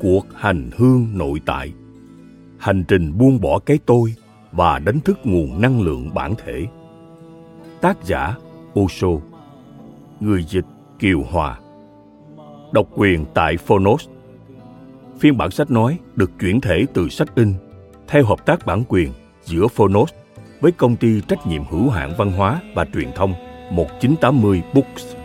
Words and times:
Cuộc 0.00 0.26
hành 0.34 0.70
hương 0.76 1.08
nội 1.14 1.40
tại. 1.46 1.72
Hành 2.58 2.84
trình 2.88 3.18
buông 3.18 3.40
bỏ 3.40 3.58
cái 3.58 3.78
tôi 3.86 4.14
và 4.52 4.78
đánh 4.78 5.00
thức 5.00 5.18
nguồn 5.24 5.60
năng 5.60 5.80
lượng 5.80 6.14
bản 6.14 6.34
thể. 6.44 6.66
Tác 7.80 8.04
giả 8.04 8.34
Osho. 8.80 9.08
Người 10.20 10.44
dịch 10.48 10.64
Kiều 10.98 11.22
Hòa. 11.30 11.58
Độc 12.72 12.88
quyền 12.94 13.24
tại 13.34 13.56
Phonos. 13.56 14.08
Phiên 15.18 15.36
bản 15.36 15.50
sách 15.50 15.70
nói 15.70 15.98
được 16.16 16.30
chuyển 16.40 16.60
thể 16.60 16.86
từ 16.94 17.08
sách 17.08 17.34
in 17.34 17.54
theo 18.08 18.24
hợp 18.24 18.46
tác 18.46 18.66
bản 18.66 18.82
quyền 18.88 19.12
giữa 19.44 19.68
Phonos 19.68 20.12
với 20.60 20.72
công 20.72 20.96
ty 20.96 21.20
trách 21.28 21.46
nhiệm 21.46 21.64
hữu 21.70 21.90
hạn 21.90 22.14
văn 22.18 22.32
hóa 22.32 22.60
và 22.74 22.86
truyền 22.94 23.12
thông 23.14 23.34
1980 23.70 24.62
Books. 24.74 25.15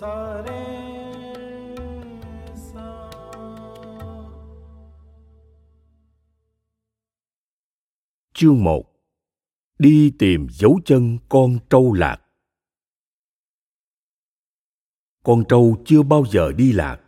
Chương 0.00 0.08
1 8.64 8.82
Đi 9.78 10.12
tìm 10.18 10.46
dấu 10.50 10.80
chân 10.84 11.18
con 11.28 11.58
trâu 11.70 11.92
lạc 11.92 12.20
Con 15.24 15.44
trâu 15.48 15.76
chưa 15.84 16.02
bao 16.02 16.24
giờ 16.30 16.52
đi 16.52 16.72
lạc 16.72 17.00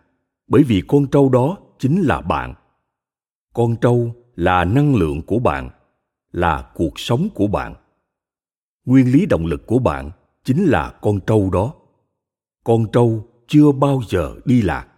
bởi 0.46 0.62
vì 0.62 0.82
con 0.88 1.06
trâu 1.10 1.28
đó 1.28 1.58
chính 1.78 2.02
là 2.02 2.20
bạn. 2.20 2.54
Con 3.54 3.76
trâu 3.80 4.14
là 4.34 4.64
năng 4.64 4.94
lượng 4.94 5.22
của 5.26 5.38
bạn, 5.38 5.70
là 6.32 6.70
cuộc 6.74 7.00
sống 7.00 7.28
của 7.34 7.46
bạn. 7.46 7.74
Nguyên 8.84 9.12
lý 9.12 9.26
động 9.26 9.46
lực 9.46 9.66
của 9.66 9.78
bạn 9.78 10.10
chính 10.44 10.64
là 10.64 10.98
con 11.02 11.20
trâu 11.26 11.50
đó. 11.50 11.74
Con 12.64 12.86
trâu 12.92 13.28
chưa 13.46 13.72
bao 13.72 14.00
giờ 14.08 14.34
đi 14.44 14.62
lạc. 14.62 14.88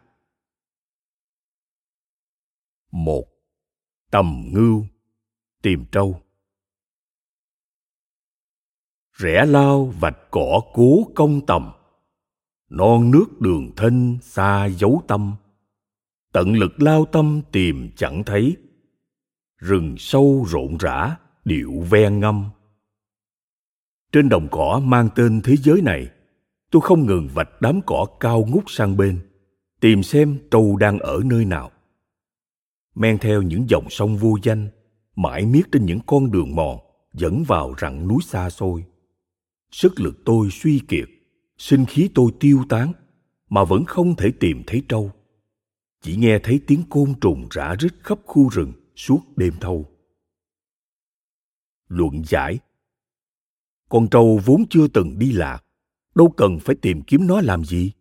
một, 2.95 3.25
Tầm 4.11 4.51
ngưu, 4.53 4.87
Tìm 5.63 5.85
trâu. 5.93 6.21
Rẽ 9.13 9.47
lao 9.47 9.85
vạch 9.85 10.17
cỏ 10.31 10.61
cố 10.73 11.11
công 11.15 11.47
tầm. 11.47 11.73
Non 12.71 13.11
nước 13.11 13.41
đường 13.41 13.73
thênh 13.77 14.21
xa 14.21 14.67
dấu 14.67 15.03
tâm. 15.09 15.35
Tận 16.33 16.53
lực 16.53 16.73
lao 16.83 17.05
tâm 17.13 17.43
tìm 17.53 17.91
chẳng 17.97 18.23
thấy. 18.27 18.57
Rừng 19.57 19.95
sâu 19.99 20.47
rộn 20.49 20.77
rã, 20.81 21.17
điệu 21.45 21.73
ve 21.91 22.11
ngâm. 22.11 22.51
Trên 24.13 24.29
đồng 24.29 24.49
cỏ 24.51 24.81
mang 24.85 25.09
tên 25.15 25.41
thế 25.45 25.57
giới 25.57 25.83
này 25.83 26.11
tôi 26.75 26.81
không 26.81 27.07
ngừng 27.07 27.29
vạch 27.35 27.61
đám 27.61 27.81
cỏ 27.87 28.07
cao 28.21 28.47
ngút 28.49 28.65
sang 28.67 28.97
bên, 28.97 29.21
tìm 29.81 30.03
xem 30.03 30.39
trâu 30.51 30.77
đang 30.77 30.99
ở 30.99 31.21
nơi 31.25 31.45
nào. 31.45 31.71
Men 32.95 33.19
theo 33.19 33.43
những 33.43 33.67
dòng 33.69 33.87
sông 33.91 34.17
vô 34.17 34.37
danh, 34.43 34.69
mãi 35.17 35.47
miết 35.47 35.63
trên 35.73 35.87
những 35.87 35.99
con 36.07 36.31
đường 36.31 36.55
mòn, 36.55 36.79
dẫn 37.13 37.45
vào 37.45 37.75
rặng 37.81 38.09
núi 38.09 38.19
xa 38.23 38.51
xôi. 38.51 38.85
Sức 39.71 40.01
lực 40.01 40.15
tôi 40.25 40.49
suy 40.51 40.81
kiệt, 40.89 41.09
sinh 41.59 41.87
khí 41.87 42.11
tôi 42.15 42.31
tiêu 42.41 42.65
tán, 42.69 42.93
mà 43.49 43.65
vẫn 43.65 43.85
không 43.85 44.17
thể 44.17 44.33
tìm 44.41 44.63
thấy 44.67 44.83
trâu. 44.89 45.11
Chỉ 46.03 46.17
nghe 46.17 46.39
thấy 46.39 46.61
tiếng 46.67 46.83
côn 46.91 47.15
trùng 47.21 47.47
rã 47.51 47.75
rít 47.81 47.93
khắp 48.03 48.19
khu 48.27 48.49
rừng 48.49 48.73
suốt 48.97 49.21
đêm 49.37 49.55
thâu. 49.61 49.87
Luận 51.89 52.23
giải. 52.25 52.59
Con 53.89 54.09
trâu 54.09 54.41
vốn 54.45 54.65
chưa 54.71 54.89
từng 54.89 55.19
đi 55.19 55.33
lạc 55.33 55.64
đâu 56.15 56.35
cần 56.37 56.59
phải 56.59 56.77
tìm 56.83 57.03
kiếm 57.03 57.27
nó 57.27 57.41
làm 57.41 57.65
gì. 57.65 57.93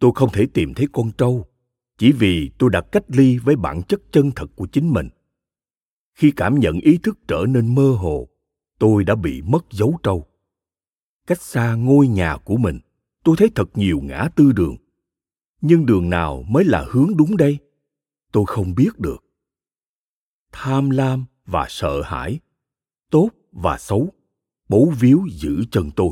Tôi 0.00 0.12
không 0.14 0.30
thể 0.32 0.46
tìm 0.54 0.74
thấy 0.74 0.86
con 0.92 1.10
trâu, 1.18 1.46
chỉ 1.98 2.12
vì 2.12 2.50
tôi 2.58 2.70
đã 2.70 2.80
cách 2.80 3.04
ly 3.08 3.38
với 3.38 3.56
bản 3.56 3.82
chất 3.82 4.00
chân 4.12 4.30
thật 4.36 4.46
của 4.56 4.66
chính 4.66 4.92
mình. 4.92 5.08
Khi 6.14 6.32
cảm 6.36 6.60
nhận 6.60 6.80
ý 6.80 6.98
thức 7.02 7.18
trở 7.28 7.44
nên 7.48 7.74
mơ 7.74 7.90
hồ, 7.90 8.28
tôi 8.78 9.04
đã 9.04 9.14
bị 9.14 9.42
mất 9.42 9.64
dấu 9.70 9.98
trâu. 10.02 10.26
Cách 11.26 11.42
xa 11.42 11.74
ngôi 11.74 12.08
nhà 12.08 12.36
của 12.44 12.56
mình, 12.56 12.80
tôi 13.24 13.36
thấy 13.38 13.50
thật 13.54 13.68
nhiều 13.74 14.00
ngã 14.02 14.28
tư 14.36 14.52
đường. 14.52 14.76
Nhưng 15.60 15.86
đường 15.86 16.10
nào 16.10 16.42
mới 16.42 16.64
là 16.64 16.86
hướng 16.90 17.16
đúng 17.16 17.36
đây? 17.36 17.58
Tôi 18.32 18.44
không 18.46 18.74
biết 18.74 18.98
được. 18.98 19.24
Tham 20.52 20.90
lam 20.90 21.24
và 21.46 21.66
sợ 21.68 22.02
hãi, 22.02 22.40
tốt 23.10 23.30
và 23.52 23.78
xấu, 23.78 24.12
bấu 24.68 24.92
víu 25.00 25.26
giữ 25.30 25.64
chân 25.70 25.90
tôi 25.96 26.10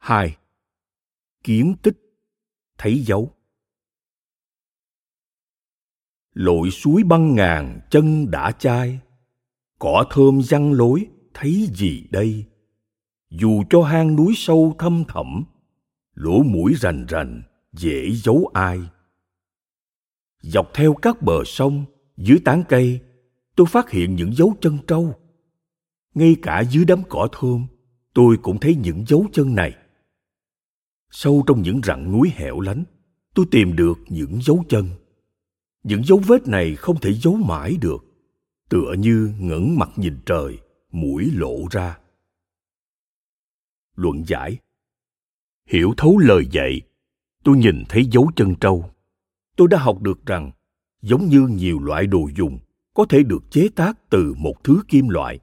hai. 0.00 0.36
Kiếm 1.44 1.74
tích. 1.82 1.96
Thấy 2.78 3.00
dấu. 3.00 3.32
Lội 6.32 6.70
suối 6.70 7.02
băng 7.02 7.34
ngàn, 7.34 7.80
chân 7.90 8.30
đã 8.30 8.52
chai. 8.52 9.00
Cỏ 9.78 10.04
thơm 10.10 10.42
răng 10.42 10.72
lối, 10.72 11.06
thấy 11.34 11.68
gì 11.74 12.06
đây? 12.10 12.44
Dù 13.30 13.62
cho 13.70 13.82
hang 13.82 14.16
núi 14.16 14.32
sâu 14.36 14.74
thâm 14.78 15.04
thẳm, 15.08 15.44
lỗ 16.14 16.42
mũi 16.42 16.74
rành 16.74 17.06
rành, 17.08 17.42
dễ 17.72 18.10
giấu 18.14 18.50
ai? 18.54 18.80
Dọc 20.40 20.70
theo 20.74 20.94
các 20.94 21.22
bờ 21.22 21.44
sông, 21.44 21.84
dưới 22.16 22.38
tán 22.44 22.62
cây, 22.68 23.00
tôi 23.56 23.66
phát 23.66 23.90
hiện 23.90 24.14
những 24.14 24.34
dấu 24.34 24.54
chân 24.60 24.78
trâu. 24.86 25.14
Ngay 26.14 26.36
cả 26.42 26.60
dưới 26.60 26.84
đám 26.84 27.02
cỏ 27.08 27.28
thơm, 27.32 27.66
tôi 28.14 28.36
cũng 28.42 28.58
thấy 28.58 28.74
những 28.74 29.04
dấu 29.06 29.26
chân 29.32 29.54
này 29.54 29.76
sâu 31.10 31.44
trong 31.46 31.62
những 31.62 31.80
rặng 31.84 32.12
núi 32.12 32.32
hẻo 32.34 32.60
lánh, 32.60 32.84
tôi 33.34 33.46
tìm 33.50 33.76
được 33.76 33.98
những 34.08 34.42
dấu 34.42 34.64
chân. 34.68 34.88
Những 35.82 36.04
dấu 36.04 36.18
vết 36.26 36.48
này 36.48 36.76
không 36.76 37.00
thể 37.00 37.14
giấu 37.14 37.34
mãi 37.34 37.76
được, 37.80 38.04
tựa 38.68 38.94
như 38.98 39.32
ngẩng 39.40 39.78
mặt 39.78 39.90
nhìn 39.96 40.18
trời, 40.26 40.58
mũi 40.92 41.30
lộ 41.34 41.56
ra. 41.70 41.98
Luận 43.94 44.24
giải. 44.26 44.58
Hiểu 45.66 45.94
thấu 45.96 46.18
lời 46.18 46.46
dạy, 46.50 46.80
tôi 47.44 47.56
nhìn 47.56 47.84
thấy 47.88 48.04
dấu 48.10 48.30
chân 48.36 48.54
trâu. 48.54 48.90
Tôi 49.56 49.68
đã 49.68 49.78
học 49.78 50.00
được 50.00 50.26
rằng, 50.26 50.50
giống 51.02 51.26
như 51.26 51.40
nhiều 51.40 51.78
loại 51.78 52.06
đồ 52.06 52.28
dùng, 52.36 52.58
có 52.94 53.04
thể 53.08 53.22
được 53.22 53.50
chế 53.50 53.68
tác 53.74 54.10
từ 54.10 54.34
một 54.38 54.64
thứ 54.64 54.82
kim 54.88 55.08
loại. 55.08 55.38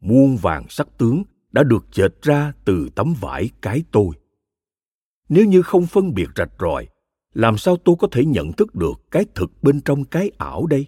Muôn 0.00 0.36
vàng 0.36 0.66
sắc 0.68 0.98
tướng 0.98 1.22
đã 1.52 1.62
được 1.62 1.86
dệt 1.92 2.22
ra 2.22 2.52
từ 2.64 2.88
tấm 2.94 3.14
vải 3.20 3.50
cái 3.62 3.82
tôi 3.90 4.08
nếu 5.30 5.46
như 5.46 5.62
không 5.62 5.86
phân 5.86 6.14
biệt 6.14 6.28
rạch 6.36 6.52
ròi, 6.60 6.88
làm 7.32 7.58
sao 7.58 7.76
tôi 7.76 7.96
có 7.98 8.08
thể 8.12 8.24
nhận 8.24 8.52
thức 8.52 8.74
được 8.74 8.92
cái 9.10 9.24
thực 9.34 9.62
bên 9.62 9.80
trong 9.80 10.04
cái 10.04 10.30
ảo 10.38 10.66
đây? 10.66 10.86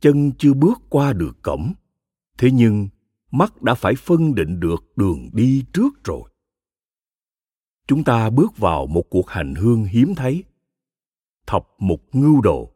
Chân 0.00 0.32
chưa 0.38 0.54
bước 0.54 0.82
qua 0.88 1.12
được 1.12 1.42
cổng, 1.42 1.72
thế 2.38 2.50
nhưng 2.50 2.88
mắt 3.30 3.62
đã 3.62 3.74
phải 3.74 3.94
phân 3.94 4.34
định 4.34 4.60
được 4.60 4.84
đường 4.96 5.30
đi 5.32 5.64
trước 5.72 6.04
rồi. 6.04 6.22
Chúng 7.86 8.04
ta 8.04 8.30
bước 8.30 8.58
vào 8.58 8.86
một 8.86 9.04
cuộc 9.10 9.30
hành 9.30 9.54
hương 9.54 9.84
hiếm 9.84 10.14
thấy. 10.14 10.44
Thập 11.46 11.66
mục 11.78 12.02
ngưu 12.12 12.40
đồ 12.40 12.70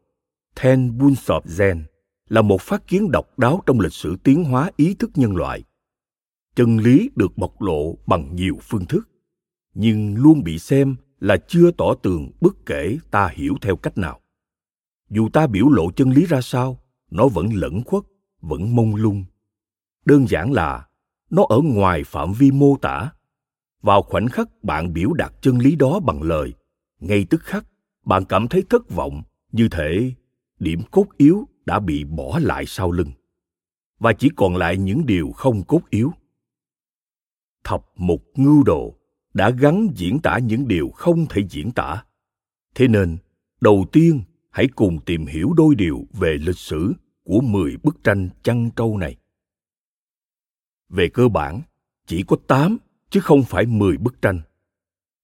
ten 0.61 0.97
bunsop 0.97 1.45
zen, 1.45 1.83
là 2.27 2.41
một 2.41 2.61
phát 2.61 2.87
kiến 2.87 3.11
độc 3.11 3.39
đáo 3.39 3.63
trong 3.65 3.79
lịch 3.79 3.93
sử 3.93 4.15
tiến 4.23 4.43
hóa 4.43 4.71
ý 4.75 4.93
thức 4.93 5.11
nhân 5.15 5.35
loại. 5.35 5.63
Chân 6.55 6.77
lý 6.77 7.09
được 7.15 7.37
bộc 7.37 7.61
lộ 7.61 7.97
bằng 8.07 8.35
nhiều 8.35 8.57
phương 8.61 8.85
thức 8.85 9.09
nhưng 9.73 10.15
luôn 10.15 10.43
bị 10.43 10.59
xem 10.59 10.95
là 11.19 11.37
chưa 11.47 11.71
tỏ 11.71 11.93
tường 12.03 12.31
bất 12.41 12.65
kể 12.65 12.97
ta 13.11 13.29
hiểu 13.33 13.55
theo 13.61 13.75
cách 13.75 13.97
nào. 13.97 14.21
Dù 15.09 15.29
ta 15.33 15.47
biểu 15.47 15.69
lộ 15.69 15.91
chân 15.91 16.11
lý 16.11 16.25
ra 16.25 16.41
sao, 16.41 16.79
nó 17.11 17.27
vẫn 17.27 17.53
lẫn 17.53 17.83
khuất, 17.83 18.03
vẫn 18.41 18.75
mông 18.75 18.95
lung. 18.95 19.25
Đơn 20.05 20.27
giản 20.27 20.51
là, 20.51 20.87
nó 21.29 21.45
ở 21.49 21.59
ngoài 21.63 22.03
phạm 22.03 22.33
vi 22.33 22.51
mô 22.51 22.77
tả. 22.81 23.11
Vào 23.81 24.01
khoảnh 24.01 24.27
khắc 24.27 24.63
bạn 24.63 24.93
biểu 24.93 25.13
đạt 25.13 25.33
chân 25.41 25.57
lý 25.57 25.75
đó 25.75 25.99
bằng 25.99 26.21
lời, 26.21 26.53
ngay 26.99 27.25
tức 27.29 27.43
khắc, 27.43 27.65
bạn 28.05 28.25
cảm 28.25 28.47
thấy 28.47 28.63
thất 28.69 28.89
vọng 28.89 29.21
như 29.51 29.67
thể 29.71 30.13
điểm 30.59 30.81
cốt 30.91 31.05
yếu 31.17 31.47
đã 31.65 31.79
bị 31.79 32.03
bỏ 32.03 32.39
lại 32.41 32.63
sau 32.67 32.91
lưng. 32.91 33.11
Và 33.99 34.13
chỉ 34.13 34.29
còn 34.35 34.55
lại 34.55 34.77
những 34.77 35.05
điều 35.05 35.31
không 35.31 35.63
cốt 35.63 35.81
yếu. 35.89 36.11
Thập 37.63 37.85
mục 37.95 38.23
ngưu 38.35 38.63
đồ 38.63 38.98
đã 39.33 39.49
gắn 39.49 39.87
diễn 39.95 40.19
tả 40.19 40.37
những 40.37 40.67
điều 40.67 40.89
không 40.89 41.25
thể 41.29 41.41
diễn 41.49 41.71
tả 41.71 42.03
thế 42.75 42.87
nên 42.87 43.17
đầu 43.61 43.85
tiên 43.91 44.21
hãy 44.49 44.67
cùng 44.75 44.99
tìm 45.05 45.25
hiểu 45.25 45.53
đôi 45.57 45.75
điều 45.75 46.07
về 46.13 46.37
lịch 46.41 46.57
sử 46.57 46.93
của 47.23 47.41
10 47.41 47.77
bức 47.83 48.03
tranh 48.03 48.29
chăn 48.43 48.69
trâu 48.75 48.97
này. 48.97 49.15
Về 50.89 51.09
cơ 51.09 51.27
bản, 51.27 51.61
chỉ 52.07 52.23
có 52.27 52.37
8 52.47 52.77
chứ 53.09 53.19
không 53.19 53.43
phải 53.43 53.65
10 53.65 53.97
bức 53.97 54.21
tranh. 54.21 54.41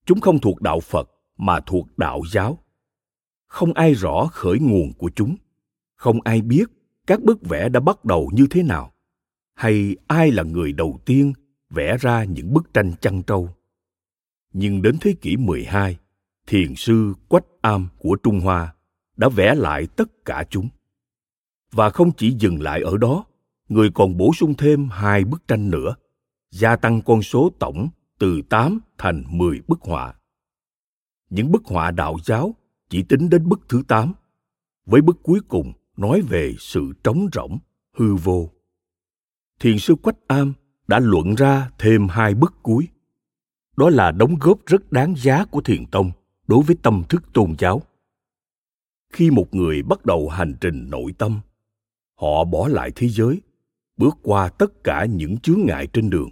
Chúng 0.06 0.22
không 0.22 0.40
thuộc 0.40 0.62
đạo 0.62 0.80
Phật 0.80 1.10
mà 1.38 1.60
thuộc 1.60 1.98
đạo 1.98 2.22
giáo. 2.32 2.60
Không 3.48 3.74
ai 3.74 3.94
rõ 3.94 4.28
khởi 4.32 4.60
nguồn 4.60 4.94
của 4.94 5.10
chúng, 5.16 5.36
không 5.96 6.22
ai 6.22 6.42
biết 6.42 6.66
các 7.08 7.24
bức 7.24 7.42
vẽ 7.42 7.70
đã 7.70 7.80
bắt 7.80 8.06
đầu 8.06 8.30
như 8.34 8.48
thế 8.50 8.64
nào, 8.64 8.94
hay 9.54 9.96
ai 10.08 10.32
là 10.32 10.44
người 10.44 10.74
đầu 10.74 11.00
tiên 11.06 11.34
vẽ 11.70 11.98
ra 11.98 12.24
những 12.24 12.54
bức 12.54 12.74
tranh 12.74 12.94
chăn 13.02 13.24
trâu. 13.24 13.50
Nhưng 14.58 14.82
đến 14.82 14.98
thế 15.02 15.14
kỷ 15.22 15.38
12, 15.38 15.98
thiền 16.48 16.76
sư 16.76 17.14
Quách 17.28 17.46
Am 17.62 17.88
của 17.98 18.16
Trung 18.24 18.40
Hoa 18.40 18.76
đã 19.18 19.30
vẽ 19.30 19.56
lại 19.56 19.88
tất 19.96 20.26
cả 20.26 20.44
chúng. 20.50 20.70
Và 21.72 21.90
không 21.90 22.12
chỉ 22.12 22.36
dừng 22.40 22.62
lại 22.62 22.82
ở 22.82 22.98
đó, 22.98 23.26
người 23.70 23.90
còn 23.94 24.18
bổ 24.18 24.34
sung 24.34 24.54
thêm 24.58 24.90
hai 24.92 25.24
bức 25.24 25.48
tranh 25.48 25.70
nữa, 25.70 25.96
gia 26.52 26.76
tăng 26.76 27.02
con 27.02 27.22
số 27.22 27.52
tổng 27.60 27.90
từ 28.20 28.42
8 28.50 28.80
thành 28.98 29.24
10 29.30 29.62
bức 29.68 29.82
họa. 29.82 30.14
Những 31.30 31.52
bức 31.52 31.66
họa 31.66 31.92
đạo 31.92 32.18
giáo 32.26 32.56
chỉ 32.90 33.04
tính 33.04 33.30
đến 33.30 33.50
bức 33.50 33.62
thứ 33.70 33.84
8, 33.88 34.14
với 34.86 35.02
bức 35.02 35.24
cuối 35.24 35.40
cùng 35.48 35.74
nói 35.98 36.22
về 36.22 36.54
sự 36.60 36.94
trống 37.04 37.28
rỗng, 37.34 37.58
hư 37.98 38.16
vô. 38.16 38.50
Thiền 39.60 39.80
sư 39.80 39.96
Quách 39.96 40.28
Am 40.28 40.54
đã 40.88 41.00
luận 41.00 41.36
ra 41.36 41.70
thêm 41.78 42.08
hai 42.08 42.36
bức 42.36 42.54
cuối. 42.64 42.88
Đó 43.78 43.90
là 43.90 44.12
đóng 44.12 44.36
góp 44.40 44.66
rất 44.66 44.92
đáng 44.92 45.14
giá 45.18 45.46
của 45.46 45.62
thiền 45.62 45.86
tông 45.86 46.12
đối 46.48 46.64
với 46.64 46.76
tâm 46.82 47.04
thức 47.10 47.24
tôn 47.34 47.56
giáo. 47.60 47.82
Khi 49.14 49.32
một 49.32 49.56
người 49.56 49.84
bắt 49.84 50.06
đầu 50.06 50.30
hành 50.30 50.56
trình 50.62 50.90
nội 50.90 51.14
tâm, 51.18 51.40
họ 52.16 52.44
bỏ 52.44 52.68
lại 52.68 52.92
thế 52.96 53.10
giới, 53.10 53.42
bước 53.98 54.18
qua 54.22 54.50
tất 54.50 54.84
cả 54.84 55.06
những 55.06 55.38
chướng 55.38 55.60
ngại 55.66 55.88
trên 55.94 56.10
đường, 56.10 56.30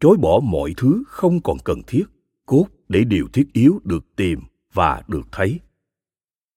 chối 0.00 0.16
bỏ 0.16 0.40
mọi 0.42 0.74
thứ 0.76 1.02
không 1.06 1.40
còn 1.40 1.56
cần 1.64 1.82
thiết, 1.86 2.04
cốt 2.46 2.66
để 2.88 3.04
điều 3.04 3.28
thiết 3.32 3.52
yếu 3.52 3.80
được 3.84 4.16
tìm 4.16 4.40
và 4.72 5.02
được 5.08 5.26
thấy. 5.32 5.60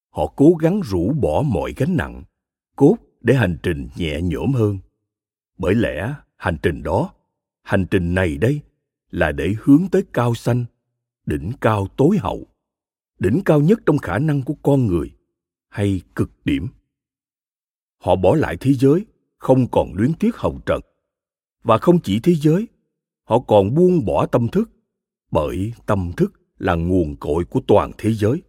Họ 0.09 0.33
cố 0.35 0.53
gắng 0.59 0.81
rũ 0.83 1.13
bỏ 1.21 1.43
mọi 1.45 1.73
gánh 1.77 1.97
nặng, 1.97 2.23
cốt 2.75 2.95
để 3.21 3.33
hành 3.33 3.57
trình 3.63 3.89
nhẹ 3.95 4.21
nhõm 4.21 4.53
hơn. 4.53 4.77
Bởi 5.57 5.75
lẽ 5.75 6.13
hành 6.35 6.57
trình 6.61 6.83
đó 6.83 7.13
hành 7.63 7.85
trình 7.91 8.13
này 8.13 8.37
đây 8.37 8.61
là 9.11 9.31
để 9.31 9.55
hướng 9.63 9.87
tới 9.91 10.03
cao 10.13 10.35
xanh 10.35 10.65
đỉnh 11.29 11.51
cao 11.61 11.87
tối 11.97 12.17
hậu, 12.17 12.47
đỉnh 13.19 13.41
cao 13.45 13.61
nhất 13.61 13.79
trong 13.85 13.97
khả 13.97 14.19
năng 14.19 14.41
của 14.41 14.53
con 14.63 14.87
người 14.87 15.11
hay 15.69 16.01
cực 16.15 16.31
điểm. 16.45 16.67
Họ 17.97 18.15
bỏ 18.15 18.35
lại 18.35 18.57
thế 18.59 18.73
giới, 18.73 19.05
không 19.37 19.67
còn 19.71 19.93
luyến 19.93 20.13
tiếc 20.13 20.35
hồng 20.35 20.59
trần. 20.65 20.81
Và 21.63 21.77
không 21.77 21.99
chỉ 22.03 22.19
thế 22.19 22.35
giới, 22.35 22.67
họ 23.23 23.39
còn 23.39 23.73
buông 23.73 24.05
bỏ 24.05 24.25
tâm 24.25 24.47
thức, 24.47 24.71
bởi 25.31 25.73
tâm 25.85 26.11
thức 26.17 26.33
là 26.57 26.75
nguồn 26.75 27.15
cội 27.15 27.45
của 27.45 27.61
toàn 27.67 27.91
thế 27.97 28.13
giới. 28.13 28.41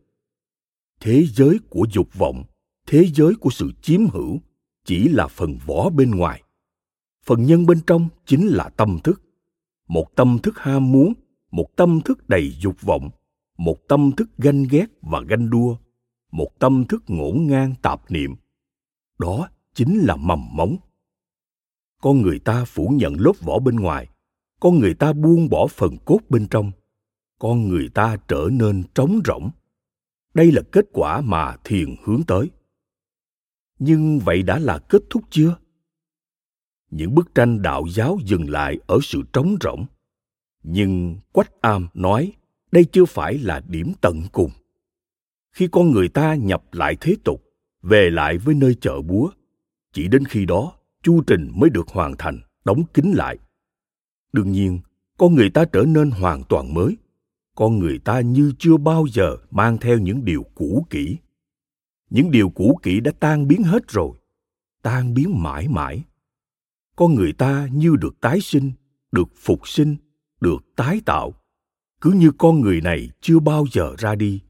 Thế 1.00 1.26
giới 1.26 1.58
của 1.68 1.86
dục 1.92 2.14
vọng, 2.14 2.44
thế 2.86 3.06
giới 3.14 3.34
của 3.34 3.50
sự 3.50 3.70
chiếm 3.82 4.06
hữu 4.06 4.38
chỉ 4.84 5.08
là 5.08 5.26
phần 5.26 5.58
vỏ 5.66 5.90
bên 5.90 6.10
ngoài. 6.10 6.42
Phần 7.24 7.46
nhân 7.46 7.66
bên 7.66 7.80
trong 7.86 8.08
chính 8.26 8.46
là 8.46 8.68
tâm 8.68 8.98
thức 9.04 9.22
một 9.90 10.16
tâm 10.16 10.38
thức 10.42 10.58
ham 10.58 10.92
muốn, 10.92 11.12
một 11.50 11.66
tâm 11.76 12.00
thức 12.04 12.28
đầy 12.28 12.50
dục 12.60 12.82
vọng, 12.82 13.10
một 13.58 13.76
tâm 13.88 14.12
thức 14.16 14.30
ganh 14.38 14.62
ghét 14.70 14.86
và 15.02 15.20
ganh 15.28 15.50
đua, 15.50 15.76
một 16.32 16.58
tâm 16.58 16.84
thức 16.84 17.02
ngổn 17.06 17.46
ngang 17.46 17.74
tạp 17.82 18.10
niệm. 18.10 18.36
Đó 19.18 19.48
chính 19.74 19.98
là 19.98 20.16
mầm 20.16 20.56
móng 20.56 20.76
con 22.00 22.22
người 22.22 22.38
ta 22.38 22.64
phủ 22.64 22.88
nhận 22.88 23.14
lớp 23.20 23.32
vỏ 23.40 23.58
bên 23.58 23.76
ngoài, 23.76 24.08
con 24.60 24.78
người 24.78 24.94
ta 24.94 25.12
buông 25.12 25.48
bỏ 25.48 25.66
phần 25.66 25.96
cốt 26.04 26.18
bên 26.28 26.46
trong, 26.50 26.72
con 27.38 27.68
người 27.68 27.88
ta 27.94 28.16
trở 28.28 28.48
nên 28.52 28.82
trống 28.94 29.20
rỗng. 29.24 29.50
Đây 30.34 30.52
là 30.52 30.62
kết 30.72 30.84
quả 30.92 31.20
mà 31.20 31.56
thiền 31.64 31.96
hướng 32.04 32.22
tới. 32.26 32.50
Nhưng 33.78 34.18
vậy 34.18 34.42
đã 34.42 34.58
là 34.58 34.78
kết 34.78 35.02
thúc 35.10 35.22
chưa? 35.30 35.56
Những 36.90 37.14
bức 37.14 37.34
tranh 37.34 37.62
đạo 37.62 37.84
giáo 37.90 38.18
dừng 38.24 38.50
lại 38.50 38.78
ở 38.86 38.98
sự 39.02 39.22
trống 39.32 39.56
rỗng. 39.60 39.86
Nhưng 40.62 41.16
quách 41.32 41.60
am 41.60 41.88
nói, 41.94 42.32
đây 42.72 42.84
chưa 42.84 43.04
phải 43.04 43.38
là 43.38 43.62
điểm 43.68 43.92
tận 44.00 44.22
cùng. 44.32 44.50
Khi 45.52 45.68
con 45.72 45.90
người 45.90 46.08
ta 46.08 46.34
nhập 46.34 46.62
lại 46.72 46.96
thế 47.00 47.16
tục, 47.24 47.42
về 47.82 48.10
lại 48.10 48.38
với 48.38 48.54
nơi 48.54 48.74
chợ 48.80 49.02
búa, 49.02 49.30
chỉ 49.92 50.08
đến 50.08 50.24
khi 50.24 50.46
đó, 50.46 50.72
chu 51.02 51.22
trình 51.26 51.52
mới 51.54 51.70
được 51.70 51.88
hoàn 51.88 52.16
thành, 52.16 52.40
đóng 52.64 52.82
kín 52.94 53.12
lại. 53.12 53.38
Đương 54.32 54.52
nhiên, 54.52 54.80
con 55.18 55.34
người 55.34 55.50
ta 55.50 55.64
trở 55.64 55.82
nên 55.82 56.10
hoàn 56.10 56.42
toàn 56.48 56.74
mới. 56.74 56.96
Con 57.54 57.78
người 57.78 57.98
ta 57.98 58.20
như 58.20 58.52
chưa 58.58 58.76
bao 58.76 59.06
giờ 59.12 59.36
mang 59.50 59.78
theo 59.78 59.98
những 59.98 60.24
điều 60.24 60.44
cũ 60.54 60.86
kỹ. 60.90 61.16
Những 62.10 62.30
điều 62.30 62.50
cũ 62.50 62.78
kỹ 62.82 63.00
đã 63.00 63.12
tan 63.20 63.48
biến 63.48 63.62
hết 63.62 63.88
rồi, 63.88 64.18
tan 64.82 65.14
biến 65.14 65.42
mãi 65.42 65.68
mãi 65.68 66.04
con 66.96 67.14
người 67.14 67.32
ta 67.32 67.68
như 67.72 67.96
được 67.96 68.20
tái 68.20 68.40
sinh, 68.40 68.72
được 69.12 69.28
phục 69.36 69.68
sinh, 69.68 69.96
được 70.40 70.62
tái 70.76 71.00
tạo. 71.06 71.34
Cứ 72.00 72.10
như 72.10 72.30
con 72.38 72.60
người 72.60 72.80
này 72.80 73.10
chưa 73.20 73.38
bao 73.38 73.64
giờ 73.72 73.94
ra 73.98 74.14
đi, 74.14 74.40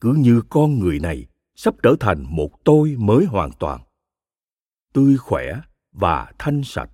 cứ 0.00 0.14
như 0.14 0.42
con 0.48 0.78
người 0.78 0.98
này 0.98 1.26
sắp 1.54 1.74
trở 1.82 1.94
thành 2.00 2.26
một 2.28 2.64
tôi 2.64 2.96
mới 2.98 3.24
hoàn 3.24 3.50
toàn. 3.58 3.80
Tươi 4.92 5.16
khỏe 5.16 5.60
và 5.92 6.32
thanh 6.38 6.62
sạch. 6.64 6.90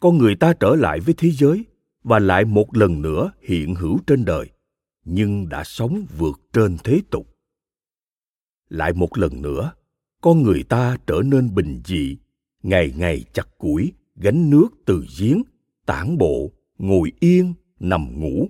Con 0.00 0.18
người 0.18 0.36
ta 0.36 0.52
trở 0.60 0.74
lại 0.74 1.00
với 1.00 1.14
thế 1.18 1.30
giới 1.30 1.64
và 2.02 2.18
lại 2.18 2.44
một 2.44 2.76
lần 2.76 3.02
nữa 3.02 3.32
hiện 3.40 3.74
hữu 3.74 3.98
trên 4.06 4.24
đời, 4.24 4.50
nhưng 5.04 5.48
đã 5.48 5.64
sống 5.64 6.06
vượt 6.18 6.40
trên 6.52 6.76
thế 6.84 7.00
tục. 7.10 7.36
Lại 8.68 8.92
một 8.92 9.18
lần 9.18 9.42
nữa, 9.42 9.72
con 10.20 10.42
người 10.42 10.62
ta 10.62 10.96
trở 11.06 11.20
nên 11.24 11.54
bình 11.54 11.82
dị 11.84 12.16
ngày 12.64 12.92
ngày 12.96 13.24
chặt 13.32 13.58
củi, 13.58 13.92
gánh 14.16 14.50
nước 14.50 14.68
từ 14.84 15.04
giếng, 15.18 15.42
tản 15.86 16.18
bộ, 16.18 16.52
ngồi 16.78 17.12
yên, 17.20 17.54
nằm 17.80 18.20
ngủ. 18.20 18.48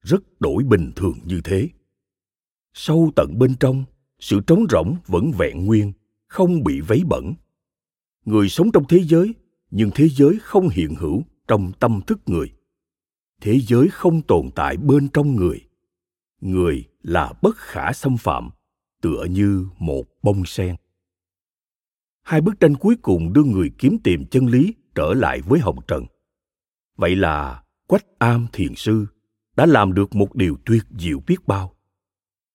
Rất 0.00 0.40
đổi 0.40 0.64
bình 0.64 0.92
thường 0.96 1.18
như 1.24 1.40
thế. 1.44 1.68
Sâu 2.74 3.10
tận 3.16 3.38
bên 3.38 3.54
trong, 3.60 3.84
sự 4.18 4.40
trống 4.46 4.66
rỗng 4.70 4.96
vẫn 5.06 5.30
vẹn 5.38 5.66
nguyên, 5.66 5.92
không 6.26 6.64
bị 6.64 6.80
vấy 6.80 7.02
bẩn. 7.08 7.34
Người 8.24 8.48
sống 8.48 8.70
trong 8.72 8.84
thế 8.88 8.98
giới, 9.04 9.34
nhưng 9.70 9.90
thế 9.94 10.08
giới 10.08 10.38
không 10.42 10.68
hiện 10.68 10.94
hữu 10.94 11.22
trong 11.48 11.72
tâm 11.78 12.00
thức 12.06 12.20
người. 12.26 12.52
Thế 13.40 13.60
giới 13.60 13.88
không 13.88 14.22
tồn 14.22 14.50
tại 14.54 14.76
bên 14.76 15.08
trong 15.08 15.36
người. 15.36 15.60
Người 16.40 16.84
là 17.02 17.32
bất 17.42 17.56
khả 17.56 17.92
xâm 17.92 18.16
phạm, 18.16 18.50
tựa 19.00 19.24
như 19.30 19.66
một 19.78 20.04
bông 20.22 20.44
sen 20.46 20.76
hai 22.28 22.40
bức 22.40 22.60
tranh 22.60 22.74
cuối 22.76 22.96
cùng 23.02 23.32
đưa 23.32 23.42
người 23.42 23.70
kiếm 23.78 23.98
tìm 24.04 24.26
chân 24.26 24.46
lý 24.46 24.74
trở 24.94 25.14
lại 25.14 25.40
với 25.40 25.60
hồng 25.60 25.78
trần. 25.88 26.04
Vậy 26.96 27.16
là 27.16 27.62
quách 27.86 28.04
am 28.18 28.46
thiền 28.52 28.74
sư 28.74 29.06
đã 29.56 29.66
làm 29.66 29.94
được 29.94 30.14
một 30.14 30.34
điều 30.34 30.56
tuyệt 30.64 30.82
diệu 30.98 31.20
biết 31.26 31.46
bao. 31.46 31.74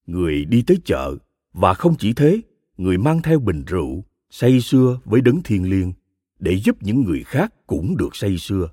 Người 0.06 0.46
đi 0.46 0.64
tới 0.68 0.78
chợ, 0.86 1.16
và 1.54 1.74
không 1.74 1.96
chỉ 2.00 2.14
thế, 2.14 2.42
người 2.78 2.98
mang 2.98 3.22
theo 3.22 3.40
bình 3.40 3.64
rượu, 3.68 4.04
say 4.30 4.62
sưa 4.62 5.00
với 5.06 5.22
đấng 5.22 5.42
thiên 5.44 5.70
liêng 5.70 5.94
để 6.40 6.60
giúp 6.60 6.78
những 6.82 7.04
người 7.04 7.24
khác 7.24 7.54
cũng 7.68 7.98
được 7.98 8.16
say 8.16 8.38
sưa. 8.38 8.70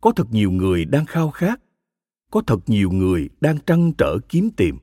Có 0.00 0.12
thật 0.16 0.26
nhiều 0.30 0.50
người 0.50 0.84
đang 0.84 1.06
khao 1.06 1.30
khát, 1.30 1.60
có 2.30 2.42
thật 2.46 2.60
nhiều 2.66 2.90
người 2.90 3.28
đang 3.40 3.58
trăn 3.58 3.92
trở 3.98 4.18
kiếm 4.28 4.50
tìm, 4.56 4.78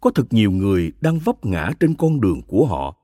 có 0.00 0.10
thật 0.14 0.26
nhiều 0.30 0.50
người 0.50 0.92
đang 1.00 1.18
vấp 1.18 1.44
ngã 1.44 1.70
trên 1.80 1.94
con 1.94 2.20
đường 2.20 2.42
của 2.46 2.66
họ 2.66 2.97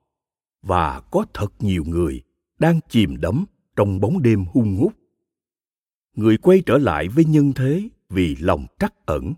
và 0.66 1.00
có 1.00 1.26
thật 1.34 1.52
nhiều 1.60 1.84
người 1.84 2.22
đang 2.58 2.80
chìm 2.88 3.16
đắm 3.20 3.44
trong 3.76 4.00
bóng 4.00 4.22
đêm 4.22 4.44
hung 4.44 4.76
hút. 4.76 4.92
Người 6.14 6.36
quay 6.36 6.62
trở 6.66 6.78
lại 6.78 7.08
với 7.08 7.24
nhân 7.24 7.52
thế 7.52 7.88
vì 8.08 8.36
lòng 8.36 8.66
trắc 8.78 9.06
ẩn. 9.06 9.34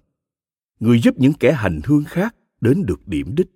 Người 0.80 1.00
giúp 1.00 1.14
những 1.18 1.32
kẻ 1.32 1.52
hành 1.52 1.80
hương 1.84 2.04
khác 2.04 2.36
đến 2.60 2.82
được 2.86 3.08
điểm 3.08 3.34
đích. 3.36 3.48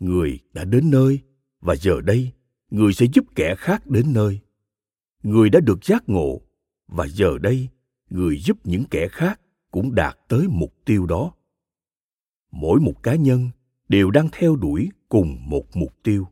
Người 0.00 0.38
đã 0.52 0.64
đến 0.64 0.90
nơi 0.90 1.20
và 1.60 1.76
giờ 1.76 2.00
đây 2.00 2.32
người 2.70 2.92
sẽ 2.92 3.06
giúp 3.12 3.24
kẻ 3.34 3.54
khác 3.58 3.86
đến 3.86 4.12
nơi. 4.12 4.40
Người 5.22 5.50
đã 5.50 5.60
được 5.60 5.84
giác 5.84 6.08
ngộ 6.08 6.40
và 6.88 7.06
giờ 7.06 7.38
đây 7.38 7.68
người 8.10 8.38
giúp 8.38 8.58
những 8.64 8.84
kẻ 8.90 9.08
khác 9.08 9.40
cũng 9.70 9.94
đạt 9.94 10.18
tới 10.28 10.46
mục 10.50 10.74
tiêu 10.84 11.06
đó. 11.06 11.32
Mỗi 12.50 12.80
một 12.80 13.02
cá 13.02 13.14
nhân 13.14 13.50
đều 13.88 14.10
đang 14.10 14.28
theo 14.32 14.56
đuổi 14.56 14.90
cùng 15.08 15.38
một 15.50 15.76
mục 15.76 16.02
tiêu 16.02 16.26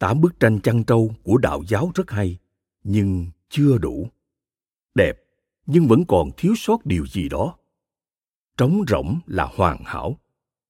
tám 0.00 0.20
bức 0.20 0.40
tranh 0.40 0.60
chăn 0.60 0.84
trâu 0.84 1.14
của 1.22 1.36
đạo 1.36 1.62
giáo 1.68 1.90
rất 1.94 2.10
hay, 2.10 2.38
nhưng 2.84 3.26
chưa 3.48 3.78
đủ. 3.78 4.08
Đẹp, 4.94 5.16
nhưng 5.66 5.88
vẫn 5.88 6.04
còn 6.08 6.30
thiếu 6.36 6.54
sót 6.56 6.86
điều 6.86 7.06
gì 7.06 7.28
đó. 7.28 7.56
Trống 8.56 8.82
rỗng 8.88 9.18
là 9.26 9.48
hoàn 9.56 9.82
hảo, 9.84 10.16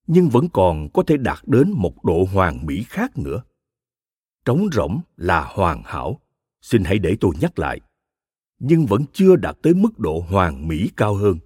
nhưng 0.06 0.28
vẫn 0.28 0.49
còn 0.52 0.88
có 0.94 1.02
thể 1.06 1.16
đạt 1.16 1.38
đến 1.46 1.70
một 1.70 2.04
độ 2.04 2.26
hoàn 2.32 2.66
mỹ 2.66 2.84
khác 2.88 3.18
nữa. 3.18 3.42
Trống 4.44 4.68
rỗng 4.72 5.00
là 5.16 5.44
hoàn 5.54 5.82
hảo, 5.84 6.20
xin 6.62 6.84
hãy 6.84 6.99
để 6.99 7.16
tôi 7.20 7.32
nhắc 7.40 7.58
lại, 7.58 7.80
nhưng 8.58 8.87
vẫn 8.87 9.04
chưa 9.12 9.37
đạt 9.37 9.56
tới 9.62 9.75
mức 9.75 9.99
độ 9.99 10.25
hoàn 10.28 10.68
mỹ 10.68 10.90
cao 10.96 11.14
hơn. 11.14 11.38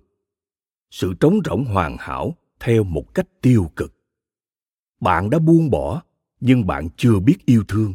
Sự 0.90 1.14
trống 1.20 1.40
rỗng 1.44 1.64
hoàn 1.64 1.96
hảo 1.98 2.36
theo 2.60 2.84
một 2.84 3.14
cách 3.14 3.26
tiêu 3.40 3.70
cực. 3.76 3.94
Bạn 5.00 5.30
đã 5.30 5.38
buông 5.38 5.70
bỏ 5.70 6.02
nhưng 6.46 6.66
bạn 6.66 6.88
chưa 6.96 7.18
biết 7.18 7.36
yêu 7.46 7.64
thương. 7.68 7.94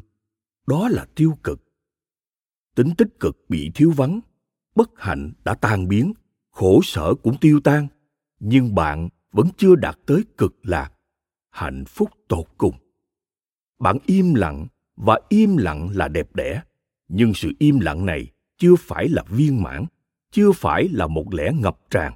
Đó 0.67 0.89
là 0.89 1.05
tiêu 1.15 1.33
cực. 1.43 1.61
Tính 2.75 2.89
tích 2.97 3.19
cực 3.19 3.37
bị 3.49 3.71
thiếu 3.75 3.91
vắng, 3.91 4.19
bất 4.75 4.89
hạnh 4.97 5.31
đã 5.43 5.53
tan 5.53 5.87
biến, 5.87 6.13
khổ 6.51 6.79
sở 6.83 7.13
cũng 7.23 7.37
tiêu 7.41 7.59
tan. 7.63 7.87
Nhưng 8.39 8.75
bạn 8.75 9.09
vẫn 9.31 9.47
chưa 9.57 9.75
đạt 9.75 9.97
tới 10.05 10.23
cực 10.37 10.55
lạc, 10.63 10.91
hạnh 11.49 11.83
phúc 11.87 12.09
tột 12.27 12.45
cùng. 12.57 12.75
Bạn 13.79 13.97
im 14.05 14.33
lặng, 14.33 14.67
và 14.95 15.19
im 15.29 15.57
lặng 15.57 15.89
là 15.93 16.07
đẹp 16.07 16.35
đẽ. 16.35 16.61
Nhưng 17.07 17.33
sự 17.33 17.51
im 17.59 17.79
lặng 17.79 18.05
này 18.05 18.31
chưa 18.57 18.75
phải 18.75 19.09
là 19.09 19.23
viên 19.29 19.63
mãn, 19.63 19.85
chưa 20.31 20.51
phải 20.51 20.89
là 20.89 21.07
một 21.07 21.33
lẽ 21.33 21.51
ngập 21.53 21.79
tràn, 21.89 22.13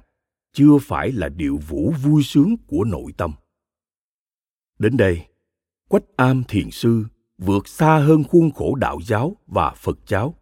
chưa 0.52 0.78
phải 0.82 1.12
là 1.12 1.28
điệu 1.28 1.58
vũ 1.68 1.92
vui 2.02 2.22
sướng 2.22 2.56
của 2.66 2.84
nội 2.84 3.12
tâm. 3.16 3.32
Đến 4.78 4.96
đây 4.96 5.26
quách 5.94 6.16
am 6.16 6.42
thiền 6.48 6.70
sư 6.70 7.04
vượt 7.38 7.68
xa 7.68 7.98
hơn 7.98 8.24
khuôn 8.24 8.50
khổ 8.50 8.74
đạo 8.74 8.98
giáo 9.06 9.36
và 9.46 9.70
phật 9.76 9.98
giáo. 10.06 10.34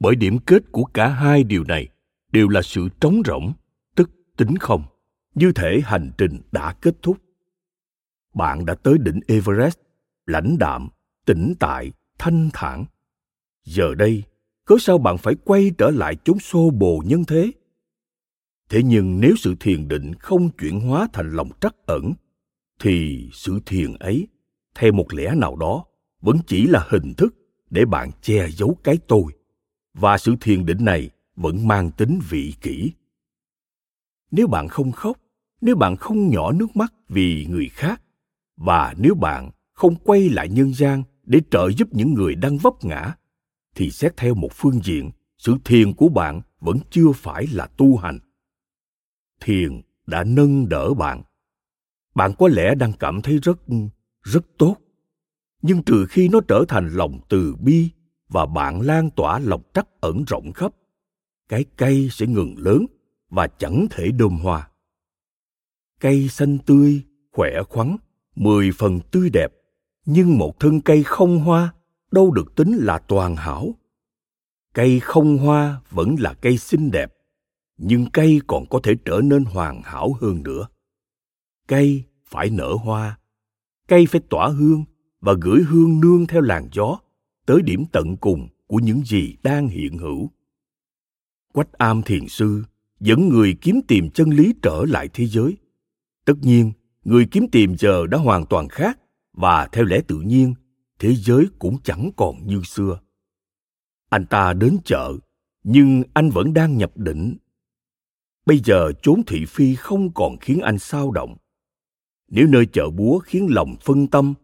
Bởi 0.00 0.16
điểm 0.16 0.38
kết 0.38 0.62
của 0.72 0.84
cả 0.84 1.08
hai 1.08 1.44
điều 1.44 1.64
này 1.64 1.88
đều 2.32 2.48
là 2.48 2.62
sự 2.62 2.88
trống 3.00 3.22
rỗng, 3.26 3.52
tức 3.94 4.10
tính 4.36 4.56
không, 4.56 4.82
như 5.34 5.52
thể 5.52 5.80
hành 5.84 6.10
trình 6.18 6.40
đã 6.52 6.72
kết 6.72 6.94
thúc. 7.02 7.16
Bạn 8.34 8.66
đã 8.66 8.74
tới 8.74 8.98
đỉnh 8.98 9.20
everest, 9.28 9.78
lãnh 10.26 10.58
đạm, 10.58 10.88
tĩnh 11.26 11.54
tại, 11.60 11.92
thanh 12.18 12.50
thản. 12.52 12.84
Giờ 13.64 13.94
đây 13.94 14.22
cớ 14.64 14.74
sao 14.80 14.98
bạn 14.98 15.18
phải 15.18 15.34
quay 15.44 15.70
trở 15.78 15.90
lại 15.90 16.16
chốn 16.24 16.38
xô 16.38 16.70
bồ 16.70 17.02
nhân 17.06 17.24
thế? 17.24 17.52
Thế 18.68 18.82
nhưng 18.82 19.20
nếu 19.20 19.34
sự 19.36 19.54
thiền 19.60 19.88
định 19.88 20.14
không 20.14 20.50
chuyển 20.50 20.80
hóa 20.80 21.08
thành 21.12 21.32
lòng 21.32 21.50
trắc 21.60 21.74
ẩn, 21.86 22.12
thì 22.80 23.28
sự 23.32 23.60
thiền 23.66 23.94
ấy 23.94 24.28
theo 24.78 24.92
một 24.92 25.14
lẽ 25.14 25.34
nào 25.34 25.56
đó, 25.56 25.84
vẫn 26.20 26.38
chỉ 26.46 26.66
là 26.66 26.86
hình 26.88 27.14
thức 27.14 27.34
để 27.70 27.84
bạn 27.84 28.10
che 28.22 28.48
giấu 28.50 28.78
cái 28.84 28.98
tôi. 29.08 29.24
Và 29.94 30.18
sự 30.18 30.34
thiền 30.40 30.66
định 30.66 30.84
này 30.84 31.10
vẫn 31.36 31.68
mang 31.68 31.90
tính 31.90 32.20
vị 32.28 32.54
kỷ. 32.60 32.92
Nếu 34.30 34.46
bạn 34.46 34.68
không 34.68 34.92
khóc, 34.92 35.16
nếu 35.60 35.76
bạn 35.76 35.96
không 35.96 36.30
nhỏ 36.30 36.52
nước 36.52 36.76
mắt 36.76 36.94
vì 37.08 37.46
người 37.50 37.68
khác, 37.68 38.02
và 38.56 38.94
nếu 38.98 39.14
bạn 39.14 39.50
không 39.72 39.96
quay 39.96 40.28
lại 40.28 40.48
nhân 40.48 40.74
gian 40.74 41.02
để 41.24 41.40
trợ 41.50 41.70
giúp 41.70 41.88
những 41.92 42.14
người 42.14 42.34
đang 42.34 42.58
vấp 42.58 42.84
ngã, 42.84 43.14
thì 43.74 43.90
xét 43.90 44.16
theo 44.16 44.34
một 44.34 44.52
phương 44.52 44.80
diện, 44.84 45.10
sự 45.38 45.56
thiền 45.64 45.94
của 45.94 46.08
bạn 46.08 46.40
vẫn 46.60 46.78
chưa 46.90 47.12
phải 47.14 47.46
là 47.46 47.66
tu 47.66 47.96
hành. 47.96 48.18
Thiền 49.40 49.80
đã 50.06 50.24
nâng 50.24 50.68
đỡ 50.68 50.94
bạn. 50.94 51.22
Bạn 52.14 52.32
có 52.38 52.48
lẽ 52.48 52.74
đang 52.74 52.92
cảm 52.92 53.22
thấy 53.22 53.38
rất 53.42 53.58
rất 54.22 54.44
tốt. 54.58 54.76
Nhưng 55.62 55.82
trừ 55.82 56.06
khi 56.08 56.28
nó 56.28 56.40
trở 56.48 56.64
thành 56.68 56.88
lòng 56.88 57.20
từ 57.28 57.54
bi 57.60 57.90
và 58.28 58.46
bạn 58.46 58.80
lan 58.80 59.10
tỏa 59.16 59.38
lòng 59.38 59.62
trắc 59.74 60.00
ẩn 60.00 60.24
rộng 60.26 60.52
khắp, 60.52 60.74
cái 61.48 61.64
cây 61.76 62.08
sẽ 62.10 62.26
ngừng 62.26 62.54
lớn 62.58 62.86
và 63.30 63.46
chẳng 63.46 63.86
thể 63.90 64.10
đơm 64.10 64.38
hoa. 64.38 64.70
Cây 66.00 66.28
xanh 66.28 66.58
tươi, 66.58 67.02
khỏe 67.32 67.62
khoắn, 67.68 67.96
mười 68.36 68.70
phần 68.72 69.00
tươi 69.10 69.30
đẹp, 69.30 69.52
nhưng 70.06 70.38
một 70.38 70.60
thân 70.60 70.80
cây 70.80 71.02
không 71.02 71.38
hoa 71.38 71.74
đâu 72.10 72.30
được 72.30 72.54
tính 72.56 72.76
là 72.76 72.98
toàn 72.98 73.36
hảo. 73.36 73.74
Cây 74.74 75.00
không 75.00 75.38
hoa 75.38 75.80
vẫn 75.90 76.16
là 76.18 76.34
cây 76.34 76.58
xinh 76.58 76.90
đẹp, 76.90 77.14
nhưng 77.76 78.10
cây 78.10 78.40
còn 78.46 78.66
có 78.70 78.80
thể 78.82 78.94
trở 79.04 79.20
nên 79.24 79.44
hoàn 79.44 79.82
hảo 79.82 80.16
hơn 80.20 80.42
nữa. 80.42 80.68
Cây 81.68 82.04
phải 82.24 82.50
nở 82.50 82.74
hoa 82.74 83.18
cây 83.88 84.06
phải 84.06 84.20
tỏa 84.30 84.48
hương 84.48 84.84
và 85.20 85.34
gửi 85.42 85.62
hương 85.62 86.00
nương 86.00 86.26
theo 86.26 86.40
làn 86.40 86.68
gió 86.72 86.98
tới 87.46 87.62
điểm 87.62 87.84
tận 87.92 88.16
cùng 88.16 88.48
của 88.66 88.78
những 88.78 89.02
gì 89.04 89.36
đang 89.42 89.68
hiện 89.68 89.98
hữu. 89.98 90.30
Quách 91.52 91.72
am 91.72 92.02
thiền 92.02 92.28
sư 92.28 92.64
dẫn 93.00 93.28
người 93.28 93.56
kiếm 93.60 93.80
tìm 93.88 94.10
chân 94.10 94.30
lý 94.30 94.54
trở 94.62 94.84
lại 94.88 95.08
thế 95.12 95.26
giới. 95.26 95.56
Tất 96.24 96.34
nhiên, 96.40 96.72
người 97.04 97.28
kiếm 97.30 97.46
tìm 97.52 97.76
giờ 97.78 98.06
đã 98.06 98.18
hoàn 98.18 98.46
toàn 98.46 98.68
khác 98.68 98.98
và 99.32 99.68
theo 99.72 99.84
lẽ 99.84 100.00
tự 100.06 100.20
nhiên, 100.20 100.54
thế 100.98 101.14
giới 101.14 101.46
cũng 101.58 101.78
chẳng 101.84 102.10
còn 102.16 102.46
như 102.46 102.62
xưa. 102.62 103.00
Anh 104.10 104.26
ta 104.26 104.52
đến 104.52 104.76
chợ, 104.84 105.12
nhưng 105.64 106.02
anh 106.14 106.30
vẫn 106.30 106.54
đang 106.54 106.76
nhập 106.76 106.92
định. 106.94 107.36
Bây 108.46 108.58
giờ 108.58 108.92
chốn 109.02 109.22
thị 109.26 109.44
phi 109.48 109.74
không 109.74 110.12
còn 110.14 110.36
khiến 110.40 110.60
anh 110.60 110.78
sao 110.78 111.10
động 111.10 111.36
nếu 112.28 112.46
nơi 112.46 112.66
chợ 112.66 112.90
búa 112.90 113.18
khiến 113.18 113.46
lòng 113.50 113.76
phân 113.80 114.06
tâm, 114.06 114.34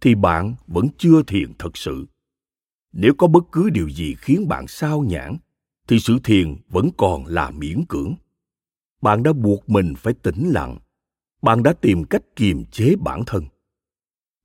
thì 0.00 0.14
bạn 0.14 0.54
vẫn 0.66 0.86
chưa 0.98 1.22
thiền 1.22 1.52
thật 1.58 1.76
sự. 1.76 2.06
Nếu 2.92 3.14
có 3.18 3.26
bất 3.26 3.44
cứ 3.52 3.70
điều 3.70 3.90
gì 3.90 4.14
khiến 4.18 4.48
bạn 4.48 4.66
sao 4.68 5.02
nhãn 5.02 5.36
thì 5.88 6.00
sự 6.00 6.18
thiền 6.24 6.56
vẫn 6.68 6.90
còn 6.96 7.26
là 7.26 7.50
miễn 7.50 7.84
cưỡng. 7.88 8.14
Bạn 9.02 9.22
đã 9.22 9.32
buộc 9.32 9.68
mình 9.68 9.94
phải 9.96 10.14
tĩnh 10.22 10.50
lặng. 10.50 10.78
Bạn 11.42 11.62
đã 11.62 11.72
tìm 11.72 12.04
cách 12.04 12.22
kiềm 12.36 12.64
chế 12.64 12.94
bản 13.00 13.22
thân. 13.26 13.44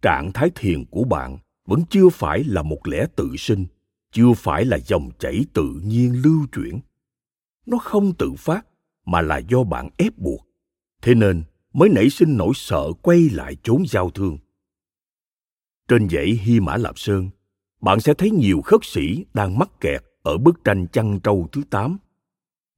Trạng 0.01 0.31
thái 0.33 0.49
thiền 0.55 0.85
của 0.85 1.03
bạn 1.03 1.37
vẫn 1.65 1.83
chưa 1.89 2.09
phải 2.09 2.43
là 2.43 2.63
một 2.63 2.87
lẽ 2.87 3.05
tự 3.15 3.35
sinh, 3.37 3.65
chưa 4.11 4.33
phải 4.37 4.65
là 4.65 4.77
dòng 4.85 5.09
chảy 5.19 5.45
tự 5.53 5.81
nhiên 5.83 6.21
lưu 6.21 6.45
chuyển. 6.51 6.79
Nó 7.65 7.77
không 7.77 8.13
tự 8.13 8.31
phát, 8.37 8.67
mà 9.05 9.21
là 9.21 9.37
do 9.37 9.63
bạn 9.63 9.89
ép 9.97 10.17
buộc. 10.17 10.47
Thế 11.01 11.15
nên 11.15 11.43
mới 11.73 11.89
nảy 11.89 12.09
sinh 12.09 12.37
nỗi 12.37 12.51
sợ 12.55 12.91
quay 13.01 13.29
lại 13.29 13.55
chốn 13.63 13.83
giao 13.87 14.09
thương. 14.09 14.37
Trên 15.87 16.09
dãy 16.09 16.25
hy 16.25 16.59
mã 16.59 16.77
lạp 16.77 16.99
sơn, 16.99 17.29
bạn 17.81 17.99
sẽ 17.99 18.13
thấy 18.13 18.31
nhiều 18.31 18.61
khất 18.61 18.79
sĩ 18.83 19.25
đang 19.33 19.59
mắc 19.59 19.69
kẹt 19.81 20.01
ở 20.23 20.37
bức 20.37 20.63
tranh 20.63 20.87
chăn 20.87 21.19
trâu 21.19 21.47
thứ 21.51 21.61
tám, 21.69 21.97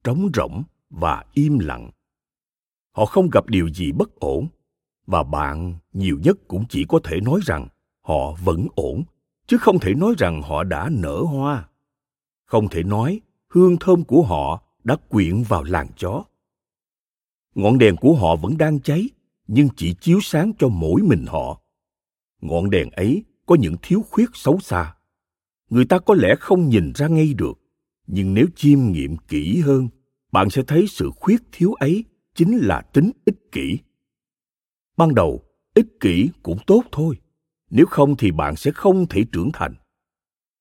trống 0.04 0.30
rỗng 0.34 0.62
và 0.90 1.24
im 1.32 1.58
lặng. 1.58 1.90
Họ 2.92 3.06
không 3.06 3.30
gặp 3.30 3.46
điều 3.46 3.68
gì 3.68 3.92
bất 3.92 4.14
ổn, 4.20 4.48
và 5.06 5.22
bạn 5.22 5.74
nhiều 5.92 6.18
nhất 6.22 6.36
cũng 6.48 6.64
chỉ 6.68 6.84
có 6.88 7.00
thể 7.04 7.20
nói 7.20 7.40
rằng 7.44 7.68
họ 8.02 8.34
vẫn 8.44 8.66
ổn, 8.74 9.02
chứ 9.46 9.58
không 9.58 9.78
thể 9.78 9.94
nói 9.94 10.14
rằng 10.18 10.42
họ 10.42 10.64
đã 10.64 10.88
nở 10.92 11.22
hoa. 11.22 11.68
Không 12.44 12.68
thể 12.68 12.82
nói 12.82 13.20
hương 13.48 13.76
thơm 13.80 14.04
của 14.04 14.22
họ 14.22 14.62
đã 14.84 14.96
quyện 15.08 15.42
vào 15.42 15.62
làng 15.62 15.88
chó 15.96 16.24
ngọn 17.54 17.78
đèn 17.78 17.96
của 17.96 18.14
họ 18.14 18.36
vẫn 18.36 18.58
đang 18.58 18.80
cháy, 18.80 19.08
nhưng 19.46 19.68
chỉ 19.76 19.94
chiếu 20.00 20.18
sáng 20.22 20.52
cho 20.58 20.68
mỗi 20.68 21.02
mình 21.02 21.26
họ. 21.26 21.62
Ngọn 22.40 22.70
đèn 22.70 22.90
ấy 22.90 23.24
có 23.46 23.54
những 23.54 23.76
thiếu 23.82 24.04
khuyết 24.10 24.30
xấu 24.34 24.58
xa. 24.60 24.94
Người 25.70 25.84
ta 25.84 25.98
có 25.98 26.14
lẽ 26.14 26.34
không 26.40 26.68
nhìn 26.68 26.92
ra 26.94 27.08
ngay 27.08 27.34
được, 27.34 27.58
nhưng 28.06 28.34
nếu 28.34 28.46
chiêm 28.56 28.78
nghiệm 28.92 29.16
kỹ 29.16 29.60
hơn, 29.60 29.88
bạn 30.32 30.50
sẽ 30.50 30.62
thấy 30.66 30.86
sự 30.88 31.10
khuyết 31.16 31.42
thiếu 31.52 31.72
ấy 31.72 32.04
chính 32.34 32.58
là 32.58 32.80
tính 32.80 33.10
ích 33.24 33.52
kỷ. 33.52 33.78
Ban 34.96 35.14
đầu, 35.14 35.42
ích 35.74 36.00
kỷ 36.00 36.28
cũng 36.42 36.58
tốt 36.66 36.82
thôi, 36.92 37.16
nếu 37.70 37.86
không 37.86 38.16
thì 38.16 38.30
bạn 38.30 38.56
sẽ 38.56 38.70
không 38.70 39.06
thể 39.06 39.24
trưởng 39.32 39.50
thành. 39.52 39.74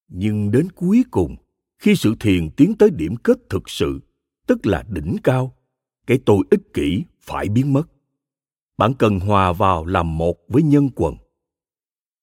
Nhưng 0.07 0.51
đến 0.51 0.67
cuối 0.71 1.03
cùng, 1.11 1.35
khi 1.79 1.95
sự 1.95 2.15
thiền 2.19 2.49
tiến 2.49 2.73
tới 2.79 2.89
điểm 2.89 3.15
kết 3.23 3.37
thực 3.49 3.69
sự, 3.69 3.99
tức 4.47 4.65
là 4.65 4.83
đỉnh 4.89 5.15
cao 5.23 5.55
cái 6.11 6.19
tôi 6.25 6.37
ích 6.49 6.73
kỷ 6.73 7.03
phải 7.21 7.49
biến 7.49 7.73
mất. 7.73 7.83
Bạn 8.77 8.93
cần 8.93 9.19
hòa 9.19 9.51
vào 9.53 9.85
làm 9.85 10.17
một 10.17 10.37
với 10.47 10.63
nhân 10.63 10.89
quần. 10.95 11.15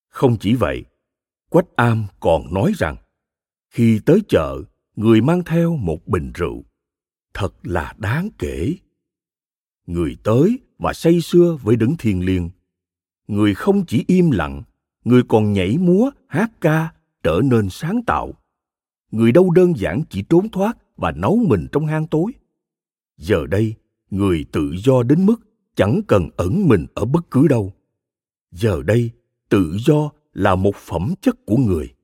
Không 0.09 0.37
chỉ 0.41 0.55
vậy, 0.55 0.85
quách 1.49 1.77
am 1.77 2.07
còn 2.21 2.55
nói 2.55 2.73
rằng, 2.77 2.97
khi 3.69 4.01
tới 4.07 4.21
chợ, 4.29 4.63
người 4.97 5.21
mang 5.21 5.45
theo 5.45 5.77
một 5.77 6.07
bình 6.07 6.33
rượu. 6.35 6.65
Thật 7.35 7.55
là 7.63 7.95
đáng 7.99 8.29
kể. 8.39 8.75
Người 9.87 10.17
tới 10.25 10.59
và 10.79 10.93
say 10.93 11.21
sưa 11.21 11.59
với 11.63 11.77
đấng 11.77 11.97
thiên 11.97 12.25
liêng. 12.25 12.51
Người 13.29 13.55
không 13.55 13.87
chỉ 13.87 14.05
im 14.07 14.31
lặng, 14.31 14.63
người 15.05 15.23
còn 15.29 15.53
nhảy 15.53 15.79
múa, 15.79 16.11
hát 16.27 16.51
ca, 16.61 16.93
trở 17.23 17.41
nên 17.45 17.69
sáng 17.71 18.03
tạo. 18.07 18.33
Người 19.11 19.33
đâu 19.33 19.51
đơn 19.51 19.77
giản 19.77 20.03
chỉ 20.11 20.25
trốn 20.29 20.49
thoát 20.49 20.79
và 20.97 21.13
nấu 21.13 21.37
mình 21.37 21.67
trong 21.73 21.87
hang 21.87 22.07
tối 22.07 22.33
giờ 23.19 23.47
đây, 23.47 23.75
người 24.11 24.45
tự 24.53 24.75
do 24.85 25.03
đến 25.03 25.27
mức 25.27 25.37
chẳng 25.75 26.01
cần 26.09 26.29
ẩn 26.37 26.69
mình 26.69 26.87
ở 26.95 27.05
bất 27.05 27.31
cứ 27.31 27.49
đâu. 27.49 27.73
Giờ 28.51 28.83
đây, 28.83 29.11
tự 29.49 29.77
do 29.87 30.11
là 30.33 30.55
một 30.55 30.77
phẩm 30.77 31.15
chất 31.21 31.47
của 31.47 31.57
người. 31.57 31.95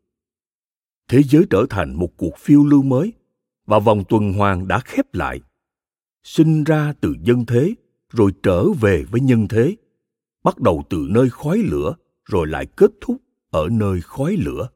Thế 1.08 1.22
giới 1.22 1.46
trở 1.50 1.66
thành 1.70 1.94
một 1.94 2.16
cuộc 2.16 2.38
phiêu 2.38 2.64
lưu 2.64 2.82
mới 2.82 3.12
và 3.66 3.78
vòng 3.78 4.04
tuần 4.08 4.32
hoàn 4.32 4.68
đã 4.68 4.78
khép 4.78 5.14
lại. 5.14 5.40
Sinh 6.22 6.64
ra 6.64 6.92
từ 7.00 7.14
dân 7.22 7.46
thế, 7.46 7.74
rồi 8.10 8.32
trở 8.42 8.70
về 8.80 9.04
với 9.10 9.20
nhân 9.20 9.48
thế. 9.48 9.76
Bắt 10.44 10.58
đầu 10.58 10.82
từ 10.90 11.06
nơi 11.10 11.30
khói 11.30 11.58
lửa, 11.58 11.94
rồi 12.24 12.46
lại 12.46 12.66
kết 12.76 12.90
thúc 13.00 13.16
ở 13.50 13.68
nơi 13.68 14.00
khói 14.00 14.36
lửa. 14.36 14.68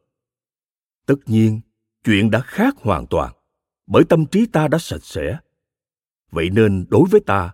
Tất 1.07 1.17
nhiên, 1.27 1.61
chuyện 2.05 2.31
đã 2.31 2.41
khác 2.41 2.75
hoàn 2.79 3.07
toàn 3.07 3.33
bởi 3.87 4.05
tâm 4.05 4.27
trí 4.27 4.47
ta 4.47 4.69
đã 4.69 4.79
sạch 4.79 5.03
sẽ 5.05 5.39
vậy 6.31 6.51
nên 6.51 6.87
đối 6.89 7.09
với 7.11 7.21
ta, 7.21 7.53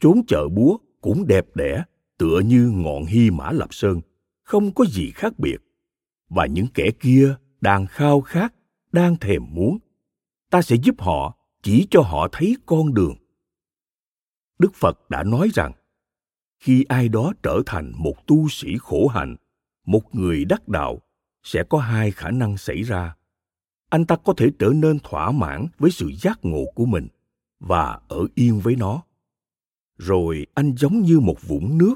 chốn 0.00 0.20
chợ 0.28 0.48
búa 0.48 0.78
cũng 1.00 1.26
đẹp 1.26 1.46
đẽ, 1.54 1.82
tựa 2.18 2.40
như 2.40 2.70
ngọn 2.74 3.04
hy 3.04 3.30
mã 3.30 3.52
lạp 3.52 3.74
sơn, 3.74 4.00
không 4.42 4.74
có 4.74 4.84
gì 4.84 5.10
khác 5.10 5.38
biệt. 5.38 5.56
Và 6.28 6.46
những 6.46 6.66
kẻ 6.74 6.90
kia 7.00 7.34
đang 7.60 7.86
khao 7.86 8.20
khát, 8.20 8.54
đang 8.92 9.16
thèm 9.16 9.42
muốn, 9.50 9.78
ta 10.50 10.62
sẽ 10.62 10.76
giúp 10.76 10.94
họ, 10.98 11.38
chỉ 11.62 11.86
cho 11.90 12.00
họ 12.00 12.28
thấy 12.32 12.56
con 12.66 12.94
đường. 12.94 13.14
Đức 14.58 14.74
phật 14.74 15.10
đã 15.10 15.22
nói 15.22 15.50
rằng, 15.54 15.72
khi 16.58 16.84
ai 16.88 17.08
đó 17.08 17.32
trở 17.42 17.60
thành 17.66 17.92
một 17.96 18.26
tu 18.26 18.48
sĩ 18.48 18.76
khổ 18.78 19.06
hạnh, 19.06 19.36
một 19.86 20.14
người 20.14 20.44
đắc 20.44 20.68
đạo, 20.68 21.02
sẽ 21.42 21.64
có 21.68 21.78
hai 21.78 22.10
khả 22.10 22.30
năng 22.30 22.56
xảy 22.56 22.82
ra. 22.82 23.16
Anh 23.90 24.06
ta 24.06 24.16
có 24.16 24.34
thể 24.36 24.50
trở 24.58 24.68
nên 24.68 24.98
thỏa 24.98 25.30
mãn 25.30 25.66
với 25.78 25.90
sự 25.90 26.12
giác 26.22 26.38
ngộ 26.42 26.64
của 26.74 26.86
mình 26.86 27.08
và 27.60 28.00
ở 28.08 28.26
yên 28.34 28.60
với 28.60 28.76
nó. 28.76 29.02
Rồi 29.98 30.46
anh 30.54 30.74
giống 30.76 31.00
như 31.00 31.20
một 31.20 31.36
vũng 31.42 31.78
nước, 31.78 31.94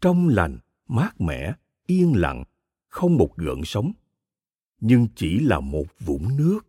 trong 0.00 0.28
lành, 0.28 0.58
mát 0.88 1.20
mẻ, 1.20 1.54
yên 1.86 2.12
lặng, 2.16 2.44
không 2.88 3.16
một 3.16 3.36
gợn 3.36 3.60
sóng, 3.64 3.92
nhưng 4.80 5.08
chỉ 5.16 5.38
là 5.38 5.60
một 5.60 5.86
vũng 6.00 6.36
nước. 6.36 6.60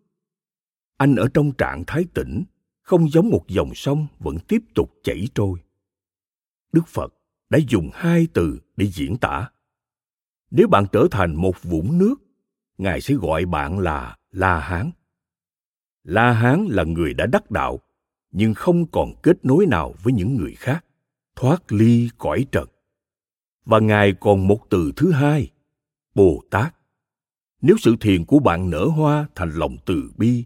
Anh 0.98 1.15
ở 1.15 1.28
trong 1.34 1.52
trạng 1.52 1.84
thái 1.88 2.06
tĩnh, 2.13 2.43
không 2.82 3.10
giống 3.10 3.30
một 3.30 3.45
dòng 3.48 3.76
sông 3.76 4.08
vẫn 4.19 4.38
tiếp 4.48 4.62
tục 4.76 4.93
chảy 5.04 5.28
trôi. 5.36 5.60
Đức 6.71 6.88
phật 6.88 7.13
đã 7.50 7.60
dùng 7.67 7.89
hai 7.93 8.28
từ 8.34 8.60
để 8.78 8.88
diễn 8.88 9.17
tả. 9.17 9.50
Nếu 10.52 10.67
bạn 10.67 10.86
trở 10.91 11.08
thành 11.12 11.36
một 11.36 11.63
vũng 11.63 11.98
nước, 11.98 12.15
ngài 12.78 13.02
sẽ 13.02 13.13
gọi 13.13 13.45
bạn 13.45 13.80
là 13.80 14.17
la 14.32 14.60
hán. 14.60 14.91
La 16.04 16.32
hán 16.32 16.65
là 16.69 16.84
người 16.84 17.13
đã 17.13 17.26
đắc 17.26 17.52
đạo 17.52 17.80
nhưng 18.38 18.54
không 18.54 18.86
còn 18.91 19.13
kết 19.24 19.45
nối 19.45 19.65
nào 19.65 19.93
với 20.04 20.13
những 20.13 20.36
người 20.36 20.56
khác. 20.56 20.86
Thoát 21.36 21.71
ly 21.71 22.10
cõi 22.17 22.45
trần. 22.52 22.67
Và 23.65 23.80
ngài 23.80 24.13
còn 24.13 24.48
một 24.48 24.60
từ 24.69 24.91
thứ 24.95 25.12
hai, 25.12 25.52
bồ 26.15 26.43
tát. 26.52 26.76
Nếu 27.62 27.76
sự 27.80 27.95
thiền 28.02 28.26
của 28.26 28.39
bạn 28.39 28.69
nở 28.69 28.86
hoa 28.86 29.28
thành 29.36 29.52
lòng 29.52 29.78
từ 29.86 30.12
bi, 30.17 30.43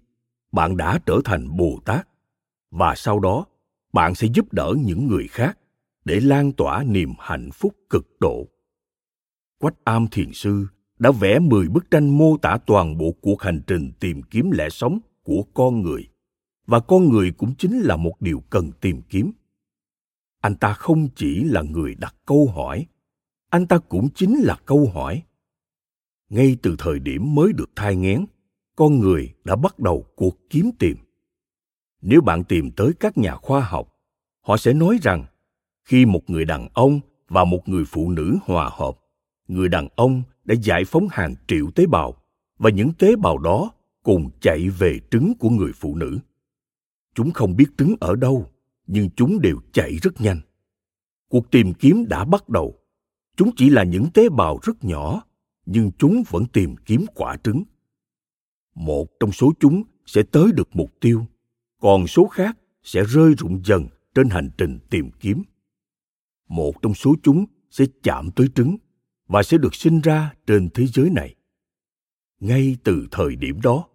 bạn 0.52 0.78
đã 0.78 1.00
trở 1.06 1.20
thành 1.26 1.58
bồ 1.58 1.80
tát. 1.86 2.08
Và 2.72 2.96
sau 2.96 3.20
đó, 3.20 3.46
bạn 3.94 4.16
sẽ 4.16 4.28
giúp 4.34 4.54
đỡ 4.54 4.74
những 4.86 5.08
người 5.08 5.28
khác 5.28 5.60
để 6.06 6.20
lan 6.20 6.52
tỏa 6.52 6.84
niềm 6.84 7.14
hạnh 7.20 7.50
phúc 7.54 7.76
cực 7.90 8.20
độ. 8.20 8.48
Quách 9.60 9.76
am 9.84 10.08
thiền 10.08 10.34
sư 10.34 10.68
đã 11.00 11.12
vẽ 11.12 11.40
10 11.40 11.68
bức 11.68 11.92
tranh 11.92 12.18
mô 12.18 12.38
tả 12.38 12.58
toàn 12.66 12.98
bộ 12.98 13.12
cuộc 13.22 13.42
hành 13.42 13.62
trình 13.68 13.92
tìm 14.00 14.22
kiếm 14.22 14.52
lẽ 14.52 14.70
sống 14.70 15.00
của 15.24 15.44
con 15.54 15.82
người 15.82 16.08
và 16.70 16.80
con 16.80 17.10
người 17.10 17.32
cũng 17.32 17.56
chính 17.58 17.80
là 17.80 17.96
một 17.96 18.22
điều 18.22 18.44
cần 18.50 18.72
tìm 18.82 19.02
kiếm. 19.10 19.32
Anh 20.42 20.56
ta 20.56 20.74
không 20.74 21.08
chỉ 21.16 21.44
là 21.44 21.62
người 21.62 21.96
đặt 21.96 22.16
câu 22.26 22.48
hỏi, 22.56 22.86
anh 23.50 23.68
ta 23.68 23.78
cũng 23.78 24.10
chính 24.16 24.40
là 24.40 24.58
câu 24.66 24.92
hỏi. 24.94 25.24
Ngay 26.30 26.58
từ 26.62 26.76
thời 26.80 27.00
điểm 27.00 27.36
mới 27.36 27.54
được 27.54 27.70
thai 27.76 27.96
nghén, 27.96 28.26
con 28.76 29.00
người 29.00 29.34
đã 29.44 29.56
bắt 29.56 29.80
đầu 29.80 30.06
cuộc 30.16 30.50
kiếm 30.50 30.72
tìm. 30.80 30.98
Nếu 32.02 32.22
bạn 32.22 32.44
tìm 32.44 32.72
tới 32.72 32.92
các 33.00 33.18
nhà 33.18 33.36
khoa 33.36 33.60
học, 33.62 33.96
họ 34.42 34.58
sẽ 34.58 34.74
nói 34.74 35.00
rằng, 35.02 35.26
khi 35.86 36.06
một 36.06 36.30
người 36.30 36.46
đàn 36.46 36.68
ông 36.74 37.00
và 37.28 37.44
một 37.44 37.70
người 37.70 37.86
phụ 37.86 38.10
nữ 38.10 38.38
hòa 38.46 38.70
hợp, 38.74 39.00
người 39.48 39.70
đàn 39.70 39.88
ông 39.96 40.24
đã 40.46 40.56
giải 40.62 40.86
phóng 40.86 41.08
hàng 41.12 41.36
triệu 41.48 41.72
tế 41.76 41.86
bào 41.86 42.16
và 42.60 42.70
những 42.70 42.92
tế 43.00 43.16
bào 43.16 43.38
đó 43.38 43.72
cùng 44.04 44.30
chạy 44.42 44.70
về 44.70 45.00
trứng 45.12 45.34
của 45.40 45.50
người 45.50 45.72
phụ 45.76 45.96
nữ 45.96 46.20
chúng 47.16 47.32
không 47.32 47.56
biết 47.56 47.68
trứng 47.78 47.96
ở 48.00 48.16
đâu, 48.16 48.52
nhưng 48.88 49.10
chúng 49.16 49.42
đều 49.42 49.60
chạy 49.74 49.98
rất 50.02 50.22
nhanh. 50.22 50.42
Cuộc 51.30 51.52
tìm 51.52 51.74
kiếm 51.74 52.06
đã 52.08 52.26
bắt 52.26 52.50
đầu. 52.50 52.80
Chúng 53.38 53.50
chỉ 53.56 53.70
là 53.70 53.84
những 53.84 54.08
tế 54.14 54.30
bào 54.30 54.60
rất 54.64 54.84
nhỏ, 54.84 55.22
nhưng 55.66 55.92
chúng 55.98 56.24
vẫn 56.30 56.46
tìm 56.54 56.76
kiếm 56.86 57.06
quả 57.16 57.38
trứng. 57.44 57.64
Một 58.76 59.08
trong 59.20 59.32
số 59.32 59.54
chúng 59.60 59.84
sẽ 60.06 60.24
tới 60.32 60.52
được 60.52 60.70
mục 60.74 60.92
tiêu, 61.00 61.26
còn 61.82 62.08
số 62.08 62.28
khác 62.28 62.58
sẽ 62.84 63.04
rơi 63.04 63.34
rụng 63.38 63.62
dần 63.66 63.88
trên 64.16 64.30
hành 64.30 64.50
trình 64.58 64.80
tìm 64.90 65.12
kiếm. 65.20 65.44
Một 66.48 66.82
trong 66.82 66.94
số 66.94 67.16
chúng 67.24 67.46
sẽ 67.72 67.86
chạm 68.04 68.32
tới 68.32 68.48
trứng 68.56 68.78
và 69.28 69.44
sẽ 69.44 69.58
được 69.58 69.76
sinh 69.76 70.02
ra 70.02 70.34
trên 70.48 70.70
thế 70.74 70.88
giới 70.88 71.10
này. 71.10 71.36
Ngay 72.40 72.78
từ 72.84 73.08
thời 73.12 73.36
điểm 73.36 73.62
đó, 73.62 73.88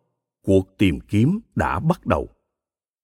cuộc 0.43 0.79
tìm 0.79 1.01
kiếm 1.01 1.41
đã 1.55 1.81
bắt 1.81 2.07
đầu 2.07 2.29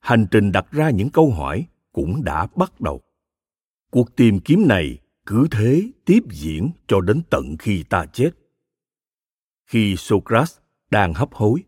hành 0.00 0.26
trình 0.30 0.52
đặt 0.52 0.66
ra 0.70 0.90
những 0.90 1.10
câu 1.10 1.30
hỏi 1.30 1.66
cũng 1.92 2.24
đã 2.24 2.46
bắt 2.56 2.80
đầu. 2.80 3.00
Cuộc 3.90 4.16
tìm 4.16 4.40
kiếm 4.40 4.68
này 4.68 4.98
cứ 5.26 5.48
thế 5.50 5.90
tiếp 6.04 6.20
diễn 6.30 6.70
cho 6.86 7.00
đến 7.00 7.22
tận 7.30 7.56
khi 7.58 7.82
ta 7.82 8.06
chết. 8.12 8.30
Khi 9.66 9.96
socrates 9.96 10.58
đang 10.90 11.14
hấp 11.14 11.34
hối, 11.34 11.62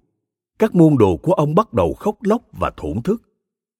các 0.59 0.75
môn 0.75 0.97
đồ 0.99 1.16
của 1.16 1.33
ông 1.33 1.55
bắt 1.55 1.73
đầu 1.73 1.95
khóc 1.95 2.23
lóc 2.23 2.42
và 2.53 2.73
thổn 2.77 3.03
thức. 3.03 3.23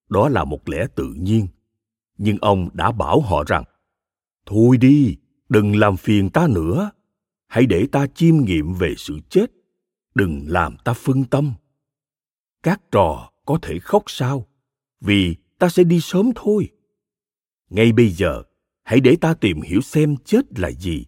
Đó 0.09 0.29
là 0.29 0.43
một 0.43 0.69
lẽ 0.69 0.87
tự 0.95 1.13
nhiên. 1.17 1.47
Nhưng 2.17 2.37
ông 2.41 2.69
đã 2.73 2.91
bảo 2.91 3.19
họ 3.19 3.43
rằng, 3.47 3.63
thôi 4.45 4.77
đi, 4.77 5.17
đừng 5.49 5.75
làm 5.75 5.97
phiền 5.97 6.29
ta 6.29 6.47
nữa. 6.47 6.91
Hãy 7.47 7.65
để 7.65 7.87
ta 7.91 8.07
chiêm 8.07 8.35
nghiệm 8.37 8.73
về 8.73 8.93
sự 8.97 9.19
chết. 9.29 9.45
Đừng 10.15 10.45
làm 10.47 10.77
ta 10.83 10.93
phân 10.93 11.23
tâm. 11.23 11.53
Các 12.63 12.81
trò 12.91 13.32
có 13.45 13.59
thể 13.61 13.79
khóc 13.79 14.03
sao? 14.07 14.47
Vì 15.01 15.35
ta 15.59 15.69
sẽ 15.69 15.83
đi 15.83 15.99
sớm 16.01 16.31
thôi. 16.35 16.69
Ngay 17.69 17.91
bây 17.91 18.09
giờ, 18.09 18.43
hãy 18.83 18.99
để 18.99 19.15
ta 19.21 19.33
tìm 19.33 19.61
hiểu 19.61 19.81
xem 19.81 20.15
chết 20.25 20.59
là 20.59 20.71
gì. 20.71 21.05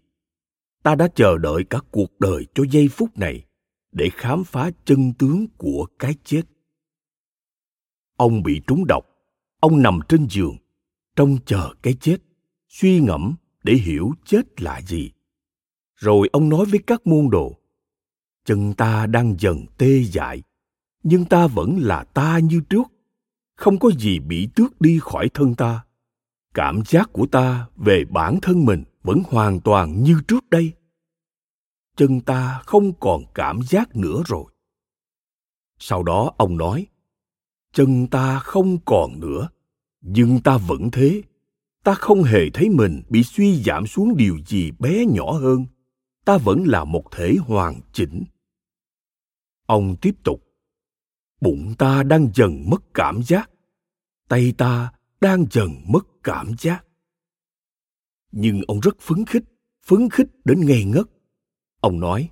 Ta 0.83 0.95
đã 0.95 1.07
chờ 1.15 1.37
đợi 1.37 1.63
cả 1.69 1.79
cuộc 1.91 2.19
đời 2.19 2.45
cho 2.55 2.63
giây 2.71 2.87
phút 2.87 3.17
này 3.17 3.45
để 3.91 4.09
khám 4.13 4.43
phá 4.43 4.71
chân 4.85 5.13
tướng 5.13 5.47
của 5.57 5.87
cái 5.99 6.15
chết. 6.23 6.41
Ông 8.17 8.43
bị 8.43 8.61
trúng 8.67 8.85
độc. 8.87 9.05
Ông 9.59 9.81
nằm 9.81 9.99
trên 10.09 10.27
giường, 10.29 10.57
trông 11.15 11.37
chờ 11.45 11.73
cái 11.81 11.93
chết, 11.93 12.17
suy 12.67 12.99
ngẫm 12.99 13.35
để 13.63 13.73
hiểu 13.73 14.11
chết 14.25 14.61
là 14.61 14.81
gì. 14.81 15.11
Rồi 15.95 16.29
ông 16.33 16.49
nói 16.49 16.65
với 16.65 16.79
các 16.87 17.07
môn 17.07 17.29
đồ, 17.29 17.59
chân 18.45 18.73
ta 18.73 19.05
đang 19.05 19.35
dần 19.39 19.65
tê 19.77 20.03
dại 20.03 20.43
nhưng 21.05 21.25
ta 21.25 21.47
vẫn 21.47 21.77
là 21.79 22.03
ta 22.03 22.39
như 22.39 22.61
trước. 22.69 22.87
Không 23.55 23.79
có 23.79 23.91
gì 23.91 24.19
bị 24.19 24.49
tước 24.55 24.81
đi 24.81 24.99
khỏi 25.01 25.29
thân 25.33 25.55
ta. 25.55 25.85
Cảm 26.53 26.81
giác 26.85 27.09
của 27.13 27.25
ta 27.25 27.67
về 27.75 28.05
bản 28.09 28.39
thân 28.41 28.65
mình 28.65 28.83
vẫn 29.03 29.21
hoàn 29.29 29.61
toàn 29.61 30.03
như 30.03 30.21
trước 30.27 30.49
đây. 30.49 30.73
Chân 31.95 32.19
ta 32.19 32.61
không 32.65 32.93
còn 32.99 33.23
cảm 33.33 33.59
giác 33.61 33.95
nữa 33.95 34.23
rồi. 34.25 34.45
Sau 35.79 36.03
đó 36.03 36.31
ông 36.37 36.57
nói, 36.57 36.87
chân 37.73 38.07
ta 38.07 38.39
không 38.39 38.77
còn 38.85 39.19
nữa. 39.19 39.49
Nhưng 40.01 40.41
ta 40.41 40.57
vẫn 40.57 40.89
thế. 40.91 41.21
Ta 41.83 41.93
không 41.93 42.23
hề 42.23 42.49
thấy 42.53 42.69
mình 42.69 43.01
bị 43.09 43.23
suy 43.23 43.63
giảm 43.63 43.87
xuống 43.87 44.17
điều 44.17 44.37
gì 44.47 44.71
bé 44.79 45.05
nhỏ 45.05 45.31
hơn. 45.31 45.65
Ta 46.25 46.37
vẫn 46.37 46.63
là 46.63 46.83
một 46.83 47.03
thể 47.11 47.35
hoàn 47.39 47.79
chỉnh. 47.93 48.23
Ông 49.65 49.95
tiếp 50.01 50.15
tục 50.23 50.44
bụng 51.41 51.73
ta 51.77 52.03
đang 52.03 52.29
dần 52.33 52.63
mất 52.69 52.93
cảm 52.93 53.23
giác. 53.23 53.49
Tay 54.27 54.53
ta 54.57 54.91
đang 55.21 55.45
dần 55.51 55.69
mất 55.87 56.07
cảm 56.23 56.51
giác. 56.59 56.85
Nhưng 58.31 58.61
ông 58.67 58.79
rất 58.79 58.99
phấn 58.99 59.25
khích 59.25 59.43
phấn 59.85 60.09
khích 60.09 60.27
đến 60.45 60.65
ngây 60.65 60.83
ngất. 60.83 61.05
Ông 61.79 61.99
nói, 61.99 62.29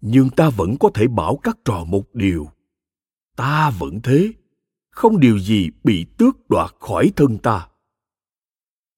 nhưng 0.00 0.30
ta 0.30 0.50
vẫn 0.50 0.76
có 0.80 0.90
thể 0.94 1.06
bảo 1.08 1.36
các 1.42 1.58
trò 1.64 1.84
một 1.84 2.14
điều. 2.14 2.48
Ta 3.36 3.70
vẫn 3.70 4.00
thế, 4.02 4.32
không 4.90 5.20
điều 5.20 5.38
gì 5.38 5.70
bị 5.84 6.06
tước 6.18 6.48
đoạt 6.48 6.70
khỏi 6.80 7.12
thân 7.16 7.38
ta. 7.38 7.68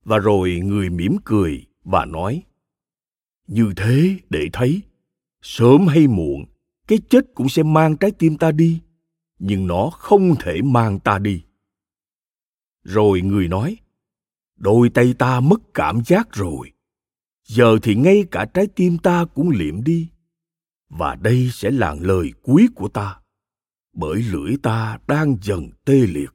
Và 0.04 0.18
rồi 0.18 0.60
người 0.64 0.90
mỉm 0.90 1.16
cười 1.24 1.66
và 1.84 2.04
nói, 2.04 2.42
như 3.46 3.72
thế 3.76 4.18
để 4.30 4.48
thấy, 4.52 4.82
sớm 5.42 5.86
hay 5.86 6.06
muộn, 6.06 6.44
cái 6.88 6.98
chết 7.08 7.24
cũng 7.34 7.48
sẽ 7.48 7.62
mang 7.62 7.96
trái 7.96 8.10
tim 8.10 8.38
ta 8.38 8.52
đi 8.52 8.80
nhưng 9.38 9.66
nó 9.66 9.90
không 9.90 10.34
thể 10.40 10.62
mang 10.62 11.00
ta 11.00 11.18
đi. 11.18 11.42
Rồi 12.82 13.20
người 13.20 13.48
nói, 13.48 13.76
đôi 14.56 14.88
tay 14.88 15.14
ta 15.18 15.40
mất 15.40 15.60
cảm 15.74 16.04
giác 16.04 16.28
rồi. 16.32 16.72
Giờ 17.44 17.78
thì 17.82 17.94
ngay 17.94 18.24
cả 18.30 18.46
trái 18.54 18.66
tim 18.66 18.98
ta 18.98 19.24
cũng 19.34 19.50
liệm 19.50 19.84
đi, 19.84 20.08
và 20.88 21.14
đây 21.14 21.50
sẽ 21.52 21.70
là 21.70 21.96
lời 22.00 22.32
cuối 22.42 22.68
của 22.74 22.88
ta, 22.88 23.20
bởi 23.92 24.22
lưỡi 24.22 24.56
ta 24.62 24.98
đang 25.08 25.36
dần 25.42 25.70
tê 25.84 25.94
liệt. 25.94 26.30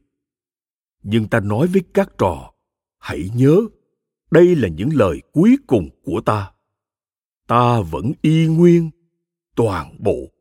Nhưng 1.03 1.27
ta 1.27 1.39
nói 1.39 1.67
với 1.67 1.81
các 1.93 2.09
trò, 2.17 2.53
hãy 2.99 3.29
nhớ, 3.35 3.61
đây 4.31 4.55
là 4.55 4.67
những 4.67 4.89
lời 4.93 5.21
cuối 5.31 5.57
cùng 5.67 5.89
của 6.03 6.21
ta. 6.21 6.51
Ta 7.47 7.81
vẫn 7.81 8.11
y 8.21 8.47
nguyên 8.47 8.89
toàn 9.55 9.95
bộ 9.99 10.31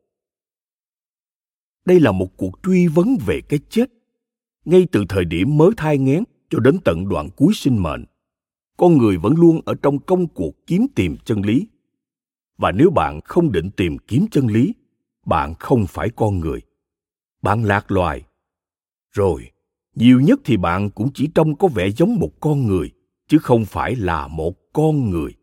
đây 1.91 1.99
là 1.99 2.11
một 2.11 2.37
cuộc 2.37 2.59
truy 2.63 2.87
vấn 2.87 3.17
về 3.25 3.41
cái 3.49 3.59
chết. 3.69 3.85
Ngay 4.65 4.87
từ 4.91 5.05
thời 5.09 5.25
điểm 5.25 5.57
mới 5.57 5.71
thai 5.77 5.97
nghén 5.97 6.23
cho 6.49 6.59
đến 6.59 6.77
tận 6.85 7.09
đoạn 7.09 7.29
cuối 7.35 7.53
sinh 7.53 7.83
mệnh, 7.83 8.05
con 8.77 8.97
người 8.97 9.17
vẫn 9.17 9.33
luôn 9.37 9.61
ở 9.65 9.73
trong 9.81 9.99
công 9.99 10.27
cuộc 10.27 10.67
kiếm 10.67 10.87
tìm 10.95 11.17
chân 11.25 11.41
lý. 11.41 11.67
Và 12.57 12.71
nếu 12.71 12.89
bạn 12.89 13.19
không 13.21 13.51
định 13.51 13.69
tìm 13.71 13.97
kiếm 13.97 14.25
chân 14.31 14.47
lý, 14.47 14.73
bạn 15.25 15.53
không 15.59 15.87
phải 15.87 16.09
con 16.09 16.39
người. 16.39 16.61
Bạn 17.41 17.63
lạc 17.63 17.91
loài. 17.91 18.23
Rồi, 19.11 19.51
nhiều 19.95 20.21
nhất 20.21 20.39
thì 20.45 20.57
bạn 20.57 20.89
cũng 20.89 21.09
chỉ 21.13 21.29
trông 21.35 21.55
có 21.55 21.67
vẻ 21.67 21.89
giống 21.89 22.15
một 22.15 22.31
con 22.39 22.67
người, 22.67 22.91
chứ 23.27 23.37
không 23.37 23.65
phải 23.65 23.95
là 23.95 24.27
một 24.27 24.53
con 24.73 25.09
người. 25.09 25.33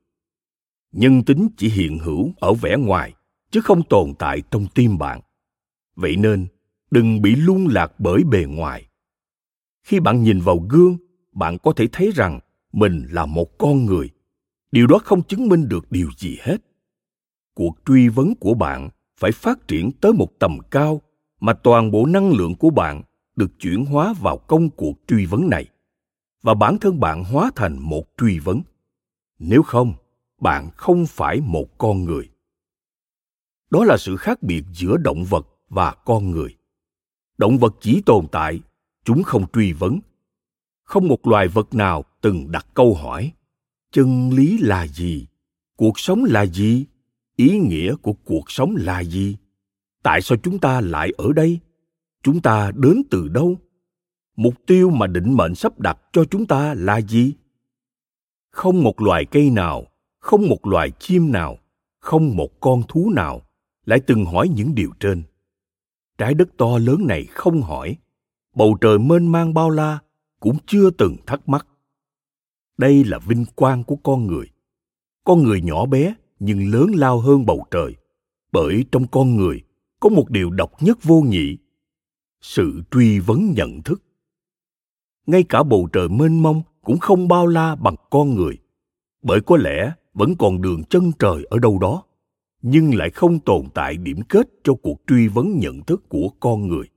Nhân 0.93 1.23
tính 1.23 1.49
chỉ 1.57 1.69
hiện 1.69 1.99
hữu 1.99 2.33
ở 2.41 2.53
vẻ 2.53 2.77
ngoài, 2.77 3.15
chứ 3.51 3.61
không 3.61 3.83
tồn 3.83 4.15
tại 4.19 4.43
trong 4.51 4.67
tim 4.75 4.99
bạn 4.99 5.21
vậy 5.99 6.17
nên, 6.17 6.47
đừng 6.91 7.23
bị 7.23 7.37
lung 7.37 7.69
lạc 7.71 8.01
bởi 8.01 8.25
bề 8.25 8.45
ngoài. 8.45 8.89
Khi 9.83 10.01
bạn 10.01 10.23
nhìn 10.23 10.41
vào 10.41 10.59
gương, 10.71 10.97
bạn 11.33 11.59
có 11.59 11.73
thể 11.73 11.89
thấy 11.93 12.11
rằng 12.15 12.41
mình 12.73 13.07
là 13.11 13.27
một 13.27 13.59
con 13.59 13.87
người. 13.87 14.11
Điều 14.73 14.87
đó 14.87 14.99
không 15.05 15.23
chứng 15.23 15.49
minh 15.49 15.69
được 15.69 15.91
điều 15.91 16.11
gì 16.17 16.39
hết. 16.41 16.57
Cuộc 17.55 17.79
truy 17.87 18.09
vấn 18.09 18.35
của 18.35 18.55
bạn 18.55 18.89
phải 19.17 19.33
phát 19.33 19.69
triển 19.69 19.91
tới 20.01 20.13
một 20.13 20.39
tầm 20.39 20.59
cao 20.71 21.03
mà 21.41 21.53
toàn 21.53 21.91
bộ 21.91 22.07
năng 22.07 22.33
lượng 22.33 22.55
của 22.55 22.71
bạn 22.71 23.03
được 23.37 23.51
chuyển 23.59 23.85
hóa 23.85 24.15
vào 24.21 24.39
công 24.39 24.71
cuộc 24.71 24.95
truy 25.07 25.27
vấn 25.27 25.51
này, 25.51 25.67
và 26.43 26.55
bản 26.55 26.79
thân 26.79 27.01
bạn 27.01 27.25
hóa 27.25 27.51
thành 27.57 27.79
một 27.79 28.05
truy 28.17 28.39
vấn. 28.39 28.63
Nếu 29.39 29.63
không, 29.63 29.95
bạn 30.41 30.71
không 30.77 31.07
phải 31.07 31.41
một 31.41 31.79
con 31.79 32.05
người. 32.05 32.31
Đó 33.71 33.85
là 33.85 33.97
sự 33.97 34.17
khác 34.17 34.43
biệt 34.43 34.65
giữa 34.73 34.97
động 34.97 35.25
vật 35.25 35.47
và 35.68 35.94
con 36.04 36.31
người. 36.31 36.57
Động 37.38 37.59
vật 37.59 37.74
chỉ 37.81 38.02
tồn 38.07 38.26
tại, 38.33 38.61
chúng 39.04 39.22
không 39.22 39.44
truy 39.52 39.72
vấn. 39.72 40.00
Không 40.85 41.09
một 41.09 41.26
loài 41.26 41.48
vật 41.48 41.74
nào 41.74 42.04
từng 42.20 42.50
đặt 42.50 42.66
câu 42.74 42.94
hỏi, 42.94 43.33
chân 43.92 44.31
lý 44.31 44.59
là 44.59 44.87
gì, 44.87 45.26
cuộc 45.76 45.98
sống 45.98 46.24
là 46.24 46.46
gì, 46.46 46.87
ý 47.37 47.59
nghĩa 47.59 47.94
của 47.96 48.12
cuộc 48.12 48.50
sống 48.50 48.74
là 48.76 49.04
gì, 49.04 49.37
tại 50.02 50.22
sao 50.22 50.38
chúng 50.42 50.59
ta 50.59 50.81
lại 50.81 51.12
ở 51.16 51.33
đây, 51.33 51.59
chúng 52.22 52.40
ta 52.40 52.72
đến 52.74 53.02
từ 53.11 53.28
đâu, 53.28 53.57
mục 54.37 54.54
tiêu 54.66 54.90
mà 54.90 55.07
định 55.07 55.37
mệnh 55.37 55.54
sắp 55.54 55.81
đặt 55.81 55.98
cho 56.12 56.24
chúng 56.24 56.46
ta 56.46 56.74
là 56.74 57.00
gì. 57.00 57.33
Không 58.50 58.83
một 58.83 59.00
loài 59.00 59.24
cây 59.24 59.50
nào, 59.50 59.87
không 60.18 60.48
một 60.48 60.66
loài 60.66 60.90
chim 60.98 61.33
nào, 61.33 61.59
không 62.00 62.37
một 62.37 62.61
con 62.61 62.83
thú 62.88 63.11
nào 63.14 63.42
lại 63.85 64.00
từng 64.07 64.24
hỏi 64.24 64.48
những 64.48 64.74
điều 64.74 64.90
trên 65.00 65.22
trái 66.18 66.35
đất 66.35 66.48
to 66.57 66.78
lớn 66.78 67.07
này 67.07 67.26
không 67.26 67.62
hỏi, 67.62 67.96
bầu 68.54 68.76
trời 68.81 68.98
mênh 68.98 69.33
mang 69.33 69.54
bao 69.54 69.70
la 69.70 69.98
cũng 70.40 70.57
chưa 70.66 70.90
từng 70.90 71.16
thắc 71.26 71.48
mắc. 71.48 71.66
Đây 72.76 73.04
là 73.04 73.18
vinh 73.18 73.44
quang 73.54 73.85
của 73.85 73.96
con 73.96 74.26
người. 74.26 74.46
Con 75.24 75.42
người 75.42 75.61
nhỏ 75.61 75.87
bé 75.87 76.14
nhưng 76.38 76.70
lớn 76.70 76.90
lao 76.94 77.20
hơn 77.20 77.46
bầu 77.46 77.66
trời, 77.70 77.96
bởi 78.52 78.85
trong 78.92 79.07
con 79.07 79.37
người 79.37 79.62
có 80.00 80.09
một 80.09 80.31
điều 80.31 80.50
độc 80.50 80.83
nhất 80.83 80.98
vô 81.02 81.20
nhị, 81.20 81.59
sự 82.40 82.83
truy 82.90 83.18
vấn 83.18 83.52
nhận 83.57 83.83
thức. 83.83 84.02
Ngay 85.26 85.42
cả 85.42 85.62
bầu 85.62 85.88
trời 85.92 86.09
mênh 86.09 86.42
mông 86.42 86.62
cũng 86.83 86.98
không 86.98 87.28
bao 87.28 87.46
la 87.46 87.74
bằng 87.74 87.94
con 88.11 88.35
người, 88.35 88.59
bởi 89.22 89.40
có 89.40 89.57
lẽ 89.57 89.92
vẫn 90.14 90.35
còn 90.38 90.62
đường 90.62 90.85
chân 90.85 91.12
trời 91.18 91.46
ở 91.50 91.59
đâu 91.59 91.78
đó 91.78 92.02
nhưng 92.62 92.94
lại 92.94 93.11
không 93.11 93.40
tồn 93.40 93.66
tại 93.75 93.97
điểm 93.97 94.23
kết 94.29 94.49
cho 94.64 94.75
cuộc 94.75 95.03
truy 95.07 95.29
vấn 95.29 95.59
nhận 95.59 95.83
thức 95.83 96.09
của 96.09 96.29
con 96.40 96.68
người. 96.68 96.88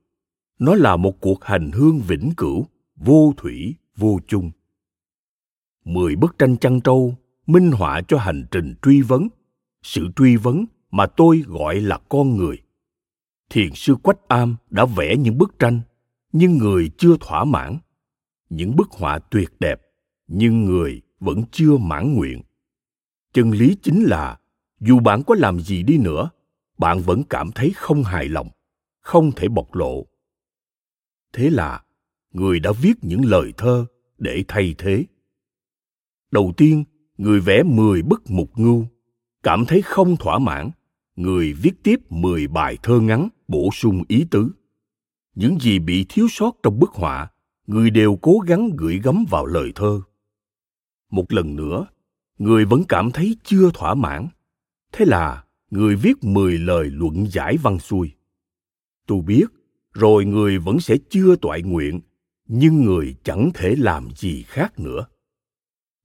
Nó 0.58 0.74
là 0.74 0.96
một 0.96 1.20
cuộc 1.20 1.44
hành 1.44 1.70
hương 1.70 2.00
vĩnh 2.00 2.30
cửu, 2.36 2.66
vô 2.96 3.34
thủy, 3.36 3.74
vô 3.96 4.20
chung. 4.26 4.50
Mười 5.84 6.16
bức 6.16 6.38
tranh 6.38 6.56
chăn 6.56 6.80
trâu 6.80 7.14
minh 7.46 7.70
họa 7.72 8.00
cho 8.08 8.18
hành 8.18 8.46
trình 8.50 8.74
truy 8.82 9.02
vấn, 9.02 9.28
sự 9.82 10.08
truy 10.16 10.36
vấn 10.36 10.64
mà 10.90 11.06
tôi 11.06 11.42
gọi 11.46 11.80
là 11.80 11.98
con 12.08 12.36
người. 12.36 12.58
Thiền 13.50 13.74
sư 13.74 13.94
quách 14.02 14.28
am 14.28 14.56
đã 14.70 14.84
vẽ 14.84 15.16
những 15.16 15.38
bức 15.38 15.58
tranh, 15.58 15.80
nhưng 16.32 16.58
người 16.58 16.90
chưa 16.98 17.16
thỏa 17.20 17.44
mãn. 17.44 17.78
Những 18.50 18.76
bức 18.76 18.90
họa 18.90 19.18
tuyệt 19.18 19.48
đẹp, 19.60 19.80
nhưng 20.26 20.64
người 20.64 21.02
vẫn 21.20 21.42
chưa 21.52 21.76
mãn 21.76 22.14
nguyện. 22.14 22.42
Chân 23.32 23.50
lý 23.50 23.76
chính 23.82 24.02
là 24.04 24.38
dù 24.82 25.00
bạn 25.00 25.22
có 25.26 25.34
làm 25.38 25.60
gì 25.60 25.82
đi 25.82 25.98
nữa, 25.98 26.30
bạn 26.78 27.00
vẫn 27.00 27.22
cảm 27.30 27.52
thấy 27.52 27.72
không 27.76 28.02
hài 28.02 28.28
lòng, 28.28 28.48
không 29.00 29.32
thể 29.32 29.48
bộc 29.48 29.74
lộ. 29.74 30.06
Thế 31.32 31.50
là, 31.50 31.82
người 32.32 32.60
đã 32.60 32.72
viết 32.82 32.92
những 33.02 33.24
lời 33.24 33.52
thơ 33.56 33.86
để 34.18 34.44
thay 34.48 34.74
thế. 34.78 35.04
Đầu 36.30 36.52
tiên, 36.56 36.84
người 37.18 37.40
vẽ 37.40 37.62
10 37.62 38.02
bức 38.02 38.30
mục 38.30 38.58
ngưu. 38.58 38.86
Cảm 39.42 39.64
thấy 39.66 39.82
không 39.82 40.16
thỏa 40.16 40.38
mãn, 40.38 40.70
người 41.16 41.52
viết 41.52 41.82
tiếp 41.82 41.96
10 42.10 42.46
bài 42.46 42.78
thơ 42.82 43.00
ngắn 43.00 43.28
bổ 43.48 43.70
sung 43.72 44.02
ý 44.08 44.26
tứ. 44.30 44.50
Những 45.34 45.60
gì 45.60 45.78
bị 45.78 46.06
thiếu 46.08 46.26
sót 46.30 46.56
trong 46.62 46.78
bức 46.78 46.90
họa, 46.90 47.30
người 47.66 47.90
đều 47.90 48.18
cố 48.22 48.38
gắng 48.46 48.70
gửi 48.76 49.00
gắm 49.04 49.24
vào 49.30 49.46
lời 49.46 49.72
thơ. 49.74 50.00
Một 51.10 51.32
lần 51.32 51.56
nữa, 51.56 51.86
người 52.38 52.64
vẫn 52.64 52.84
cảm 52.88 53.10
thấy 53.10 53.36
chưa 53.44 53.70
thỏa 53.74 53.94
mãn 53.94 54.28
thế 54.92 55.04
là 55.04 55.44
người 55.70 55.96
viết 55.96 56.24
10 56.24 56.58
lời 56.58 56.90
luận 56.90 57.26
giải 57.30 57.56
văn 57.56 57.78
xuôi. 57.78 58.12
Tôi 59.06 59.22
biết, 59.22 59.44
rồi 59.92 60.24
người 60.24 60.58
vẫn 60.58 60.80
sẽ 60.80 60.96
chưa 61.10 61.36
toại 61.36 61.62
nguyện, 61.62 62.00
nhưng 62.48 62.84
người 62.84 63.14
chẳng 63.24 63.50
thể 63.54 63.74
làm 63.78 64.08
gì 64.16 64.42
khác 64.42 64.78
nữa. 64.78 65.06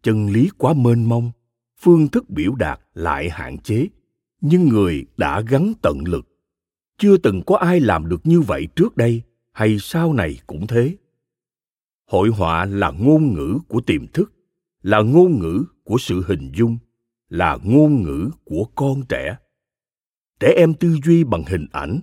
Chân 0.03 0.27
lý 0.27 0.49
quá 0.57 0.73
mênh 0.73 1.09
mông, 1.09 1.31
phương 1.79 2.07
thức 2.07 2.29
biểu 2.29 2.55
đạt 2.55 2.79
lại 2.93 3.29
hạn 3.29 3.57
chế, 3.57 3.87
nhưng 4.41 4.67
người 4.67 5.05
đã 5.17 5.41
gắn 5.41 5.73
tận 5.81 6.03
lực. 6.05 6.27
Chưa 6.97 7.17
từng 7.17 7.41
có 7.45 7.57
ai 7.57 7.79
làm 7.79 8.09
được 8.09 8.21
như 8.23 8.41
vậy 8.41 8.67
trước 8.75 8.97
đây, 8.97 9.21
hay 9.51 9.77
sau 9.79 10.13
này 10.13 10.39
cũng 10.47 10.67
thế. 10.67 10.97
Hội 12.05 12.29
họa 12.29 12.65
là 12.65 12.91
ngôn 12.91 13.33
ngữ 13.33 13.59
của 13.67 13.81
tiềm 13.81 14.07
thức, 14.07 14.33
là 14.81 15.01
ngôn 15.01 15.39
ngữ 15.39 15.63
của 15.83 15.97
sự 15.97 16.23
hình 16.27 16.51
dung 16.55 16.77
là 17.29 17.57
ngôn 17.63 18.03
ngữ 18.03 18.31
của 18.45 18.65
con 18.75 19.01
trẻ. 19.09 19.37
Trẻ 20.39 20.53
em 20.57 20.73
tư 20.73 20.95
duy 21.05 21.23
bằng 21.23 21.43
hình 21.47 21.67
ảnh. 21.71 21.99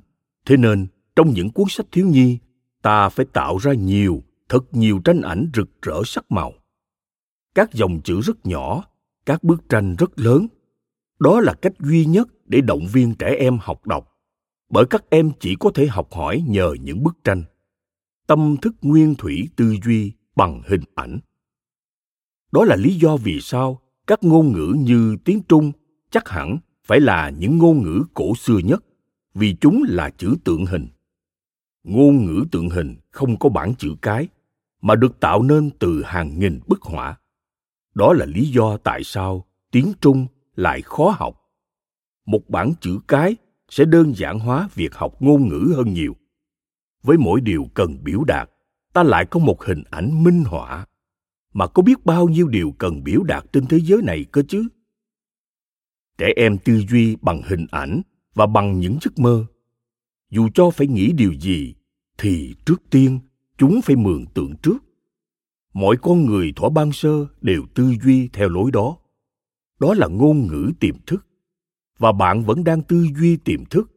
Thế 0.47 0.57
nên, 0.57 0.87
trong 1.17 1.31
những 1.31 1.51
cuốn 1.51 1.67
sách 1.69 1.87
thiếu 1.93 2.07
nhi, 2.07 2.39
ta 2.83 3.09
phải 3.09 3.27
tạo 3.33 3.57
ra 3.59 3.73
nhiều, 3.73 4.23
thật 4.49 4.65
nhiều 4.73 5.01
tranh 5.05 5.21
ảnh 5.21 5.51
rực 5.55 5.83
rỡ 5.83 6.03
sắc 6.05 6.33
màu. 6.33 6.53
Các 7.55 7.73
dòng 7.73 8.01
chữ 8.05 8.21
rất 8.21 8.47
nhỏ, 8.47 8.85
các 9.27 9.43
bức 9.43 9.69
tranh 9.69 9.97
rất 9.97 10.19
lớn. 10.19 10.47
Đó 11.19 11.41
là 11.41 11.55
cách 11.63 11.73
duy 11.81 12.05
nhất 12.05 12.29
để 12.45 12.61
động 12.61 12.87
viên 12.93 13.15
trẻ 13.15 13.37
em 13.39 13.59
học 13.61 13.87
đọc. 13.87 14.11
Bởi 14.69 14.85
các 14.91 15.11
em 15.11 15.31
chỉ 15.41 15.57
có 15.61 15.71
thể 15.75 15.87
học 15.87 16.13
hỏi 16.13 16.45
nhờ 16.49 16.75
những 16.81 17.03
bức 17.03 17.17
tranh. 17.25 17.45
Tâm 18.27 18.57
thức 18.63 18.75
nguyên 18.83 19.15
thủy 19.15 19.49
tư 19.57 19.77
duy 19.85 20.13
bằng 20.37 20.63
hình 20.67 20.85
ảnh. 20.95 21.19
Đó 22.53 22.65
là 22.65 22.77
lý 22.77 22.95
do 22.95 23.17
vì 23.17 23.41
sao 23.41 23.81
các 24.07 24.25
ngôn 24.25 24.53
ngữ 24.53 24.75
như 24.79 25.17
tiếng 25.25 25.41
trung 25.49 25.73
chắc 26.11 26.29
hẳn 26.29 26.59
phải 26.85 27.01
là 27.01 27.31
những 27.31 27.59
ngôn 27.59 27.83
ngữ 27.83 28.05
cổ 28.15 28.35
xưa 28.35 28.59
nhất, 28.59 28.85
vì 29.35 29.57
chúng 29.61 29.83
là 29.89 30.11
chữ 30.11 30.35
tượng 30.45 30.67
hình. 30.67 30.89
Ngôn 31.85 32.27
ngữ 32.27 32.45
tượng 32.53 32.71
hình 32.71 32.97
không 33.11 33.39
có 33.39 33.49
bản 33.49 33.75
chữ 33.79 33.95
cái, 34.03 34.29
mà 34.83 34.95
được 34.95 35.21
tạo 35.21 35.43
nên 35.43 35.71
từ 35.79 36.03
hàng 36.03 36.39
nghìn 36.39 36.61
bức 36.67 36.83
họa. 36.83 37.17
Đó 37.95 38.13
là 38.13 38.27
lý 38.27 38.45
do 38.45 38.77
tại 38.77 39.05
sao 39.05 39.45
tiếng 39.71 39.93
trung 40.01 40.27
lại 40.57 40.83
khó 40.83 41.15
học. 41.19 41.41
Một 42.27 42.49
bản 42.49 42.73
chữ 42.81 42.99
cái 43.09 43.37
sẽ 43.69 43.85
đơn 43.85 44.13
giản 44.17 44.39
hóa 44.39 44.69
việc 44.75 44.95
học 44.95 45.23
ngôn 45.23 45.49
ngữ 45.49 45.75
hơn 45.77 45.95
nhiều. 45.95 46.17
Với 47.03 47.19
mỗi 47.19 47.41
điều 47.41 47.69
cần 47.75 47.99
biểu 48.05 48.25
đạt, 48.25 48.51
ta 48.93 49.03
lại 49.03 49.27
có 49.31 49.41
một 49.41 49.65
hình 49.65 49.83
ảnh 49.91 50.25
minh 50.25 50.45
họa 50.47 50.87
mà 51.55 51.67
có 51.67 51.83
biết 51.83 52.05
bao 52.05 52.29
nhiêu 52.29 52.49
điều 52.49 52.73
cần 52.79 53.05
biểu 53.05 53.23
đạt 53.23 53.45
trên 53.53 53.67
thế 53.67 53.79
giới 53.81 54.03
này 54.03 54.25
cơ 54.33 54.43
chứ? 54.49 54.69
Trẻ 56.19 56.33
em 56.37 56.59
tư 56.59 56.83
duy 56.91 57.17
bằng 57.21 57.43
hình 57.45 57.67
ảnh 57.71 58.03
và 58.35 58.47
bằng 58.47 58.81
những 58.81 58.99
giấc 59.03 59.19
mơ. 59.19 59.47
Dù 60.31 60.49
cho 60.55 60.71
phải 60.71 60.87
nghĩ 60.87 61.13
điều 61.13 61.33
gì, 61.33 61.75
thì 62.19 62.55
trước 62.67 62.83
tiên 62.91 63.19
chúng 63.59 63.81
phải 63.83 63.97
mường 63.97 64.27
tượng 64.27 64.55
trước. 64.63 64.79
Mọi 65.75 65.97
con 65.97 66.27
người 66.27 66.53
thỏa 66.57 66.71
ban 66.71 66.93
sơ 66.93 67.27
đều 67.41 67.63
tư 67.75 67.95
duy 68.05 68.29
theo 68.29 68.49
lối 68.49 68.71
đó. 68.71 68.97
Đó 69.81 69.95
là 69.95 70.07
ngôn 70.07 70.47
ngữ 70.47 70.73
tiềm 70.81 70.95
thức. 71.07 71.27
Và 71.99 72.13
bạn 72.13 72.45
vẫn 72.45 72.65
đang 72.65 72.83
tư 72.83 73.07
duy 73.19 73.37
tiềm 73.37 73.65
thức. 73.65 73.91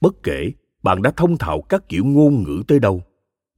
Bất 0.00 0.22
kể 0.22 0.52
bạn 0.82 1.02
đã 1.02 1.12
thông 1.16 1.38
thạo 1.38 1.62
các 1.62 1.88
kiểu 1.88 2.04
ngôn 2.04 2.42
ngữ 2.42 2.62
tới 2.68 2.80
đâu 2.80 3.02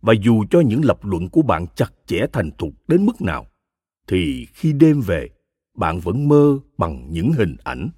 và 0.04 0.14
dù 0.22 0.44
cho 0.50 0.60
những 0.60 0.84
lập 0.84 0.98
luận 1.04 1.28
của 1.28 1.42
bạn 1.42 1.66
chặt 1.74 1.92
chẽ 2.06 2.26
thành 2.32 2.50
thục 2.58 2.72
đến 2.88 3.06
mức 3.06 3.22
nào, 3.22 3.46
thì 4.06 4.46
khi 4.54 4.72
đêm 4.72 5.00
về, 5.00 5.28
bạn 5.74 6.00
vẫn 6.00 6.28
mơ 6.28 6.58
bằng 6.78 7.06
những 7.10 7.32
hình 7.32 7.56
ảnh. 7.64 7.88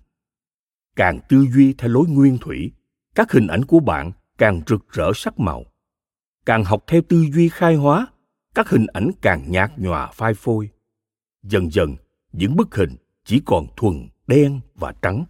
Càng 0.96 1.18
tư 1.28 1.46
duy 1.54 1.72
theo 1.78 1.90
lối 1.90 2.06
nguyên 2.08 2.38
thủy, 2.38 2.72
các 3.14 3.32
hình 3.32 3.46
ảnh 3.46 3.64
của 3.64 3.80
bạn 3.80 4.12
càng 4.38 4.60
rực 4.66 4.92
rỡ 4.92 5.10
sắc 5.14 5.40
màu. 5.40 5.64
Càng 6.46 6.64
học 6.64 6.84
theo 6.86 7.02
tư 7.08 7.24
duy 7.32 7.48
khai 7.48 7.74
hóa, 7.74 8.06
các 8.54 8.70
hình 8.70 8.86
ảnh 8.92 9.10
càng 9.22 9.50
nhạt 9.50 9.72
nhòa 9.76 10.10
phai 10.12 10.34
phôi. 10.34 10.70
Dần 11.42 11.72
dần, 11.72 11.96
những 12.32 12.56
bức 12.56 12.74
hình 12.74 12.96
chỉ 13.24 13.42
còn 13.44 13.66
thuần 13.76 14.08
đen 14.26 14.60
và 14.74 14.92
trắng. 15.02 15.24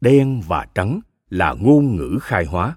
Đen 0.00 0.42
và 0.48 0.66
trắng 0.74 1.00
là 1.30 1.54
ngôn 1.60 1.96
ngữ 1.96 2.18
khai 2.22 2.44
hóa. 2.44 2.76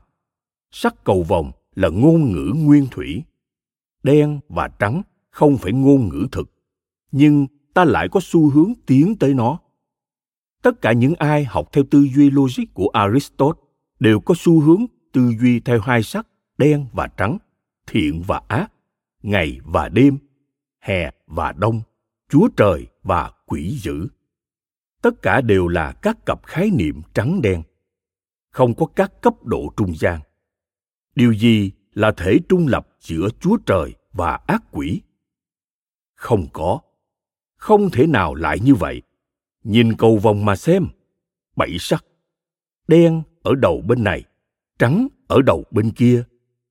Sắc 0.71 1.03
cầu 1.03 1.23
vồng 1.23 1.51
là 1.75 1.89
ngôn 1.89 2.31
ngữ 2.31 2.53
nguyên 2.55 2.87
thủy. 2.91 3.23
Đen 4.03 4.39
và 4.49 4.67
trắng 4.67 5.01
không 5.29 5.57
phải 5.57 5.71
ngôn 5.71 6.09
ngữ 6.09 6.27
thực, 6.31 6.53
nhưng 7.11 7.47
ta 7.73 7.85
lại 7.85 8.07
có 8.11 8.19
xu 8.23 8.49
hướng 8.49 8.73
tiến 8.85 9.15
tới 9.19 9.33
nó. 9.33 9.59
Tất 10.61 10.81
cả 10.81 10.91
những 10.91 11.13
ai 11.15 11.45
học 11.45 11.69
theo 11.71 11.83
tư 11.91 12.07
duy 12.15 12.31
logic 12.31 12.63
của 12.73 12.89
aristotle 12.93 13.61
đều 13.99 14.19
có 14.19 14.35
xu 14.37 14.59
hướng 14.59 14.85
tư 15.11 15.33
duy 15.41 15.59
theo 15.59 15.79
hai 15.79 16.03
sắc, 16.03 16.27
đen 16.57 16.85
và 16.93 17.07
trắng, 17.07 17.37
thiện 17.87 18.23
và 18.27 18.41
ác, 18.47 18.71
ngày 19.23 19.59
và 19.63 19.89
đêm, 19.89 20.17
hè 20.79 21.11
và 21.27 21.51
đông, 21.51 21.81
chúa 22.29 22.47
trời 22.57 22.87
và 23.03 23.31
quỷ 23.45 23.77
dữ. 23.81 24.07
Tất 25.01 25.21
cả 25.21 25.41
đều 25.41 25.67
là 25.67 25.91
các 25.91 26.25
cặp 26.25 26.45
khái 26.45 26.69
niệm 26.69 27.01
trắng 27.13 27.41
đen, 27.41 27.63
không 28.49 28.73
có 28.75 28.85
các 28.85 29.21
cấp 29.21 29.33
độ 29.43 29.73
trung 29.77 29.93
gian 29.99 30.19
điều 31.15 31.33
gì 31.33 31.71
là 31.93 32.11
thể 32.17 32.39
trung 32.49 32.67
lập 32.67 32.87
giữa 32.99 33.27
chúa 33.39 33.57
trời 33.65 33.93
và 34.13 34.39
ác 34.47 34.63
quỷ? 34.71 35.01
Không 36.15 36.47
có. 36.53 36.79
Không 37.55 37.89
thể 37.89 38.07
nào 38.07 38.35
lại 38.35 38.59
như 38.59 38.75
vậy. 38.75 39.01
Nhìn 39.63 39.93
cầu 39.97 40.17
vòng 40.17 40.45
mà 40.45 40.55
xem. 40.55 40.87
Bảy 41.55 41.77
sắc. 41.79 42.05
Đen 42.87 43.23
ở 43.43 43.55
đầu 43.55 43.81
bên 43.87 44.03
này, 44.03 44.23
trắng 44.79 45.07
ở 45.27 45.41
đầu 45.41 45.63
bên 45.71 45.91
kia, 45.91 46.23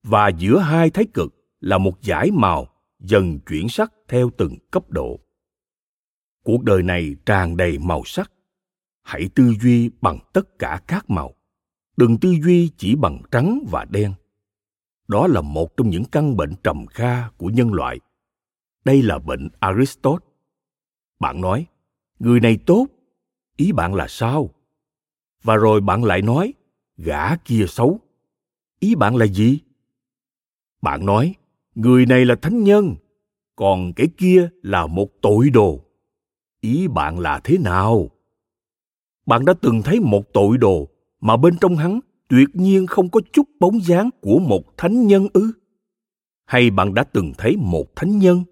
và 0.03 0.27
giữa 0.27 0.59
hai 0.59 0.89
thái 0.89 1.05
cực 1.13 1.33
là 1.59 1.77
một 1.77 1.93
dải 2.01 2.31
màu 2.31 2.67
dần 2.99 3.39
chuyển 3.39 3.69
sắc 3.69 3.93
theo 4.07 4.29
từng 4.37 4.57
cấp 4.71 4.89
độ. 4.89 5.19
Cuộc 6.43 6.63
đời 6.63 6.83
này 6.83 7.15
tràn 7.25 7.57
đầy 7.57 7.77
màu 7.77 8.01
sắc. 8.05 8.31
Hãy 9.01 9.29
tư 9.35 9.53
duy 9.61 9.89
bằng 10.01 10.19
tất 10.33 10.59
cả 10.59 10.81
các 10.87 11.09
màu. 11.09 11.35
Đừng 11.97 12.17
tư 12.17 12.35
duy 12.43 12.69
chỉ 12.77 12.95
bằng 12.95 13.21
trắng 13.31 13.63
và 13.71 13.85
đen 13.85 14.13
đó 15.07 15.27
là 15.27 15.41
một 15.41 15.77
trong 15.77 15.89
những 15.89 16.05
căn 16.05 16.37
bệnh 16.37 16.53
trầm 16.63 16.85
kha 16.85 17.29
của 17.29 17.47
nhân 17.47 17.73
loại. 17.73 17.99
Đây 18.85 19.01
là 19.01 19.19
bệnh 19.19 19.49
aristotle. 19.59 20.27
Bạn 21.19 21.41
nói, 21.41 21.65
người 22.19 22.39
này 22.39 22.57
tốt, 22.65 22.87
ý 23.57 23.71
bạn 23.71 23.95
là 23.95 24.07
sao? 24.07 24.49
Và 25.43 25.55
rồi 25.55 25.81
bạn 25.81 26.03
lại 26.03 26.21
nói, 26.21 26.53
gã 26.97 27.35
kia 27.35 27.65
xấu, 27.67 27.99
ý 28.79 28.95
bạn 28.95 29.15
là 29.15 29.25
gì? 29.25 29.59
Bạn 30.81 31.05
nói, 31.05 31.35
người 31.75 32.05
này 32.05 32.25
là 32.25 32.35
thánh 32.35 32.63
nhân, 32.63 32.95
còn 33.55 33.93
cái 33.93 34.07
kia 34.17 34.49
là 34.61 34.87
một 34.87 35.09
tội 35.21 35.49
đồ, 35.49 35.79
ý 36.61 36.87
bạn 36.87 37.19
là 37.19 37.41
thế 37.43 37.57
nào? 37.57 38.09
Bạn 39.25 39.45
đã 39.45 39.53
từng 39.61 39.81
thấy 39.81 39.99
một 39.99 40.33
tội 40.33 40.57
đồ 40.57 40.87
mà 41.19 41.37
bên 41.37 41.57
trong 41.61 41.75
hắn 41.75 41.99
tuyệt 42.35 42.49
nhiên 42.53 42.87
không 42.87 43.09
có 43.09 43.21
chút 43.33 43.49
bóng 43.59 43.81
dáng 43.81 44.09
của 44.21 44.39
một 44.39 44.77
thánh 44.77 45.07
nhân 45.07 45.27
ư? 45.33 45.51
Hay 46.45 46.69
bạn 46.69 46.93
đã 46.93 47.03
từng 47.03 47.31
thấy 47.37 47.55
một 47.57 47.95
thánh 47.95 48.19
nhân 48.19 48.43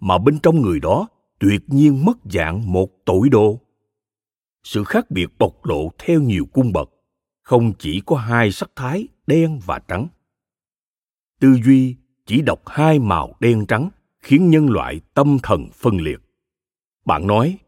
mà 0.00 0.18
bên 0.18 0.38
trong 0.38 0.62
người 0.62 0.80
đó 0.80 1.08
tuyệt 1.38 1.62
nhiên 1.66 2.04
mất 2.04 2.18
dạng 2.24 2.72
một 2.72 2.90
tội 3.04 3.28
đồ? 3.28 3.60
Sự 4.62 4.84
khác 4.84 5.10
biệt 5.10 5.26
bộc 5.38 5.64
lộ 5.64 5.90
theo 5.98 6.20
nhiều 6.20 6.46
cung 6.52 6.72
bậc, 6.72 6.90
không 7.42 7.72
chỉ 7.78 8.02
có 8.06 8.16
hai 8.16 8.52
sắc 8.52 8.70
thái 8.76 9.08
đen 9.26 9.60
và 9.66 9.78
trắng. 9.88 10.08
Tư 11.40 11.58
duy 11.64 11.96
chỉ 12.26 12.42
đọc 12.42 12.62
hai 12.66 12.98
màu 12.98 13.34
đen 13.40 13.66
trắng 13.66 13.90
khiến 14.18 14.50
nhân 14.50 14.70
loại 14.70 15.00
tâm 15.14 15.38
thần 15.42 15.68
phân 15.72 15.96
liệt. 15.96 16.20
Bạn 17.04 17.26
nói, 17.26 17.58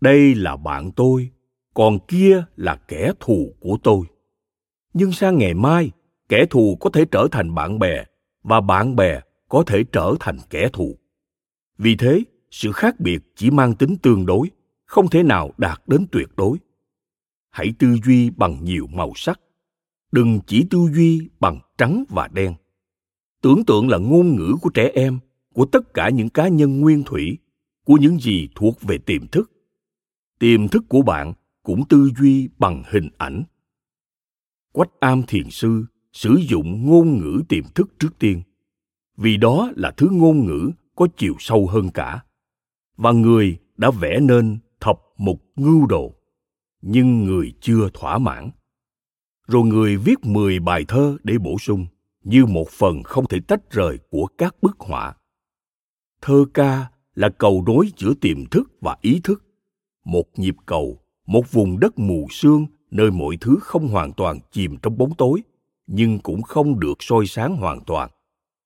đây 0.00 0.34
là 0.34 0.56
bạn 0.56 0.92
tôi, 0.92 1.30
còn 1.74 1.98
kia 2.08 2.44
là 2.56 2.76
kẻ 2.76 3.12
thù 3.20 3.54
của 3.60 3.78
tôi 3.82 4.06
nhưng 4.98 5.12
sang 5.12 5.38
ngày 5.38 5.54
mai, 5.54 5.90
kẻ 6.28 6.46
thù 6.50 6.76
có 6.80 6.90
thể 6.90 7.04
trở 7.04 7.28
thành 7.32 7.54
bạn 7.54 7.78
bè, 7.78 8.04
và 8.42 8.60
bạn 8.60 8.96
bè 8.96 9.20
có 9.48 9.62
thể 9.66 9.84
trở 9.92 10.14
thành 10.20 10.38
kẻ 10.50 10.68
thù. 10.72 10.98
Vì 11.78 11.96
thế, 11.96 12.24
sự 12.50 12.72
khác 12.72 13.00
biệt 13.00 13.18
chỉ 13.36 13.50
mang 13.50 13.74
tính 13.74 13.96
tương 14.02 14.26
đối, 14.26 14.50
không 14.84 15.08
thể 15.08 15.22
nào 15.22 15.50
đạt 15.58 15.82
đến 15.86 16.06
tuyệt 16.12 16.28
đối. 16.36 16.58
Hãy 17.50 17.72
tư 17.78 17.96
duy 18.04 18.30
bằng 18.30 18.64
nhiều 18.64 18.86
màu 18.86 19.12
sắc. 19.14 19.40
Đừng 20.12 20.40
chỉ 20.46 20.66
tư 20.70 20.78
duy 20.94 21.28
bằng 21.40 21.60
trắng 21.78 22.04
và 22.08 22.28
đen. 22.32 22.54
Tưởng 23.42 23.64
tượng 23.64 23.88
là 23.88 23.98
ngôn 23.98 24.36
ngữ 24.36 24.54
của 24.62 24.70
trẻ 24.70 24.90
em, 24.94 25.18
của 25.54 25.66
tất 25.66 25.94
cả 25.94 26.08
những 26.08 26.28
cá 26.28 26.48
nhân 26.48 26.80
nguyên 26.80 27.02
thủy, 27.02 27.38
của 27.84 27.98
những 28.00 28.18
gì 28.18 28.48
thuộc 28.54 28.82
về 28.82 28.98
tiềm 28.98 29.26
thức. 29.26 29.52
Tiềm 30.38 30.68
thức 30.68 30.84
của 30.88 31.02
bạn 31.02 31.32
cũng 31.62 31.88
tư 31.88 32.10
duy 32.18 32.48
bằng 32.58 32.82
hình 32.86 33.08
ảnh 33.18 33.42
quách 34.78 35.00
am 35.00 35.22
thiền 35.22 35.50
sư 35.50 35.84
sử 36.12 36.36
dụng 36.48 36.86
ngôn 36.86 37.18
ngữ 37.18 37.42
tiềm 37.48 37.64
thức 37.74 37.90
trước 37.98 38.18
tiên. 38.18 38.42
Vì 39.16 39.36
đó 39.36 39.72
là 39.76 39.90
thứ 39.96 40.08
ngôn 40.12 40.46
ngữ 40.46 40.70
có 40.96 41.08
chiều 41.16 41.34
sâu 41.38 41.66
hơn 41.66 41.90
cả. 41.94 42.20
Và 42.96 43.12
người 43.12 43.58
đã 43.76 43.90
vẽ 43.90 44.20
nên 44.20 44.58
thập 44.80 45.00
mục 45.16 45.44
ngưu 45.56 45.86
đồ, 45.86 46.14
nhưng 46.82 47.24
người 47.24 47.52
chưa 47.60 47.88
thỏa 47.94 48.18
mãn. 48.18 48.50
Rồi 49.46 49.66
người 49.66 49.96
viết 49.96 50.18
10 50.22 50.60
bài 50.60 50.84
thơ 50.88 51.16
để 51.24 51.38
bổ 51.38 51.58
sung, 51.58 51.86
như 52.24 52.46
một 52.46 52.68
phần 52.68 53.02
không 53.02 53.26
thể 53.26 53.38
tách 53.48 53.70
rời 53.70 53.98
của 54.10 54.26
các 54.38 54.56
bức 54.62 54.76
họa. 54.78 55.14
Thơ 56.22 56.44
ca 56.54 56.90
là 57.14 57.28
cầu 57.38 57.64
nối 57.66 57.88
giữa 57.96 58.14
tiềm 58.20 58.46
thức 58.46 58.70
và 58.80 58.96
ý 59.00 59.20
thức. 59.24 59.44
Một 60.04 60.24
nhịp 60.36 60.56
cầu, 60.66 61.02
một 61.26 61.52
vùng 61.52 61.80
đất 61.80 61.98
mù 61.98 62.26
sương 62.30 62.66
nơi 62.90 63.10
mọi 63.10 63.36
thứ 63.40 63.58
không 63.60 63.88
hoàn 63.88 64.12
toàn 64.12 64.38
chìm 64.50 64.76
trong 64.82 64.98
bóng 64.98 65.14
tối, 65.14 65.42
nhưng 65.86 66.18
cũng 66.18 66.42
không 66.42 66.80
được 66.80 66.94
soi 67.00 67.26
sáng 67.26 67.56
hoàn 67.56 67.84
toàn. 67.84 68.10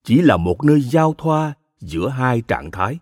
Chỉ 0.05 0.21
là 0.21 0.37
một 0.37 0.65
nơi 0.65 0.81
giao 0.81 1.15
thoa 1.19 1.55
giữa 1.81 2.09
hai 2.09 2.43
trạng 2.49 2.71
thái. 2.71 2.99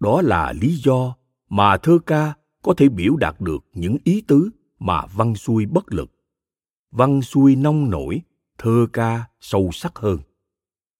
Đó 0.00 0.22
là 0.22 0.52
lý 0.52 0.74
do 0.74 1.14
mà 1.48 1.76
thơ 1.76 1.98
ca 2.06 2.34
có 2.62 2.74
thể 2.76 2.88
biểu 2.88 3.16
đạt 3.16 3.40
được 3.40 3.64
những 3.72 3.96
ý 4.04 4.20
tứ 4.20 4.50
mà 4.78 5.06
văn 5.06 5.34
xuôi 5.34 5.66
bất 5.66 5.92
lực. 5.92 6.10
Văn 6.90 7.22
xuôi 7.22 7.56
nông 7.56 7.90
nổi 7.90 8.22
thơ 8.58 8.86
ca 8.92 9.24
sâu 9.40 9.70
sắc 9.72 9.98
hơn. 9.98 10.18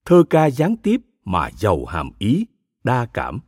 Thơ 0.04 0.24
ca 0.30 0.50
gián 0.50 0.76
tiếp 0.76 1.00
mà 1.24 1.50
giàu 1.50 1.84
hàm 1.84 2.10
ý, 2.18 2.46
đa 2.84 3.06
cảm. 3.06 3.40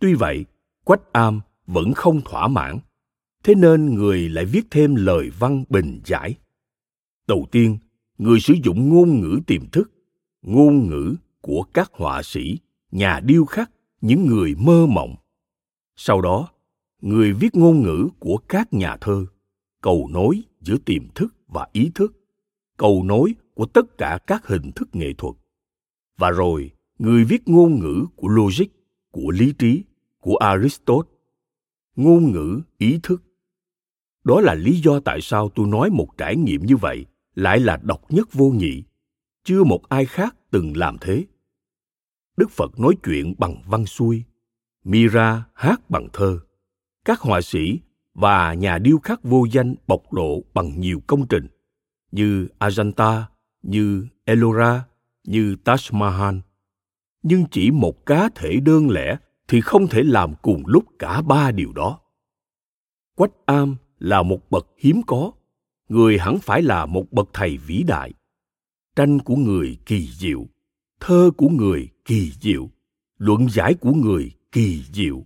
Tuy 0.00 0.14
vậy, 0.14 0.44
quách 0.84 1.12
am 1.12 1.40
vẫn 1.66 1.92
không 1.92 2.20
thỏa 2.24 2.48
mãn 2.48 2.78
thế 3.44 3.54
nên 3.54 3.94
người 3.94 4.28
lại 4.28 4.44
viết 4.44 4.66
thêm 4.70 4.94
lời 4.94 5.30
văn 5.38 5.64
bình 5.68 6.00
giải. 6.04 6.34
Đầu 7.26 7.46
tiên, 7.50 7.78
người 8.18 8.40
sử 8.40 8.54
dụng 8.64 8.88
ngôn 8.88 9.20
ngữ 9.20 9.40
tiềm 9.46 9.70
thức, 9.70 9.90
ngôn 10.42 10.86
ngữ 10.88 11.14
của 11.40 11.62
các 11.74 11.90
họa 11.92 12.22
sĩ, 12.22 12.58
nhà 12.90 13.20
điêu 13.20 13.44
khắc, 13.44 13.70
những 14.00 14.26
người 14.26 14.54
mơ 14.58 14.86
mộng. 14.86 15.14
Sau 15.96 16.20
đó, 16.20 16.48
người 17.00 17.32
viết 17.32 17.54
ngôn 17.56 17.82
ngữ 17.82 18.08
của 18.18 18.36
các 18.48 18.74
nhà 18.74 18.96
thơ, 19.00 19.26
cầu 19.80 20.08
nối 20.12 20.42
giữa 20.60 20.76
tiềm 20.84 21.08
thức 21.14 21.34
và 21.48 21.68
ý 21.72 21.90
thức, 21.94 22.24
cầu 22.76 23.02
nối 23.04 23.34
của 23.54 23.66
tất 23.66 23.98
cả 23.98 24.18
các 24.26 24.46
hình 24.46 24.72
thức 24.72 24.88
nghệ 24.92 25.12
thuật. 25.18 25.34
Và 26.18 26.30
rồi, 26.30 26.70
người 26.98 27.24
viết 27.24 27.48
ngôn 27.48 27.80
ngữ 27.80 28.06
của 28.16 28.28
logic, 28.28 28.66
của 29.10 29.30
lý 29.30 29.52
trí, 29.58 29.84
của 30.20 30.36
aristotle. 30.36 31.10
Ngôn 31.96 32.32
ngữ 32.32 32.60
ý 32.78 33.00
thức 33.02 33.22
đó 34.24 34.40
là 34.40 34.54
lý 34.54 34.80
do 34.80 35.00
tại 35.00 35.20
sao 35.20 35.48
tôi 35.54 35.66
nói 35.66 35.90
một 35.90 36.08
trải 36.18 36.36
nghiệm 36.36 36.66
như 36.66 36.76
vậy 36.76 37.06
lại 37.34 37.60
là 37.60 37.76
độc 37.82 38.00
nhất 38.08 38.32
vô 38.32 38.50
nhị 38.50 38.82
chưa 39.44 39.64
một 39.64 39.88
ai 39.88 40.06
khác 40.06 40.36
từng 40.50 40.76
làm 40.76 40.96
thế 41.00 41.24
đức 42.36 42.50
phật 42.50 42.80
nói 42.80 42.94
chuyện 43.04 43.34
bằng 43.38 43.62
văn 43.66 43.86
xuôi 43.86 44.22
mira 44.84 45.44
hát 45.54 45.90
bằng 45.90 46.08
thơ 46.12 46.40
các 47.04 47.20
họa 47.20 47.40
sĩ 47.40 47.80
và 48.14 48.54
nhà 48.54 48.78
điêu 48.78 48.98
khắc 48.98 49.24
vô 49.24 49.44
danh 49.50 49.74
bộc 49.86 50.12
lộ 50.12 50.40
bằng 50.54 50.80
nhiều 50.80 51.00
công 51.06 51.26
trình 51.28 51.46
như 52.14 52.48
Ajanta, 52.58 53.22
như 53.62 54.06
Elora, 54.24 54.84
như 55.24 55.56
Taj 55.64 55.98
Mahal. 55.98 56.36
Nhưng 57.22 57.44
chỉ 57.50 57.70
một 57.70 58.06
cá 58.06 58.28
thể 58.34 58.60
đơn 58.60 58.90
lẻ 58.90 59.16
thì 59.48 59.60
không 59.60 59.86
thể 59.86 60.02
làm 60.02 60.34
cùng 60.42 60.62
lúc 60.66 60.84
cả 60.98 61.22
ba 61.22 61.50
điều 61.50 61.72
đó. 61.72 62.00
Quách 63.16 63.30
Am 63.46 63.76
là 63.98 64.22
một 64.22 64.50
bậc 64.50 64.66
hiếm 64.78 65.00
có, 65.06 65.32
người 65.88 66.18
hẳn 66.18 66.38
phải 66.38 66.62
là 66.62 66.86
một 66.86 67.12
bậc 67.12 67.28
thầy 67.32 67.56
vĩ 67.56 67.82
đại. 67.82 68.12
Tranh 68.96 69.18
của 69.18 69.36
người 69.36 69.78
kỳ 69.86 70.08
diệu, 70.12 70.46
thơ 71.00 71.30
của 71.36 71.48
người 71.48 71.88
kỳ 72.04 72.32
diệu, 72.40 72.70
luận 73.18 73.48
giải 73.48 73.74
của 73.74 73.92
người 73.92 74.30
kỳ 74.52 74.82
diệu. 74.92 75.24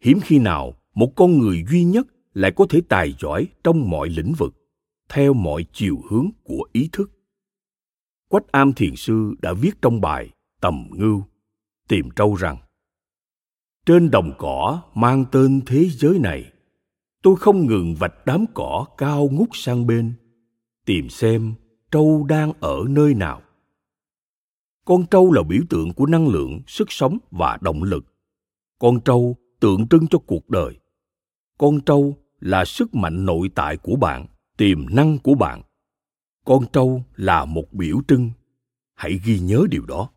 Hiếm 0.00 0.18
khi 0.22 0.38
nào 0.38 0.74
một 0.94 1.12
con 1.16 1.38
người 1.38 1.64
duy 1.70 1.84
nhất 1.84 2.06
lại 2.34 2.52
có 2.56 2.66
thể 2.70 2.80
tài 2.88 3.14
giỏi 3.20 3.46
trong 3.64 3.90
mọi 3.90 4.08
lĩnh 4.08 4.32
vực 4.38 4.54
theo 5.08 5.32
mọi 5.32 5.64
chiều 5.72 5.96
hướng 6.10 6.30
của 6.44 6.68
ý 6.72 6.88
thức 6.92 7.10
quách 8.28 8.52
am 8.52 8.72
thiền 8.72 8.96
sư 8.96 9.34
đã 9.42 9.52
viết 9.52 9.82
trong 9.82 10.00
bài 10.00 10.30
tầm 10.60 10.88
ngưu 10.90 11.24
tìm 11.88 12.08
trâu 12.16 12.34
rằng 12.34 12.56
trên 13.86 14.10
đồng 14.10 14.32
cỏ 14.38 14.82
mang 14.94 15.24
tên 15.32 15.60
thế 15.66 15.88
giới 15.90 16.18
này 16.18 16.52
tôi 17.28 17.36
không 17.36 17.66
ngừng 17.66 17.94
vạch 17.94 18.26
đám 18.26 18.44
cỏ 18.54 18.86
cao 18.98 19.28
ngút 19.32 19.48
sang 19.52 19.86
bên, 19.86 20.12
tìm 20.84 21.08
xem 21.08 21.54
trâu 21.90 22.24
đang 22.28 22.52
ở 22.60 22.76
nơi 22.88 23.14
nào. 23.14 23.42
Con 24.84 25.06
trâu 25.06 25.32
là 25.32 25.42
biểu 25.42 25.62
tượng 25.70 25.92
của 25.92 26.06
năng 26.06 26.28
lượng, 26.28 26.60
sức 26.66 26.92
sống 26.92 27.18
và 27.30 27.58
động 27.60 27.82
lực. 27.82 28.04
Con 28.78 29.00
trâu 29.00 29.36
tượng 29.60 29.88
trưng 29.88 30.06
cho 30.06 30.18
cuộc 30.18 30.50
đời. 30.50 30.78
Con 31.58 31.80
trâu 31.80 32.16
là 32.40 32.64
sức 32.64 32.94
mạnh 32.94 33.24
nội 33.24 33.50
tại 33.54 33.76
của 33.76 33.96
bạn, 33.96 34.26
tiềm 34.56 34.94
năng 34.94 35.18
của 35.18 35.34
bạn. 35.34 35.62
Con 36.44 36.64
trâu 36.72 37.02
là 37.16 37.44
một 37.44 37.72
biểu 37.72 38.00
trưng. 38.08 38.30
Hãy 38.94 39.20
ghi 39.24 39.38
nhớ 39.38 39.66
điều 39.70 39.86
đó. 39.86 40.10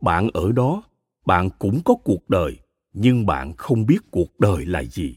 Bạn 0.00 0.28
ở 0.34 0.52
đó, 0.52 0.82
bạn 1.26 1.48
cũng 1.58 1.80
có 1.84 1.94
cuộc 1.94 2.28
đời, 2.28 2.58
nhưng 2.92 3.26
bạn 3.26 3.52
không 3.56 3.86
biết 3.86 3.98
cuộc 4.10 4.40
đời 4.40 4.66
là 4.66 4.82
gì 4.82 5.16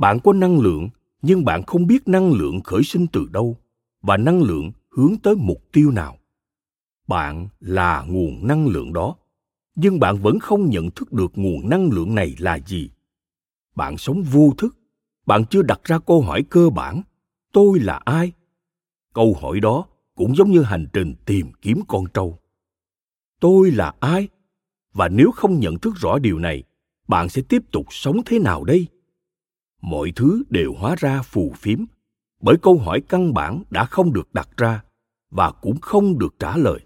bạn 0.00 0.20
có 0.20 0.32
năng 0.32 0.60
lượng, 0.60 0.88
nhưng 1.22 1.44
bạn 1.44 1.62
không 1.62 1.86
biết 1.86 2.08
năng 2.08 2.32
lượng 2.32 2.60
khởi 2.60 2.82
sinh 2.82 3.06
từ 3.12 3.26
đâu 3.30 3.56
và 4.02 4.16
năng 4.16 4.42
lượng 4.42 4.72
hướng 4.90 5.14
tới 5.22 5.34
mục 5.34 5.62
tiêu 5.72 5.90
nào. 5.90 6.18
Bạn 7.06 7.48
là 7.60 8.04
nguồn 8.08 8.46
năng 8.46 8.66
lượng 8.66 8.92
đó, 8.92 9.16
nhưng 9.74 10.00
bạn 10.00 10.16
vẫn 10.16 10.38
không 10.38 10.70
nhận 10.70 10.90
thức 10.90 11.12
được 11.12 11.32
nguồn 11.34 11.68
năng 11.68 11.90
lượng 11.90 12.14
này 12.14 12.34
là 12.38 12.58
gì. 12.58 12.90
Bạn 13.74 13.98
sống 13.98 14.22
vô 14.22 14.52
thức, 14.58 14.76
bạn 15.26 15.44
chưa 15.50 15.62
đặt 15.62 15.80
ra 15.84 15.98
câu 15.98 16.20
hỏi 16.20 16.44
cơ 16.50 16.70
bản, 16.70 17.02
tôi 17.52 17.80
là 17.80 18.00
ai? 18.04 18.32
Câu 19.14 19.36
hỏi 19.40 19.60
đó 19.60 19.86
cũng 20.14 20.36
giống 20.36 20.50
như 20.50 20.62
hành 20.62 20.86
trình 20.92 21.14
tìm 21.26 21.52
kiếm 21.62 21.80
con 21.88 22.04
trâu. 22.14 22.38
Tôi 23.40 23.70
là 23.70 23.94
ai? 24.00 24.28
Và 24.92 25.08
nếu 25.08 25.30
không 25.30 25.60
nhận 25.60 25.78
thức 25.78 25.94
rõ 25.96 26.18
điều 26.18 26.38
này, 26.38 26.62
bạn 27.08 27.28
sẽ 27.28 27.42
tiếp 27.48 27.62
tục 27.72 27.86
sống 27.90 28.16
thế 28.26 28.38
nào 28.38 28.64
đây? 28.64 28.86
Mọi 29.80 30.12
thứ 30.16 30.42
đều 30.50 30.74
hóa 30.78 30.96
ra 30.98 31.22
phù 31.22 31.52
phiếm, 31.56 31.78
bởi 32.40 32.56
câu 32.62 32.78
hỏi 32.78 33.00
căn 33.08 33.34
bản 33.34 33.62
đã 33.70 33.84
không 33.84 34.12
được 34.12 34.34
đặt 34.34 34.48
ra 34.56 34.82
và 35.30 35.50
cũng 35.50 35.80
không 35.80 36.18
được 36.18 36.34
trả 36.38 36.56
lời. 36.56 36.80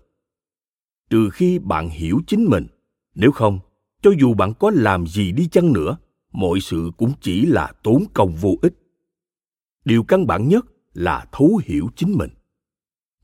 Trừ 1.10 1.30
khi 1.30 1.58
bạn 1.58 1.88
hiểu 1.88 2.20
chính 2.26 2.44
mình, 2.44 2.66
nếu 3.14 3.32
không, 3.32 3.58
cho 4.02 4.10
dù 4.20 4.34
bạn 4.34 4.52
có 4.58 4.70
làm 4.74 5.06
gì 5.06 5.32
đi 5.32 5.48
chăng 5.48 5.72
nữa, 5.72 5.96
mọi 6.32 6.60
sự 6.60 6.90
cũng 6.96 7.12
chỉ 7.20 7.46
là 7.46 7.72
tốn 7.82 8.04
công 8.14 8.34
vô 8.34 8.54
ích. 8.62 8.74
Điều 9.84 10.04
căn 10.04 10.26
bản 10.26 10.48
nhất 10.48 10.66
là 10.94 11.26
thấu 11.32 11.60
hiểu 11.64 11.88
chính 11.96 12.12
mình. 12.18 12.30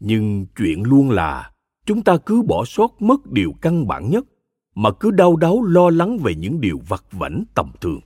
Nhưng 0.01 0.47
chuyện 0.57 0.83
luôn 0.83 1.11
là, 1.11 1.53
chúng 1.87 2.03
ta 2.03 2.17
cứ 2.17 2.43
bỏ 2.43 2.65
sót 2.65 3.03
mất 3.03 3.27
điều 3.27 3.53
căn 3.61 3.87
bản 3.87 4.11
nhất, 4.11 4.25
mà 4.75 4.91
cứ 5.01 5.11
đau 5.11 5.37
đáu 5.37 5.63
lo 5.63 5.91
lắng 5.91 6.19
về 6.19 6.35
những 6.35 6.61
điều 6.61 6.81
vặt 6.89 7.05
vãnh 7.13 7.45
tầm 7.55 7.73
thường 7.81 8.01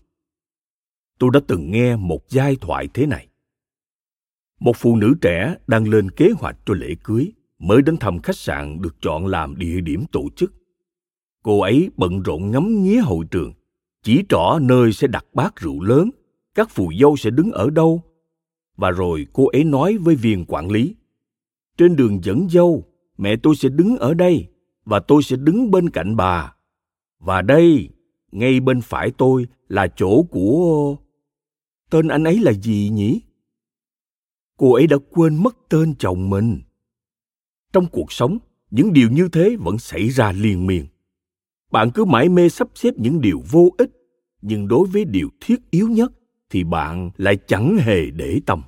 tôi 1.18 1.30
đã 1.32 1.40
từng 1.46 1.70
nghe 1.70 1.96
một 1.96 2.20
giai 2.28 2.56
thoại 2.56 2.88
thế 2.94 3.06
này. 3.06 3.28
Một 4.60 4.76
phụ 4.76 4.96
nữ 4.96 5.14
trẻ 5.20 5.56
đang 5.66 5.88
lên 5.88 6.10
kế 6.10 6.30
hoạch 6.38 6.56
cho 6.66 6.74
lễ 6.74 6.94
cưới 7.04 7.32
mới 7.58 7.82
đến 7.82 7.96
thăm 7.96 8.22
khách 8.22 8.36
sạn 8.36 8.82
được 8.82 8.96
chọn 9.00 9.26
làm 9.26 9.56
địa 9.56 9.80
điểm 9.80 10.04
tổ 10.12 10.28
chức. 10.36 10.52
Cô 11.42 11.60
ấy 11.60 11.90
bận 11.96 12.22
rộn 12.22 12.50
ngắm 12.50 12.82
nghía 12.82 13.00
hội 13.00 13.24
trường, 13.30 13.52
chỉ 14.02 14.24
trỏ 14.28 14.58
nơi 14.62 14.92
sẽ 14.92 15.06
đặt 15.06 15.24
bát 15.34 15.56
rượu 15.56 15.82
lớn, 15.82 16.10
các 16.54 16.70
phù 16.70 16.92
dâu 17.00 17.16
sẽ 17.16 17.30
đứng 17.30 17.50
ở 17.50 17.70
đâu. 17.70 18.02
Và 18.76 18.90
rồi 18.90 19.26
cô 19.32 19.46
ấy 19.46 19.64
nói 19.64 19.96
với 19.98 20.14
viên 20.14 20.44
quản 20.44 20.70
lý, 20.70 20.96
trên 21.76 21.96
đường 21.96 22.24
dẫn 22.24 22.48
dâu, 22.50 22.84
mẹ 23.18 23.36
tôi 23.36 23.56
sẽ 23.56 23.68
đứng 23.68 23.96
ở 23.96 24.14
đây 24.14 24.48
và 24.84 25.00
tôi 25.00 25.22
sẽ 25.22 25.36
đứng 25.36 25.70
bên 25.70 25.90
cạnh 25.90 26.16
bà. 26.16 26.54
Và 27.18 27.42
đây, 27.42 27.88
ngay 28.32 28.60
bên 28.60 28.80
phải 28.80 29.10
tôi 29.10 29.46
là 29.68 29.86
chỗ 29.96 30.22
của 30.22 30.96
tên 31.94 32.08
anh 32.08 32.24
ấy 32.24 32.38
là 32.38 32.52
gì 32.52 32.90
nhỉ? 32.92 33.20
Cô 34.56 34.74
ấy 34.74 34.86
đã 34.86 34.96
quên 35.10 35.42
mất 35.42 35.56
tên 35.68 35.94
chồng 35.98 36.30
mình. 36.30 36.60
Trong 37.72 37.86
cuộc 37.92 38.12
sống, 38.12 38.38
những 38.70 38.92
điều 38.92 39.10
như 39.10 39.28
thế 39.32 39.56
vẫn 39.60 39.78
xảy 39.78 40.08
ra 40.08 40.32
liên 40.32 40.66
miên. 40.66 40.86
Bạn 41.70 41.90
cứ 41.94 42.04
mãi 42.04 42.28
mê 42.28 42.48
sắp 42.48 42.68
xếp 42.74 42.94
những 42.96 43.20
điều 43.20 43.42
vô 43.50 43.70
ích, 43.78 43.90
nhưng 44.42 44.68
đối 44.68 44.88
với 44.88 45.04
điều 45.04 45.28
thiết 45.40 45.56
yếu 45.70 45.88
nhất 45.88 46.12
thì 46.50 46.64
bạn 46.64 47.10
lại 47.16 47.36
chẳng 47.46 47.76
hề 47.76 48.10
để 48.10 48.40
tâm. 48.46 48.62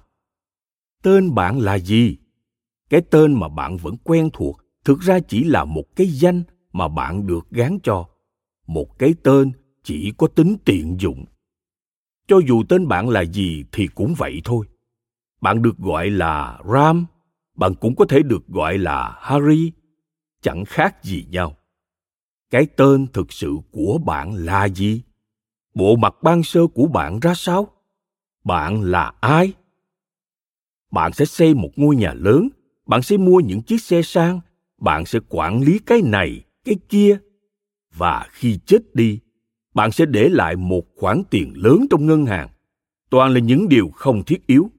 Tên 1.02 1.34
bạn 1.34 1.58
là 1.58 1.78
gì? 1.78 2.16
Cái 2.90 3.00
tên 3.10 3.32
mà 3.32 3.48
bạn 3.48 3.76
vẫn 3.76 3.96
quen 4.04 4.30
thuộc 4.32 4.56
thực 4.84 5.00
ra 5.00 5.18
chỉ 5.20 5.44
là 5.44 5.64
một 5.64 5.96
cái 5.96 6.06
danh 6.06 6.42
mà 6.72 6.88
bạn 6.88 7.26
được 7.26 7.50
gán 7.50 7.78
cho. 7.82 8.08
Một 8.66 8.98
cái 8.98 9.14
tên 9.22 9.52
chỉ 9.82 10.12
có 10.18 10.26
tính 10.26 10.56
tiện 10.64 10.96
dụng 11.00 11.24
cho 12.26 12.38
dù 12.48 12.62
tên 12.68 12.88
bạn 12.88 13.08
là 13.08 13.24
gì 13.24 13.64
thì 13.72 13.88
cũng 13.94 14.14
vậy 14.18 14.40
thôi. 14.44 14.66
Bạn 15.40 15.62
được 15.62 15.78
gọi 15.78 16.10
là 16.10 16.58
ram, 16.72 17.06
bạn 17.56 17.74
cũng 17.74 17.96
có 17.96 18.04
thể 18.08 18.22
được 18.22 18.48
gọi 18.48 18.78
là 18.78 19.18
harry 19.20 19.72
chẳng 20.42 20.64
khác 20.64 21.04
gì 21.04 21.26
nhau. 21.30 21.56
Cái 22.50 22.66
tên 22.66 23.06
thực 23.12 23.32
sự 23.32 23.56
của 23.70 23.98
bạn 24.06 24.34
là 24.34 24.68
gì? 24.68 25.02
Bộ 25.74 25.96
mặt 25.96 26.14
ban 26.22 26.42
sơ 26.42 26.66
của 26.66 26.86
bạn 26.86 27.20
ra 27.20 27.34
sao? 27.34 27.68
Bạn 28.44 28.82
là 28.82 29.12
ai? 29.20 29.52
Bạn 30.90 31.12
sẽ 31.12 31.24
xây 31.24 31.54
một 31.54 31.70
ngôi 31.76 31.96
nhà 31.96 32.14
lớn, 32.14 32.48
bạn 32.86 33.02
sẽ 33.02 33.16
mua 33.16 33.40
những 33.40 33.62
chiếc 33.62 33.82
xe 33.82 34.02
sang, 34.02 34.40
bạn 34.78 35.06
sẽ 35.06 35.18
quản 35.28 35.60
lý 35.60 35.78
cái 35.78 36.02
này, 36.02 36.44
cái 36.64 36.76
kia. 36.88 37.18
Và 37.94 38.26
khi 38.30 38.58
chết 38.66 38.94
đi 38.94 39.20
bạn 39.76 39.92
sẽ 39.92 40.06
để 40.06 40.28
lại 40.28 40.56
một 40.56 40.84
khoản 40.96 41.22
tiền 41.30 41.52
lớn 41.56 41.86
trong 41.90 42.06
ngân 42.06 42.26
hàng. 42.26 42.48
Toàn 43.10 43.34
là 43.34 43.40
những 43.40 43.68
điều 43.68 43.90
không 43.94 44.22
thiết 44.24 44.46
yếu, 44.46 44.70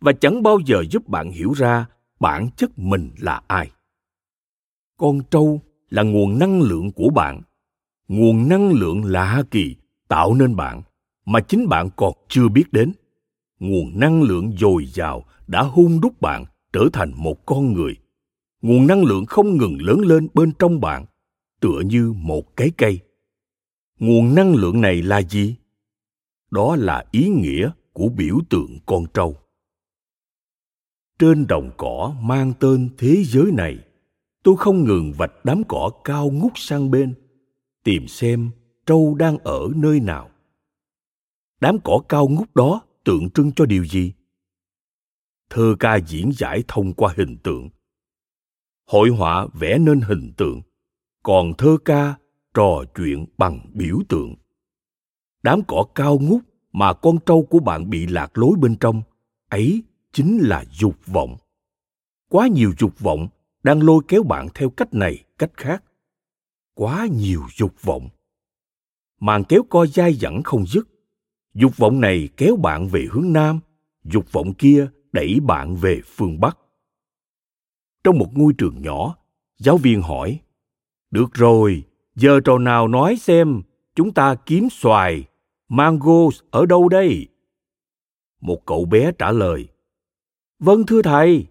và 0.00 0.12
chẳng 0.12 0.42
bao 0.42 0.58
giờ 0.66 0.84
giúp 0.90 1.08
bạn 1.08 1.30
hiểu 1.30 1.52
ra 1.52 1.86
bản 2.20 2.48
chất 2.56 2.78
mình 2.78 3.10
là 3.18 3.42
ai. 3.46 3.70
Con 4.96 5.20
trâu 5.30 5.60
là 5.90 6.02
nguồn 6.02 6.38
năng 6.38 6.62
lượng 6.62 6.92
của 6.92 7.10
bạn. 7.10 7.42
Nguồn 8.08 8.48
năng 8.48 8.72
lượng 8.72 9.04
lạ 9.04 9.42
kỳ 9.50 9.76
tạo 10.08 10.34
nên 10.34 10.56
bạn 10.56 10.82
mà 11.24 11.40
chính 11.40 11.68
bạn 11.68 11.88
còn 11.96 12.12
chưa 12.28 12.48
biết 12.48 12.72
đến. 12.72 12.92
Nguồn 13.58 14.00
năng 14.00 14.22
lượng 14.22 14.52
dồi 14.58 14.86
dào 14.86 15.24
đã 15.46 15.62
hung 15.62 16.00
đúc 16.00 16.20
bạn 16.20 16.44
trở 16.72 16.84
thành 16.92 17.12
một 17.16 17.46
con 17.46 17.72
người. 17.72 17.96
Nguồn 18.62 18.86
năng 18.86 19.04
lượng 19.04 19.26
không 19.26 19.56
ngừng 19.56 19.82
lớn 19.82 20.00
lên 20.00 20.28
bên 20.34 20.52
trong 20.58 20.80
bạn, 20.80 21.06
tựa 21.60 21.80
như 21.80 22.12
một 22.16 22.56
cái 22.56 22.70
cây 22.76 23.00
nguồn 24.00 24.34
năng 24.34 24.54
lượng 24.54 24.80
này 24.80 25.02
là 25.02 25.22
gì? 25.22 25.56
Đó 26.50 26.76
là 26.76 27.04
ý 27.10 27.28
nghĩa 27.28 27.70
của 27.92 28.08
biểu 28.08 28.38
tượng 28.50 28.78
con 28.86 29.04
trâu. 29.14 29.36
Trên 31.18 31.46
đồng 31.46 31.70
cỏ 31.76 32.14
mang 32.20 32.52
tên 32.60 32.88
thế 32.98 33.22
giới 33.24 33.52
này, 33.52 33.78
tôi 34.42 34.56
không 34.56 34.84
ngừng 34.84 35.12
vạch 35.18 35.44
đám 35.44 35.62
cỏ 35.68 35.90
cao 36.04 36.30
ngút 36.30 36.52
sang 36.54 36.90
bên, 36.90 37.14
tìm 37.84 38.08
xem 38.08 38.50
trâu 38.86 39.14
đang 39.14 39.38
ở 39.38 39.68
nơi 39.76 40.00
nào. 40.00 40.30
Đám 41.60 41.78
cỏ 41.84 42.02
cao 42.08 42.28
ngút 42.28 42.54
đó 42.54 42.80
tượng 43.04 43.30
trưng 43.30 43.52
cho 43.52 43.66
điều 43.66 43.84
gì? 43.84 44.12
Thơ 45.50 45.74
ca 45.80 45.96
diễn 45.96 46.30
giải 46.32 46.64
thông 46.68 46.92
qua 46.92 47.14
hình 47.16 47.36
tượng. 47.42 47.68
Hội 48.86 49.08
họa 49.08 49.46
vẽ 49.54 49.78
nên 49.78 50.00
hình 50.00 50.32
tượng, 50.36 50.62
còn 51.22 51.52
thơ 51.58 51.76
ca 51.84 52.14
trò 52.54 52.84
chuyện 52.96 53.26
bằng 53.38 53.70
biểu 53.74 53.98
tượng. 54.08 54.34
Đám 55.42 55.60
cỏ 55.68 55.84
cao 55.94 56.18
ngút 56.18 56.40
mà 56.72 56.92
con 56.92 57.18
trâu 57.26 57.46
của 57.50 57.58
bạn 57.58 57.90
bị 57.90 58.06
lạc 58.06 58.38
lối 58.38 58.56
bên 58.60 58.76
trong, 58.76 59.02
ấy 59.48 59.82
chính 60.12 60.38
là 60.38 60.64
dục 60.70 61.06
vọng. 61.06 61.36
Quá 62.28 62.48
nhiều 62.48 62.72
dục 62.78 63.00
vọng 63.00 63.28
đang 63.62 63.82
lôi 63.82 64.02
kéo 64.08 64.22
bạn 64.22 64.48
theo 64.54 64.70
cách 64.70 64.94
này, 64.94 65.24
cách 65.38 65.50
khác. 65.56 65.84
Quá 66.74 67.06
nhiều 67.12 67.42
dục 67.56 67.82
vọng. 67.82 68.08
Màn 69.20 69.44
kéo 69.44 69.62
co 69.70 69.86
dai 69.86 70.14
dẳng 70.14 70.42
không 70.42 70.66
dứt. 70.66 70.88
Dục 71.54 71.76
vọng 71.76 72.00
này 72.00 72.28
kéo 72.36 72.56
bạn 72.56 72.88
về 72.88 73.06
hướng 73.10 73.32
nam, 73.32 73.60
dục 74.04 74.32
vọng 74.32 74.54
kia 74.54 74.88
đẩy 75.12 75.40
bạn 75.40 75.76
về 75.76 76.00
phương 76.04 76.40
bắc. 76.40 76.58
Trong 78.04 78.18
một 78.18 78.28
ngôi 78.34 78.52
trường 78.58 78.82
nhỏ, 78.82 79.16
giáo 79.58 79.76
viên 79.76 80.02
hỏi, 80.02 80.40
được 81.10 81.32
rồi 81.32 81.84
giờ 82.20 82.40
trò 82.44 82.58
nào 82.58 82.88
nói 82.88 83.16
xem, 83.16 83.62
chúng 83.94 84.12
ta 84.12 84.34
kiếm 84.34 84.68
xoài, 84.70 85.24
mango 85.68 86.28
ở 86.50 86.66
đâu 86.66 86.88
đây? 86.88 87.26
Một 88.40 88.66
cậu 88.66 88.84
bé 88.84 89.12
trả 89.18 89.32
lời 89.32 89.68
vâng 90.60 90.86
thưa 90.86 91.02
thầy, 91.02 91.46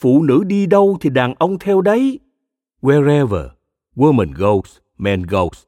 phụ 0.00 0.22
nữ 0.22 0.44
đi 0.44 0.66
đâu 0.66 0.98
thì 1.00 1.10
đàn 1.10 1.34
ông 1.34 1.58
theo 1.58 1.80
đấy. 1.80 2.18
Wherever, 2.80 3.48
woman 3.96 4.32
goes, 4.34 4.78
man 4.98 5.22
goes. 5.22 5.64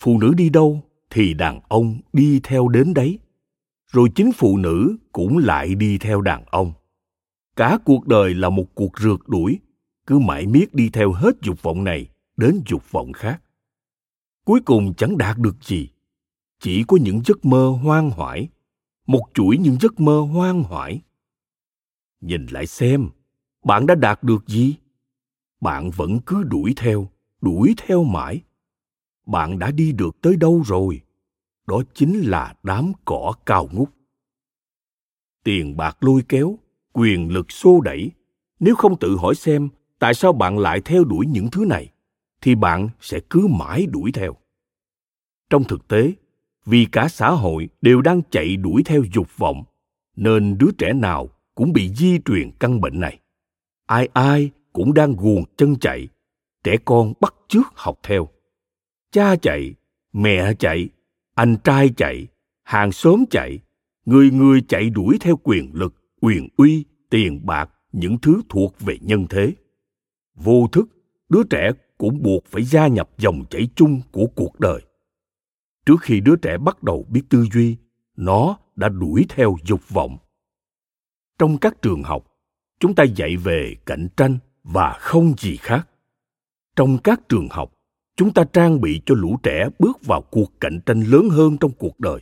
Phụ 0.00 0.18
nữ 0.18 0.32
đi 0.36 0.48
đâu 0.48 0.82
thì 1.10 1.34
đàn 1.34 1.60
ông 1.68 1.98
đi 2.12 2.40
theo 2.42 2.68
đến 2.68 2.94
đấy. 2.94 3.18
Rồi 3.92 4.08
chính 4.14 4.32
phụ 4.32 4.56
nữ 4.56 4.96
cũng 5.12 5.38
lại 5.38 5.74
đi 5.74 5.98
theo 5.98 6.20
đàn 6.20 6.44
ông. 6.46 6.72
Cả 7.56 7.78
cuộc 7.84 8.06
đời 8.06 8.34
là 8.34 8.48
một 8.48 8.74
cuộc 8.74 8.98
rượt 8.98 9.20
đuổi, 9.26 9.58
cứ 10.06 10.18
mãi 10.18 10.46
miết 10.46 10.74
đi 10.74 10.90
theo 10.92 11.12
hết 11.12 11.32
dục 11.42 11.62
vọng 11.62 11.84
này 11.84 12.09
đến 12.40 12.62
dục 12.66 12.90
vọng 12.90 13.12
khác. 13.12 13.42
Cuối 14.44 14.60
cùng 14.64 14.94
chẳng 14.94 15.18
đạt 15.18 15.38
được 15.38 15.56
gì. 15.64 15.88
Chỉ 16.60 16.84
có 16.88 16.96
những 17.00 17.20
giấc 17.24 17.44
mơ 17.44 17.78
hoang 17.82 18.10
hoải, 18.10 18.48
một 19.06 19.22
chuỗi 19.34 19.58
những 19.58 19.76
giấc 19.80 20.00
mơ 20.00 20.20
hoang 20.20 20.62
hoải. 20.62 21.00
Nhìn 22.20 22.46
lại 22.46 22.66
xem, 22.66 23.08
bạn 23.64 23.86
đã 23.86 23.94
đạt 23.94 24.22
được 24.22 24.46
gì? 24.46 24.74
Bạn 25.60 25.90
vẫn 25.90 26.20
cứ 26.26 26.42
đuổi 26.42 26.74
theo 26.76 27.08
đuổi 27.40 27.74
theo 27.86 28.04
mãi. 28.04 28.42
Bạn 29.26 29.58
đã 29.58 29.70
đi 29.70 29.92
được 29.92 30.20
tới 30.20 30.36
đâu 30.36 30.62
rồi? 30.66 31.00
Đó 31.66 31.82
chính 31.94 32.20
là 32.20 32.54
đám 32.62 32.92
cỏ 33.04 33.32
cao 33.46 33.68
ngút. 33.72 33.90
Tiền 35.44 35.76
bạc 35.76 35.96
lôi 36.00 36.22
kéo, 36.28 36.58
quyền 36.92 37.32
lực 37.32 37.52
xô 37.52 37.80
đẩy. 37.80 38.10
Nếu 38.60 38.74
không 38.74 38.98
tự 38.98 39.16
hỏi 39.16 39.34
xem, 39.34 39.68
tại 39.98 40.14
sao 40.14 40.32
bạn 40.32 40.58
lại 40.58 40.80
theo 40.84 41.04
đuổi 41.04 41.26
những 41.26 41.50
thứ 41.50 41.64
này? 41.64 41.92
Thì 42.40 42.54
bạn 42.54 42.88
sẽ 43.00 43.20
cứ 43.30 43.46
mãi 43.46 43.86
đuổi 43.86 44.12
theo. 44.12 44.36
Trong 45.50 45.64
thực 45.64 45.88
tế, 45.88 46.12
vì 46.66 46.86
cả 46.92 47.08
xã 47.08 47.30
hội 47.30 47.68
đều 47.80 48.00
đang 48.00 48.22
chạy 48.30 48.56
đuổi 48.56 48.82
theo 48.84 49.02
dục 49.14 49.36
vọng, 49.36 49.64
nên 50.16 50.58
đứa 50.58 50.70
trẻ 50.78 50.92
nào 50.92 51.28
cũng 51.54 51.72
bị 51.72 51.94
di 51.94 52.18
truyền 52.24 52.50
căn 52.60 52.80
bệnh 52.80 53.00
này. 53.00 53.18
Ai 53.86 54.08
ai 54.12 54.50
cũng 54.72 54.94
đang 54.94 55.16
guồng 55.16 55.44
chân 55.56 55.76
chạy, 55.80 56.08
trẻ 56.64 56.76
con 56.84 57.12
bắt 57.20 57.34
chước 57.48 57.66
học 57.74 57.98
theo. 58.02 58.28
Cha 59.12 59.36
chạy, 59.36 59.74
mẹ 60.12 60.54
chạy, 60.58 60.88
anh 61.34 61.56
trai 61.64 61.90
chạy, 61.96 62.26
hàng 62.62 62.92
xóm 62.92 63.24
chạy, 63.30 63.58
người 64.04 64.30
người 64.30 64.62
chạy 64.68 64.90
đuổi 64.90 65.16
theo 65.20 65.36
quyền 65.42 65.70
lực, 65.72 65.94
quyền 66.20 66.48
uy, 66.56 66.84
tiền 67.10 67.46
bạc, 67.46 67.70
những 67.92 68.18
thứ 68.22 68.42
thuộc 68.48 68.80
về 68.80 68.98
nhân 69.00 69.26
thế. 69.30 69.52
Vô 70.34 70.66
thức, 70.72 70.88
đứa 71.28 71.42
trẻ 71.50 71.70
cũng 72.00 72.22
buộc 72.22 72.44
phải 72.46 72.62
gia 72.62 72.86
nhập 72.86 73.10
dòng 73.18 73.44
chảy 73.50 73.68
chung 73.76 74.00
của 74.12 74.26
cuộc 74.34 74.60
đời. 74.60 74.80
Trước 75.86 75.96
khi 76.00 76.20
đứa 76.20 76.36
trẻ 76.36 76.58
bắt 76.58 76.82
đầu 76.82 77.06
biết 77.10 77.22
tư 77.28 77.44
duy, 77.52 77.76
nó 78.16 78.58
đã 78.76 78.88
đuổi 78.88 79.26
theo 79.28 79.56
dục 79.64 79.88
vọng. 79.88 80.18
Trong 81.38 81.58
các 81.58 81.82
trường 81.82 82.02
học, 82.02 82.26
chúng 82.78 82.94
ta 82.94 83.04
dạy 83.04 83.36
về 83.36 83.76
cạnh 83.86 84.08
tranh 84.16 84.38
và 84.64 84.96
không 85.00 85.34
gì 85.38 85.56
khác. 85.56 85.88
Trong 86.76 86.98
các 86.98 87.28
trường 87.28 87.48
học, 87.50 87.72
chúng 88.16 88.32
ta 88.32 88.44
trang 88.44 88.80
bị 88.80 89.00
cho 89.06 89.14
lũ 89.14 89.36
trẻ 89.42 89.68
bước 89.78 90.06
vào 90.06 90.22
cuộc 90.30 90.60
cạnh 90.60 90.80
tranh 90.86 91.00
lớn 91.00 91.28
hơn 91.30 91.56
trong 91.60 91.72
cuộc 91.78 92.00
đời. 92.00 92.20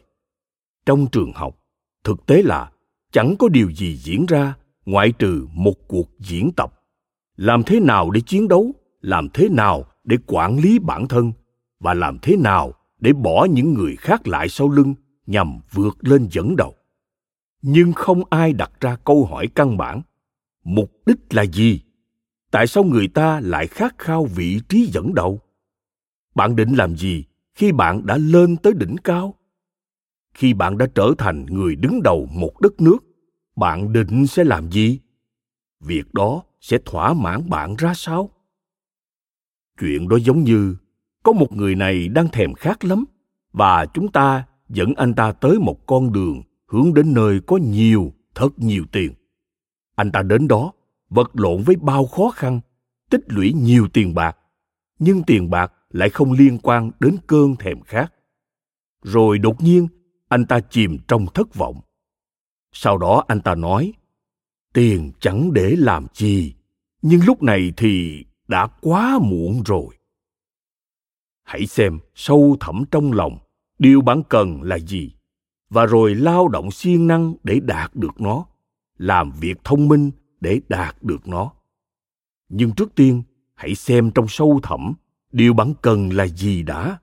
Trong 0.87 1.07
trường 1.12 1.33
học, 1.33 1.59
thực 2.05 2.26
tế 2.26 2.43
là 2.43 2.72
chẳng 3.12 3.35
có 3.39 3.49
điều 3.49 3.72
gì 3.72 3.97
diễn 3.97 4.26
ra 4.26 4.55
ngoại 4.85 5.12
trừ 5.12 5.47
một 5.53 5.89
cuộc 5.89 6.09
diễn 6.18 6.51
tập. 6.57 6.74
Làm 7.37 7.62
thế 7.62 7.81
nào 7.81 8.11
để 8.11 8.20
chiến 8.20 8.49
đấu 8.49 8.74
làm 9.01 9.28
thế 9.34 9.49
nào 9.49 9.84
để 10.05 10.16
quản 10.26 10.59
lý 10.59 10.78
bản 10.78 11.09
thân 11.09 11.32
và 11.80 11.94
làm 11.94 12.18
thế 12.22 12.36
nào 12.36 12.72
để 12.99 13.12
bỏ 13.12 13.46
những 13.51 13.74
người 13.74 13.96
khác 13.96 14.28
lại 14.28 14.49
sau 14.49 14.68
lưng 14.68 14.94
nhằm 15.26 15.61
vượt 15.72 15.96
lên 16.01 16.28
dẫn 16.30 16.57
đầu? 16.57 16.74
Nhưng 17.62 17.92
không 17.92 18.22
ai 18.30 18.53
đặt 18.53 18.72
ra 18.80 18.96
câu 18.96 19.24
hỏi 19.24 19.49
căn 19.55 19.76
bản. 19.76 20.03
Mục 20.64 20.92
đích 21.07 21.18
là 21.30 21.42
gì? 21.42 21.80
Tại 22.51 22.66
sao 22.66 22.84
người 22.84 23.09
ta 23.09 23.40
lại 23.40 23.66
khát 23.66 23.99
khao 23.99 24.24
vị 24.24 24.61
trí 24.68 24.86
dẫn 24.86 25.14
đầu? 25.14 25.40
Bạn 26.34 26.57
định 26.57 26.74
làm 26.74 26.96
gì 26.96 27.24
khi 27.55 27.72
bạn 27.72 28.07
đã 28.07 28.16
lên 28.16 28.57
tới 28.57 28.72
đỉnh 28.76 28.96
cao? 29.05 29.34
Khi 30.34 30.55
bạn 30.55 30.78
đã 30.78 30.86
trở 30.94 31.12
thành 31.18 31.46
người 31.46 31.76
đứng 31.76 32.03
đầu 32.03 32.28
một 32.32 32.61
đất 32.61 32.80
nước, 32.80 32.99
bạn 33.57 33.92
định 33.92 34.26
sẽ 34.26 34.44
làm 34.44 34.70
gì? 34.70 35.01
Việc 35.80 36.14
đó 36.14 36.42
sẽ 36.61 36.78
thỏa 36.84 37.14
mãn 37.14 37.51
bạn 37.51 37.76
ra 37.76 37.92
sao? 37.94 38.30
Chuyện 39.81 40.09
đó 40.09 40.16
giống 40.16 40.45
như, 40.45 40.76
có 41.22 41.33
một 41.33 41.53
người 41.53 41.74
này 41.74 42.09
đang 42.09 42.29
thèm 42.29 42.55
khát 42.55 42.85
lắm, 42.85 43.05
và 43.53 43.87
chúng 43.87 44.12
ta 44.12 44.47
dẫn 44.68 44.95
anh 44.97 45.14
ta 45.14 45.33
tới 45.33 45.59
một 45.59 45.87
con 45.87 46.12
đường 46.12 46.43
hướng 46.66 46.95
đến 46.95 47.14
nơi 47.14 47.41
có 47.47 47.57
nhiều, 47.57 48.12
thật 48.35 48.49
nhiều 48.57 48.85
tiền. 48.93 49.14
Anh 49.97 50.12
ta 50.12 50.22
đến 50.22 50.49
đó, 50.49 50.72
vật 51.09 51.31
lộn 51.35 51.62
với 51.62 51.76
bao 51.76 52.07
khó 52.07 52.31
khăn, 52.31 52.61
tích 53.11 53.22
lũy 53.26 53.53
nhiều 53.53 53.89
tiền 53.89 54.14
bạc, 54.14 54.37
nhưng 54.99 55.22
tiền 55.22 55.51
bạc 55.51 55.72
lại 55.91 56.11
không 56.11 56.33
liên 56.33 56.59
quan 56.59 56.91
đến 57.01 57.16
cơn 57.26 57.57
thèm 57.57 57.81
khát. 57.81 58.12
Rồi 59.03 59.39
đột 59.39 59.61
nhiên, 59.61 59.89
anh 60.29 60.47
ta 60.47 60.61
chìm 60.61 60.99
trong 61.09 61.26
thất 61.35 61.55
vọng. 61.55 61.81
Sau 62.72 62.99
đó 62.99 63.24
anh 63.29 63.41
ta 63.41 63.55
nói, 63.55 63.93
tiền 64.74 65.12
chẳng 65.20 65.53
để 65.53 65.74
làm 65.79 66.07
gì 66.14 66.55
nhưng 67.03 67.20
lúc 67.24 67.43
này 67.43 67.72
thì 67.76 68.24
đã 68.49 68.66
quá 68.80 69.18
muộn 69.22 69.62
rồi. 69.66 69.96
Hãy 71.42 71.66
xem 71.66 71.99
sâu 72.14 72.57
thẳm 72.61 72.84
trong 72.90 73.12
lòng, 73.12 73.38
điều 73.78 74.01
bạn 74.01 74.22
cần 74.28 74.62
là 74.62 74.78
gì, 74.78 75.12
và 75.70 75.86
rồi 75.86 76.14
lao 76.14 76.49
động 76.49 76.70
siêng 76.70 77.07
năng 77.07 77.34
để 77.42 77.61
đạt 77.61 77.94
được 77.94 78.20
nó, 78.20 78.46
làm 78.99 79.30
việc 79.30 79.64
thông 79.64 79.88
minh 79.88 80.11
để 80.40 80.61
đạt 80.68 81.03
được 81.03 81.28
nó. 81.28 81.53
Nhưng 82.49 82.72
trước 82.74 82.94
tiên, 82.94 83.22
hãy 83.55 83.74
xem 83.74 84.11
trong 84.11 84.28
sâu 84.28 84.61
thẳm, 84.62 84.94
điều 85.32 85.55
bạn 85.55 85.74
cần 85.82 86.11
là 86.11 86.26
gì 86.26 86.62
đã. 86.62 86.99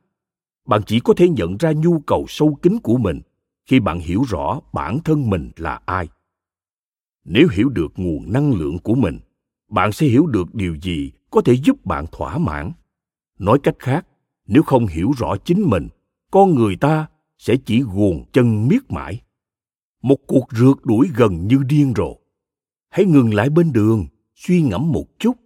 Bạn 0.67 0.81
chỉ 0.85 0.99
có 0.99 1.13
thể 1.17 1.29
nhận 1.29 1.57
ra 1.57 1.71
nhu 1.71 1.99
cầu 1.99 2.25
sâu 2.27 2.59
kín 2.61 2.77
của 2.83 2.97
mình 2.97 3.21
khi 3.65 3.79
bạn 3.79 3.99
hiểu 3.99 4.23
rõ 4.27 4.59
bản 4.73 4.99
thân 5.03 5.29
mình 5.29 5.51
là 5.55 5.79
ai. 5.85 6.07
Nếu 7.23 7.47
hiểu 7.51 7.69
được 7.69 7.93
nguồn 7.95 8.31
năng 8.31 8.53
lượng 8.53 8.79
của 8.79 8.95
mình, 8.95 9.19
bạn 9.69 9.91
sẽ 9.91 10.07
hiểu 10.07 10.25
được 10.27 10.55
điều 10.55 10.75
gì 10.75 11.11
có 11.31 11.41
thể 11.41 11.53
giúp 11.53 11.85
bạn 11.85 12.05
thỏa 12.11 12.37
mãn. 12.37 12.71
Nói 13.39 13.59
cách 13.63 13.75
khác, 13.79 14.07
nếu 14.45 14.63
không 14.63 14.87
hiểu 14.87 15.11
rõ 15.17 15.35
chính 15.45 15.61
mình, 15.69 15.87
con 16.31 16.55
người 16.55 16.75
ta 16.75 17.07
sẽ 17.37 17.55
chỉ 17.65 17.81
guồn 17.81 18.23
chân 18.33 18.67
miết 18.67 18.91
mãi 18.91 19.21
một 20.05 20.27
cuộc 20.27 20.47
rượt 20.51 20.77
đuổi 20.83 21.07
gần 21.15 21.47
như 21.47 21.63
điên 21.67 21.93
rồ. 21.97 22.17
Hãy 22.89 23.05
ngừng 23.05 23.33
lại 23.33 23.49
bên 23.49 23.71
đường, 23.71 24.07
suy 24.35 24.61
ngẫm 24.61 24.91
một 24.91 25.05
chút, 25.19 25.37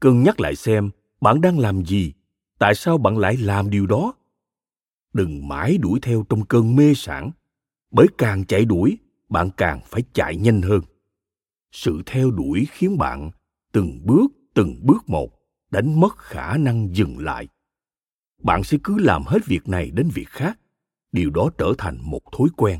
cân 0.00 0.22
nhắc 0.22 0.40
lại 0.40 0.56
xem 0.56 0.90
bạn 1.20 1.40
đang 1.40 1.58
làm 1.58 1.84
gì, 1.84 2.12
tại 2.58 2.74
sao 2.74 2.98
bạn 2.98 3.18
lại 3.18 3.36
làm 3.36 3.70
điều 3.70 3.86
đó. 3.86 4.14
Đừng 5.12 5.48
mãi 5.48 5.78
đuổi 5.78 5.98
theo 6.02 6.24
trong 6.28 6.44
cơn 6.44 6.76
mê 6.76 6.92
sản 6.96 7.30
bởi 7.90 8.06
càng 8.18 8.44
chạy 8.44 8.64
đuổi, 8.64 8.98
bạn 9.28 9.50
càng 9.56 9.80
phải 9.86 10.02
chạy 10.12 10.36
nhanh 10.36 10.62
hơn. 10.62 10.80
Sự 11.72 12.02
theo 12.06 12.30
đuổi 12.30 12.66
khiến 12.70 12.98
bạn 12.98 13.30
từng 13.72 14.00
bước 14.04 14.26
từng 14.54 14.80
bước 14.82 15.08
một, 15.08 15.30
đánh 15.70 16.00
mất 16.00 16.18
khả 16.18 16.56
năng 16.56 16.96
dừng 16.96 17.18
lại. 17.18 17.48
Bạn 18.42 18.64
sẽ 18.64 18.78
cứ 18.84 18.98
làm 18.98 19.22
hết 19.26 19.46
việc 19.46 19.68
này 19.68 19.90
đến 19.90 20.08
việc 20.14 20.28
khác, 20.28 20.58
điều 21.12 21.30
đó 21.30 21.50
trở 21.58 21.72
thành 21.78 21.98
một 22.02 22.32
thói 22.32 22.48
quen. 22.56 22.78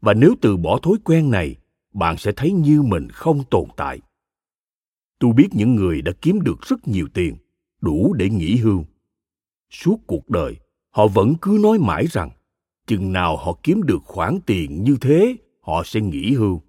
Và 0.00 0.14
nếu 0.14 0.34
từ 0.40 0.56
bỏ 0.56 0.78
thói 0.82 0.94
quen 1.04 1.30
này, 1.30 1.56
bạn 1.92 2.16
sẽ 2.16 2.32
thấy 2.36 2.52
như 2.52 2.82
mình 2.82 3.08
không 3.10 3.44
tồn 3.50 3.68
tại. 3.76 4.00
Tôi 5.18 5.32
biết 5.32 5.48
những 5.52 5.74
người 5.74 6.02
đã 6.02 6.12
kiếm 6.20 6.40
được 6.40 6.62
rất 6.62 6.88
nhiều 6.88 7.08
tiền, 7.14 7.36
đủ 7.80 8.14
để 8.14 8.30
nghỉ 8.30 8.56
hưu. 8.56 8.84
Suốt 9.70 9.96
cuộc 10.06 10.28
đời, 10.28 10.56
họ 10.90 11.06
vẫn 11.06 11.34
cứ 11.42 11.58
nói 11.62 11.78
mãi 11.78 12.06
rằng, 12.06 12.30
chừng 12.86 13.12
nào 13.12 13.36
họ 13.36 13.58
kiếm 13.62 13.82
được 13.82 14.02
khoản 14.04 14.38
tiền 14.46 14.84
như 14.84 14.96
thế, 15.00 15.36
họ 15.60 15.82
sẽ 15.84 16.00
nghỉ 16.00 16.34
hưu. 16.34 16.62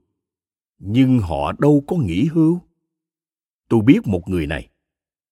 Nhưng 0.79 1.19
họ 1.19 1.51
đâu 1.59 1.83
có 1.87 1.95
nghỉ 1.95 2.25
hưu 2.25 2.59
tôi 3.69 3.81
biết 3.81 4.07
một 4.07 4.29
người 4.29 4.47
này. 4.47 4.69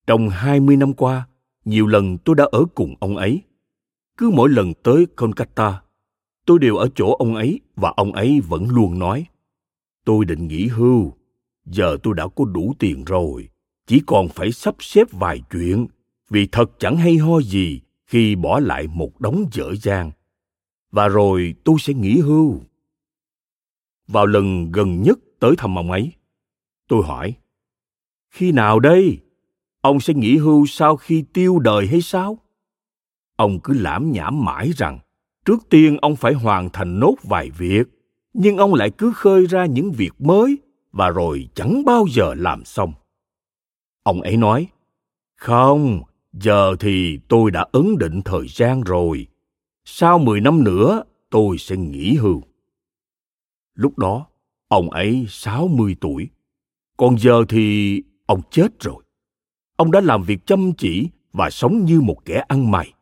Trong 0.08 0.30
20 0.30 0.78
năm 0.78 0.94
qua, 0.94 1.28
nhiều 1.66 1.88
lần 1.88 2.18
tôi 2.18 2.36
đã 2.36 2.48
ở 2.52 2.66
cùng 2.76 2.96
ông 3.00 3.18
ấy. 3.18 3.42
Cứ 4.18 4.30
mỗi 4.30 4.50
lần 4.50 4.74
tới 4.74 5.06
Kolkata, 5.06 5.82
tôi 6.46 6.60
đều 6.60 6.76
ở 6.76 6.90
chỗ 6.96 7.16
ông 7.16 7.36
ấy 7.36 7.60
và 7.76 7.94
ông 7.98 8.12
ấy 8.12 8.42
vẫn 8.48 8.70
luôn 8.70 9.00
nói 9.00 9.26
tôi 10.06 10.26
định 10.26 10.48
nghỉ 10.48 10.68
hưu 10.68 11.14
giờ 11.66 11.98
tôi 12.04 12.14
đã 12.14 12.28
có 12.28 12.46
đủ 12.46 12.74
tiền 12.80 13.04
rồi 13.04 13.50
chỉ 13.88 14.02
còn 14.06 14.28
phải 14.28 14.52
sắp 14.52 14.76
xếp 14.80 15.08
vài 15.12 15.42
chuyện 15.52 15.88
vì 16.30 16.48
thật 16.52 16.72
chẳng 16.80 16.98
hay 16.98 17.18
ho 17.18 17.42
gì 17.42 17.82
khi 18.06 18.36
bỏ 18.36 18.60
lại 18.60 18.88
một 18.88 19.20
đống 19.20 19.46
dở 19.52 19.74
dang. 19.82 20.12
Và 20.92 21.08
rồi 21.08 21.56
tôi 21.64 21.76
sẽ 21.80 21.94
nghỉ 21.94 22.20
hưu. 22.20 22.62
Vào 24.08 24.26
lần 24.26 24.72
gần 24.72 25.02
nhất 25.02 25.20
tới 25.40 25.56
thăm 25.58 25.78
ông 25.78 25.92
ấy 25.92 26.12
tôi 26.88 27.04
hỏi 27.06 27.36
khi 28.34 28.52
nào 28.52 28.80
đây? 28.80 29.18
Ông 29.82 30.00
sẽ 30.00 30.14
nghỉ 30.14 30.38
hưu 30.38 30.66
sau 30.66 30.96
khi 30.96 31.24
tiêu 31.34 31.60
đời 31.60 31.88
hay 31.88 32.02
sao? 32.02 32.40
Ông 33.36 33.60
cứ 33.64 33.74
lãm 33.74 34.12
nhảm 34.12 34.46
mãi 34.46 34.72
rằng, 34.78 35.00
trước 35.46 35.70
tiên 35.70 35.98
ông 36.02 36.16
phải 36.16 36.34
hoàn 36.34 36.70
thành 36.70 37.00
nốt 37.00 37.16
vài 37.24 37.50
việc, 37.50 37.84
nhưng 38.34 38.58
ông 38.58 38.74
lại 38.74 38.92
cứ 38.98 39.14
khơi 39.16 39.46
ra 39.46 39.66
những 39.66 39.92
việc 39.92 40.22
mới 40.22 40.58
và 40.92 41.10
rồi 41.10 41.50
chẳng 41.56 41.86
bao 41.86 42.06
giờ 42.10 42.34
làm 42.38 42.66
xong. 42.66 42.94
Ông 44.04 44.22
ấy 44.22 44.38
nói, 44.38 44.68
không, 45.36 46.02
giờ 46.34 46.76
thì 46.80 47.20
tôi 47.28 47.52
đã 47.52 47.66
ấn 47.72 47.98
định 47.98 48.22
thời 48.22 48.48
gian 48.48 48.82
rồi. 48.82 49.28
Sau 49.86 50.20
mười 50.20 50.42
năm 50.42 50.64
nữa, 50.64 51.04
tôi 51.30 51.58
sẽ 51.58 51.78
nghỉ 51.78 52.14
hưu. 52.14 52.42
Lúc 53.74 53.98
đó, 53.98 54.28
ông 54.68 54.90
ấy 54.90 55.26
sáu 55.30 55.68
mươi 55.68 55.96
tuổi. 56.02 56.30
Còn 56.98 57.20
giờ 57.20 57.46
thì 57.50 58.04
ông 58.26 58.42
chết 58.52 58.80
rồi. 58.80 59.04
Ông 59.76 59.92
đã 59.92 60.02
làm 60.02 60.24
việc 60.24 60.46
chăm 60.46 60.72
chỉ 60.78 61.10
và 61.34 61.50
sống 61.50 61.86
như 61.86 62.02
một 62.02 62.26
kẻ 62.26 62.44
ăn 62.48 62.72
mày. 62.72 62.94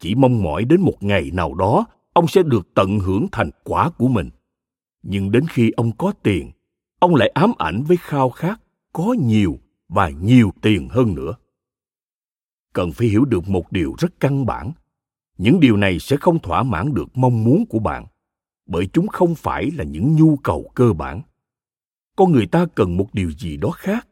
Chỉ 0.00 0.14
mong 0.14 0.42
mỏi 0.42 0.64
đến 0.64 0.80
một 0.80 1.02
ngày 1.02 1.30
nào 1.32 1.54
đó, 1.54 1.86
ông 2.12 2.28
sẽ 2.28 2.42
được 2.42 2.74
tận 2.74 2.98
hưởng 2.98 3.26
thành 3.32 3.50
quả 3.64 3.90
của 3.90 4.08
mình. 4.08 4.30
Nhưng 5.02 5.30
đến 5.30 5.46
khi 5.48 5.70
ông 5.70 5.96
có 5.96 6.12
tiền, 6.22 6.50
ông 6.98 7.14
lại 7.14 7.28
ám 7.28 7.52
ảnh 7.58 7.82
với 7.82 7.96
khao 7.96 8.30
khát 8.30 8.60
có 8.92 9.14
nhiều 9.18 9.58
và 9.88 10.08
nhiều 10.08 10.50
tiền 10.62 10.88
hơn 10.88 11.14
nữa. 11.14 11.34
Cần 12.72 12.92
phải 12.92 13.08
hiểu 13.08 13.24
được 13.24 13.48
một 13.48 13.72
điều 13.72 13.94
rất 13.98 14.20
căn 14.20 14.46
bản. 14.46 14.72
Những 15.38 15.60
điều 15.60 15.76
này 15.76 15.98
sẽ 15.98 16.16
không 16.16 16.38
thỏa 16.38 16.62
mãn 16.62 16.94
được 16.94 17.16
mong 17.16 17.44
muốn 17.44 17.64
của 17.66 17.78
bạn, 17.78 18.06
bởi 18.66 18.88
chúng 18.92 19.08
không 19.08 19.34
phải 19.34 19.70
là 19.70 19.84
những 19.84 20.16
nhu 20.16 20.36
cầu 20.36 20.70
cơ 20.74 20.92
bản. 20.92 21.22
Con 22.16 22.32
người 22.32 22.46
ta 22.46 22.66
cần 22.74 22.96
một 22.96 23.08
điều 23.12 23.30
gì 23.30 23.56
đó 23.56 23.70
khác 23.70 24.08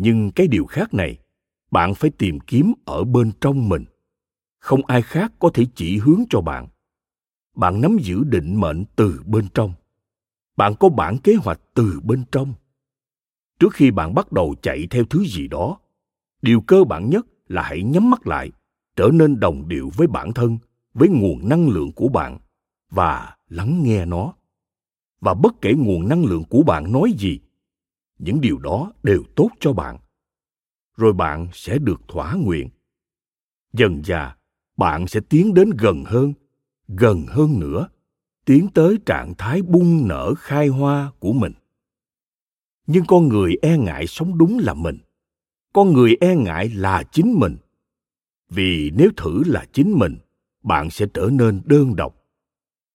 nhưng 0.00 0.30
cái 0.30 0.48
điều 0.48 0.66
khác 0.66 0.94
này, 0.94 1.18
bạn 1.70 1.94
phải 1.94 2.10
tìm 2.10 2.40
kiếm 2.40 2.72
ở 2.84 3.04
bên 3.04 3.32
trong 3.40 3.68
mình. 3.68 3.84
Không 4.58 4.86
ai 4.86 5.02
khác 5.02 5.32
có 5.38 5.50
thể 5.54 5.66
chỉ 5.74 5.98
hướng 5.98 6.22
cho 6.30 6.40
bạn. 6.40 6.68
Bạn 7.56 7.80
nắm 7.80 7.96
giữ 8.00 8.24
định 8.24 8.60
mệnh 8.60 8.84
từ 8.96 9.22
bên 9.26 9.48
trong. 9.54 9.72
Bạn 10.56 10.74
có 10.80 10.88
bản 10.88 11.18
kế 11.18 11.34
hoạch 11.34 11.60
từ 11.74 12.00
bên 12.04 12.24
trong. 12.32 12.54
Trước 13.58 13.74
khi 13.74 13.90
bạn 13.90 14.14
bắt 14.14 14.32
đầu 14.32 14.54
chạy 14.62 14.86
theo 14.90 15.04
thứ 15.04 15.24
gì 15.24 15.48
đó, 15.48 15.78
điều 16.42 16.60
cơ 16.60 16.84
bản 16.84 17.10
nhất 17.10 17.26
là 17.48 17.62
hãy 17.62 17.82
nhắm 17.82 18.10
mắt 18.10 18.26
lại, 18.26 18.52
trở 18.96 19.08
nên 19.12 19.40
đồng 19.40 19.68
điệu 19.68 19.90
với 19.96 20.06
bản 20.06 20.32
thân, 20.32 20.58
với 20.94 21.08
nguồn 21.08 21.48
năng 21.48 21.68
lượng 21.68 21.92
của 21.92 22.08
bạn 22.08 22.38
và 22.90 23.36
lắng 23.48 23.82
nghe 23.82 24.04
nó. 24.04 24.34
Và 25.20 25.34
bất 25.34 25.60
kể 25.60 25.74
nguồn 25.74 26.08
năng 26.08 26.24
lượng 26.24 26.44
của 26.44 26.62
bạn 26.62 26.92
nói 26.92 27.12
gì 27.18 27.40
những 28.18 28.40
điều 28.40 28.58
đó 28.58 28.92
đều 29.02 29.22
tốt 29.36 29.50
cho 29.60 29.72
bạn. 29.72 29.98
Rồi 30.96 31.12
bạn 31.12 31.48
sẽ 31.52 31.78
được 31.78 32.00
thỏa 32.08 32.34
nguyện. 32.34 32.68
Dần 33.72 34.02
dà, 34.04 34.36
bạn 34.76 35.06
sẽ 35.06 35.20
tiến 35.28 35.54
đến 35.54 35.70
gần 35.78 36.04
hơn 36.06 36.32
gần 36.88 37.26
hơn 37.28 37.60
nữa, 37.60 37.88
tiến 38.44 38.68
tới 38.74 38.98
trạng 39.06 39.34
thái 39.38 39.62
bung 39.62 40.08
nở 40.08 40.34
khai 40.38 40.68
hoa 40.68 41.12
của 41.18 41.32
mình. 41.32 41.52
Nhưng 42.86 43.04
con 43.08 43.28
người 43.28 43.56
e 43.62 43.78
ngại 43.78 44.06
sống 44.06 44.38
đúng 44.38 44.58
là 44.58 44.74
mình. 44.74 44.98
Con 45.72 45.92
người 45.92 46.16
e 46.20 46.36
ngại 46.36 46.68
là 46.68 47.02
chính 47.12 47.34
mình. 47.38 47.56
Vì 48.50 48.90
nếu 48.94 49.10
thử 49.16 49.42
là 49.46 49.66
chính 49.72 49.92
mình, 49.98 50.16
bạn 50.62 50.90
sẽ 50.90 51.06
trở 51.14 51.28
nên 51.32 51.62
đơn 51.64 51.96
độc. 51.96 52.14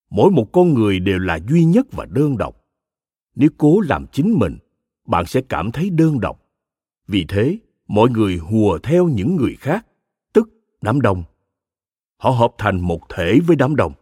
Mỗi 0.09 0.31
một 0.31 0.49
con 0.51 0.73
người 0.73 0.99
đều 0.99 1.19
là 1.19 1.39
duy 1.49 1.65
nhất 1.65 1.87
và 1.91 2.05
đơn 2.05 2.37
độc. 2.37 2.65
Nếu 3.35 3.49
cố 3.57 3.79
làm 3.79 4.05
chính 4.11 4.33
mình 4.39 4.57
bạn 5.05 5.25
sẽ 5.25 5.41
cảm 5.49 5.71
thấy 5.71 5.89
đơn 5.89 6.19
độc. 6.19 6.39
Vì 7.07 7.25
thế, 7.27 7.57
mọi 7.87 8.09
người 8.09 8.37
hùa 8.37 8.79
theo 8.83 9.07
những 9.07 9.35
người 9.35 9.55
khác, 9.59 9.85
tức 10.33 10.49
đám 10.81 11.01
đông. 11.01 11.23
Họ 12.17 12.29
hợp 12.29 12.53
thành 12.57 12.81
một 12.81 12.99
thể 13.09 13.39
với 13.47 13.55
đám 13.55 13.75
đông. 13.75 13.93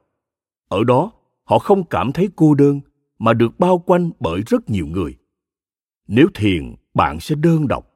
Ở 0.67 0.83
đó, 0.83 1.11
họ 1.43 1.59
không 1.59 1.83
cảm 1.83 2.11
thấy 2.11 2.29
cô 2.35 2.53
đơn 2.53 2.79
mà 3.19 3.33
được 3.33 3.59
bao 3.59 3.77
quanh 3.79 4.11
bởi 4.19 4.41
rất 4.47 4.69
nhiều 4.69 4.87
người. 4.87 5.17
Nếu 6.07 6.27
thiền, 6.33 6.75
bạn 6.93 7.19
sẽ 7.19 7.35
đơn 7.35 7.67
độc. 7.67 7.87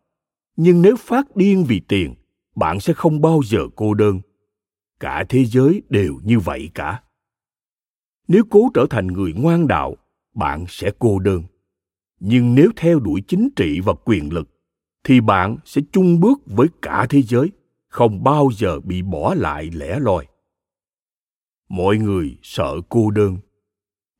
Nhưng 0.56 0.82
nếu 0.82 0.96
phát 0.96 1.36
điên 1.36 1.66
vì 1.68 1.80
tiền, 1.80 2.16
bạn 2.56 2.80
sẽ 2.80 2.94
không 2.94 3.22
bao 3.22 3.42
giờ 3.46 3.60
cô 3.76 3.94
đơn. 3.94 4.22
Cả 5.00 5.26
thế 5.30 5.46
giới 5.46 5.82
đều 5.90 6.20
như 6.24 6.40
vậy 6.40 6.70
cả. 6.74 7.04
Nếu 8.28 8.44
cố 8.50 8.70
trở 8.74 8.86
thành 8.90 9.08
người 9.08 9.34
ngoan 9.34 9.68
đạo, 9.68 9.96
bạn 10.34 10.66
sẽ 10.68 10.92
cô 11.00 11.20
đơn 11.20 11.44
nhưng 12.28 12.56
nếu 12.56 12.70
theo 12.76 13.00
đuổi 13.00 13.22
chính 13.28 13.50
trị 13.56 13.80
và 13.80 13.94
quyền 14.06 14.34
lực, 14.34 14.50
thì 15.04 15.22
bạn 15.22 15.58
sẽ 15.66 15.82
chung 15.92 16.20
bước 16.20 16.40
với 16.46 16.68
cả 16.82 17.08
thế 17.10 17.22
giới, 17.22 17.52
không 17.88 18.24
bao 18.24 18.50
giờ 18.58 18.80
bị 18.80 19.02
bỏ 19.02 19.34
lại 19.34 19.70
lẻ 19.74 20.00
loi. 20.00 20.28
Mọi 21.70 21.98
người 21.98 22.38
sợ 22.42 22.76
cô 22.90 23.12
đơn. 23.12 23.38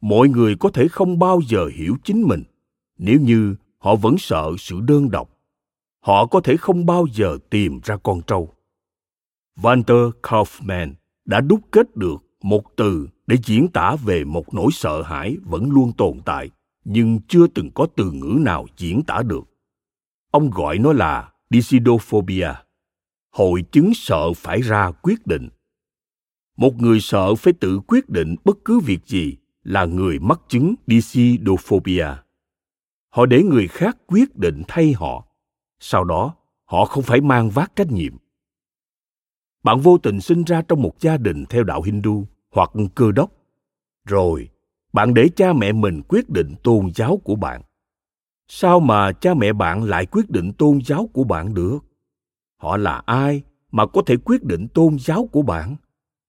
Mọi 0.02 0.30
người 0.30 0.56
có 0.60 0.70
thể 0.70 0.88
không 0.88 1.20
bao 1.20 1.42
giờ 1.48 1.70
hiểu 1.76 1.96
chính 2.04 2.22
mình, 2.22 2.44
nếu 2.98 3.20
như 3.20 3.56
họ 3.78 3.96
vẫn 3.96 4.16
sợ 4.18 4.52
sự 4.58 4.82
đơn 4.82 5.12
độc. 5.12 5.30
Họ 6.00 6.26
có 6.26 6.42
thể 6.42 6.58
không 6.58 6.86
bao 6.86 7.06
giờ 7.14 7.38
tìm 7.50 7.80
ra 7.84 7.98
con 8.04 8.22
trâu. 8.28 8.54
Walter 9.58 10.12
kaufman 10.24 10.94
đã 11.26 11.42
đúc 11.42 11.60
kết 11.72 11.96
được 11.96 12.18
một 12.42 12.76
từ 12.76 13.08
để 13.28 13.38
diễn 13.44 13.68
tả 13.68 13.96
về 14.06 14.24
một 14.24 14.54
nỗi 14.54 14.72
sợ 14.72 15.02
hãi 15.02 15.38
vẫn 15.44 15.72
luôn 15.72 15.92
tồn 15.98 16.20
tại 16.26 16.50
nhưng 16.86 17.20
chưa 17.28 17.48
từng 17.48 17.72
có 17.76 17.88
từ 17.96 18.12
ngữ 18.12 18.38
nào 18.40 18.66
diễn 18.78 19.02
tả 19.08 19.22
được. 19.26 19.44
Ông 20.32 20.50
gọi 20.50 20.78
nó 20.78 20.94
là 20.94 21.32
decidophobia 21.50 22.54
hội 23.32 23.64
chứng 23.72 23.92
sợ 23.94 24.34
phải 24.34 24.62
ra 24.62 24.92
quyết 24.92 25.28
định. 25.28 25.50
Một 26.58 26.76
người 26.78 27.00
sợ 27.00 27.36
phải 27.36 27.54
tự 27.54 27.80
quyết 27.88 28.10
định 28.10 28.36
bất 28.46 28.58
cứ 28.66 28.80
việc 28.80 29.06
gì 29.06 29.38
là 29.64 29.86
người 29.86 30.20
mắc 30.20 30.42
chứng 30.48 30.76
decidophobia 30.88 32.08
họ 33.16 33.26
để 33.26 33.44
người 33.44 33.68
khác 33.68 33.98
quyết 34.08 34.36
định 34.36 34.62
thay 34.68 34.94
họ, 34.94 35.28
sau 35.80 36.04
đó 36.04 36.36
họ 36.66 36.86
không 36.86 37.04
phải 37.04 37.22
mang 37.22 37.50
vác 37.50 37.76
trách 37.76 37.88
nhiệm. 37.92 38.18
Bạn 39.64 39.80
vô 39.80 39.98
tình 39.98 40.22
sinh 40.22 40.44
ra 40.44 40.62
trong 40.62 40.82
một 40.82 40.94
gia 41.00 41.18
đình 41.18 41.46
theo 41.50 41.64
đạo 41.64 41.82
hindu 41.82 42.28
hoặc 42.52 42.72
cơ 42.96 43.12
đốc. 43.12 43.32
Rồi 44.06 44.50
bạn 44.96 45.14
để 45.14 45.30
cha 45.36 45.54
mẹ 45.54 45.72
mình 45.72 46.02
quyết 46.08 46.30
định 46.30 46.56
tôn 46.64 46.92
giáo 46.96 47.18
của 47.24 47.36
bạn. 47.36 47.62
Sao 48.48 48.80
mà 48.80 49.12
cha 49.12 49.34
mẹ 49.34 49.54
bạn 49.54 49.84
lại 49.84 50.06
quyết 50.06 50.30
định 50.30 50.54
tôn 50.54 50.80
giáo 50.86 51.10
của 51.14 51.24
bạn 51.24 51.54
được? 51.54 51.80
Họ 52.62 52.78
là 52.78 53.04
ai 53.06 53.44
mà 53.72 53.86
có 53.86 54.02
thể 54.06 54.18
quyết 54.18 54.44
định 54.44 54.68
tôn 54.68 55.00
giáo 55.00 55.30
của 55.32 55.42
bạn? 55.42 55.76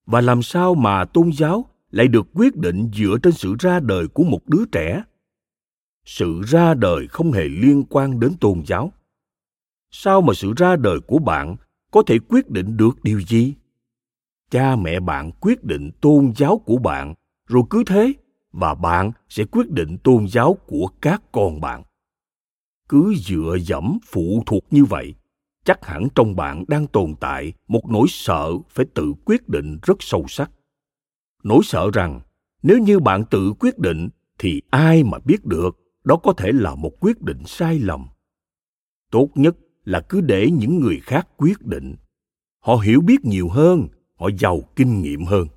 Và 0.07 0.21
làm 0.21 0.43
sao 0.43 0.75
mà 0.75 1.05
tôn 1.05 1.31
giáo 1.33 1.71
lại 1.91 2.09
được 2.09 2.27
quyết 2.35 2.57
định 2.57 2.91
dựa 2.95 3.17
trên 3.23 3.33
sự 3.33 3.55
ra 3.59 3.81
đời 3.81 4.09
của 4.09 4.25
một 4.25 4.49
đứa 4.49 4.65
trẻ? 4.73 5.03
Sự 6.05 6.43
ra 6.43 6.75
đời 6.75 7.07
không 7.09 7.33
hề 7.33 7.45
liên 7.49 7.85
quan 7.91 8.21
đến 8.21 8.33
tôn 8.41 8.63
giáo. 8.67 8.93
Sao 9.91 10.21
mà 10.21 10.35
sự 10.35 10.53
ra 10.57 10.77
đời 10.77 11.01
của 11.01 11.19
bạn 11.19 11.57
có 11.91 12.03
thể 12.07 12.19
quyết 12.29 12.51
định 12.51 12.77
được 12.77 13.03
điều 13.03 13.21
gì? 13.21 13.55
Cha 14.51 14.77
mẹ 14.77 15.01
bạn 15.01 15.31
quyết 15.41 15.65
định 15.65 15.91
tôn 16.01 16.33
giáo 16.37 16.59
của 16.59 16.79
bạn, 16.79 17.15
rồi 17.47 17.63
cứ 17.71 17.83
thế 17.87 18.13
và 18.57 18.75
bạn 18.75 19.13
sẽ 19.29 19.45
quyết 19.45 19.71
định 19.71 19.99
tôn 20.05 20.29
giáo 20.29 20.59
của 20.67 20.89
các 21.01 21.23
con 21.33 21.61
bạn. 21.61 21.83
Cứ 22.89 23.15
dựa 23.17 23.57
dẫm 23.61 23.99
phụ 24.07 24.43
thuộc 24.47 24.65
như 24.71 24.85
vậy, 24.85 25.15
chắc 25.65 25.85
hẳn 25.85 26.09
trong 26.15 26.37
bạn 26.37 26.65
đang 26.69 26.87
tồn 26.87 27.15
tại 27.21 27.53
một 27.69 27.83
nỗi 27.91 28.07
sợ 28.09 28.53
phải 28.71 28.87
tự 28.95 29.15
quyết 29.25 29.49
định 29.49 29.79
rất 29.83 29.97
sâu 30.01 30.25
sắc. 30.29 30.51
Nỗi 31.43 31.61
sợ 31.65 31.91
rằng, 31.93 32.21
nếu 32.63 32.79
như 32.79 33.01
bạn 33.01 33.25
tự 33.31 33.53
quyết 33.61 33.79
định 33.79 34.09
thì 34.39 34.63
ai 34.71 35.05
mà 35.05 35.19
biết 35.25 35.45
được 35.45 35.79
đó 36.05 36.17
có 36.17 36.33
thể 36.33 36.53
là 36.53 36.75
một 36.75 36.93
quyết 37.01 37.23
định 37.23 37.43
sai 37.47 37.79
lầm. 37.79 38.07
Tốt 39.11 39.29
nhất 39.35 39.57
là 39.85 40.01
cứ 40.01 40.21
để 40.21 40.51
những 40.51 40.81
người 40.81 41.01
khác 41.03 41.29
quyết 41.37 41.63
định. 41.63 41.97
Họ 42.61 42.77
hiểu 42.77 43.01
biết 43.01 43.25
nhiều 43.25 43.49
hơn, 43.49 43.89
họ 44.15 44.29
giàu 44.39 44.61
kinh 44.77 45.03
nghiệm 45.03 45.25
hơn. 45.25 45.49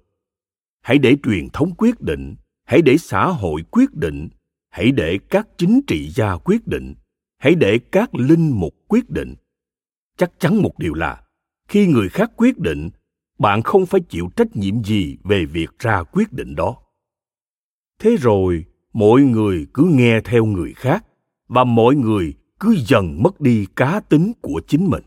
Hãy 0.82 0.98
để 0.98 1.16
truyền 1.24 1.50
thống 1.50 1.72
quyết 1.78 2.02
định 2.02 2.36
hãy 2.70 2.82
để 2.82 2.98
xã 2.98 3.26
hội 3.26 3.64
quyết 3.72 3.94
định. 3.94 4.30
Hãy 4.70 4.92
để 4.92 5.20
các 5.30 5.48
chính 5.58 5.82
trị 5.88 6.10
gia 6.10 6.38
quyết 6.38 6.68
định. 6.68 6.96
Hãy 7.38 7.56
để 7.56 7.80
các 7.92 8.16
linh 8.16 8.60
mục 8.60 8.76
quyết 8.88 9.10
định. 9.10 9.36
Chắc 10.18 10.32
chắn 10.40 10.56
một 10.56 10.80
điều 10.80 10.94
là, 10.94 11.24
khi 11.68 11.88
người 11.88 12.10
khác 12.10 12.32
quyết 12.38 12.58
định, 12.58 12.90
bạn 13.40 13.62
không 13.62 13.86
phải 13.86 14.02
chịu 14.10 14.30
trách 14.36 14.56
nhiệm 14.56 14.84
gì 14.84 15.18
về 15.24 15.46
việc 15.46 15.80
ra 15.80 16.04
quyết 16.04 16.34
định 16.34 16.56
đó. 16.56 16.78
Thế 18.00 18.16
rồi, 18.20 18.66
mọi 18.94 19.22
người 19.22 19.68
cứ 19.74 19.84
nghe 19.94 20.22
theo 20.22 20.46
người 20.46 20.74
khác, 20.74 21.06
và 21.48 21.64
mọi 21.64 21.96
người 21.96 22.34
cứ 22.60 22.76
dần 22.88 23.24
mất 23.24 23.42
đi 23.42 23.66
cá 23.76 24.00
tính 24.00 24.32
của 24.42 24.62
chính 24.68 24.90
mình. 24.90 25.04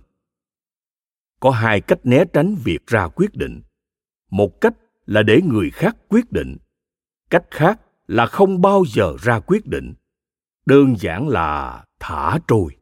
Có 1.41 1.51
hai 1.51 1.81
cách 1.81 2.01
né 2.05 2.25
tránh 2.33 2.55
việc 2.65 2.87
ra 2.87 3.09
quyết 3.09 3.35
định. 3.35 3.63
Một 4.31 4.61
cách 4.61 4.75
là 5.07 5.23
để 5.23 5.41
người 5.43 5.71
khác 5.71 5.97
quyết 6.09 6.33
định 6.33 6.57
cách 7.33 7.51
khác 7.51 7.81
là 8.07 8.27
không 8.27 8.61
bao 8.61 8.85
giờ 8.89 9.17
ra 9.23 9.41
quyết 9.41 9.67
định. 9.67 9.95
Đơn 10.67 10.95
giản 10.99 11.29
là 11.29 11.85
thả 12.01 12.39
trôi. 12.49 12.77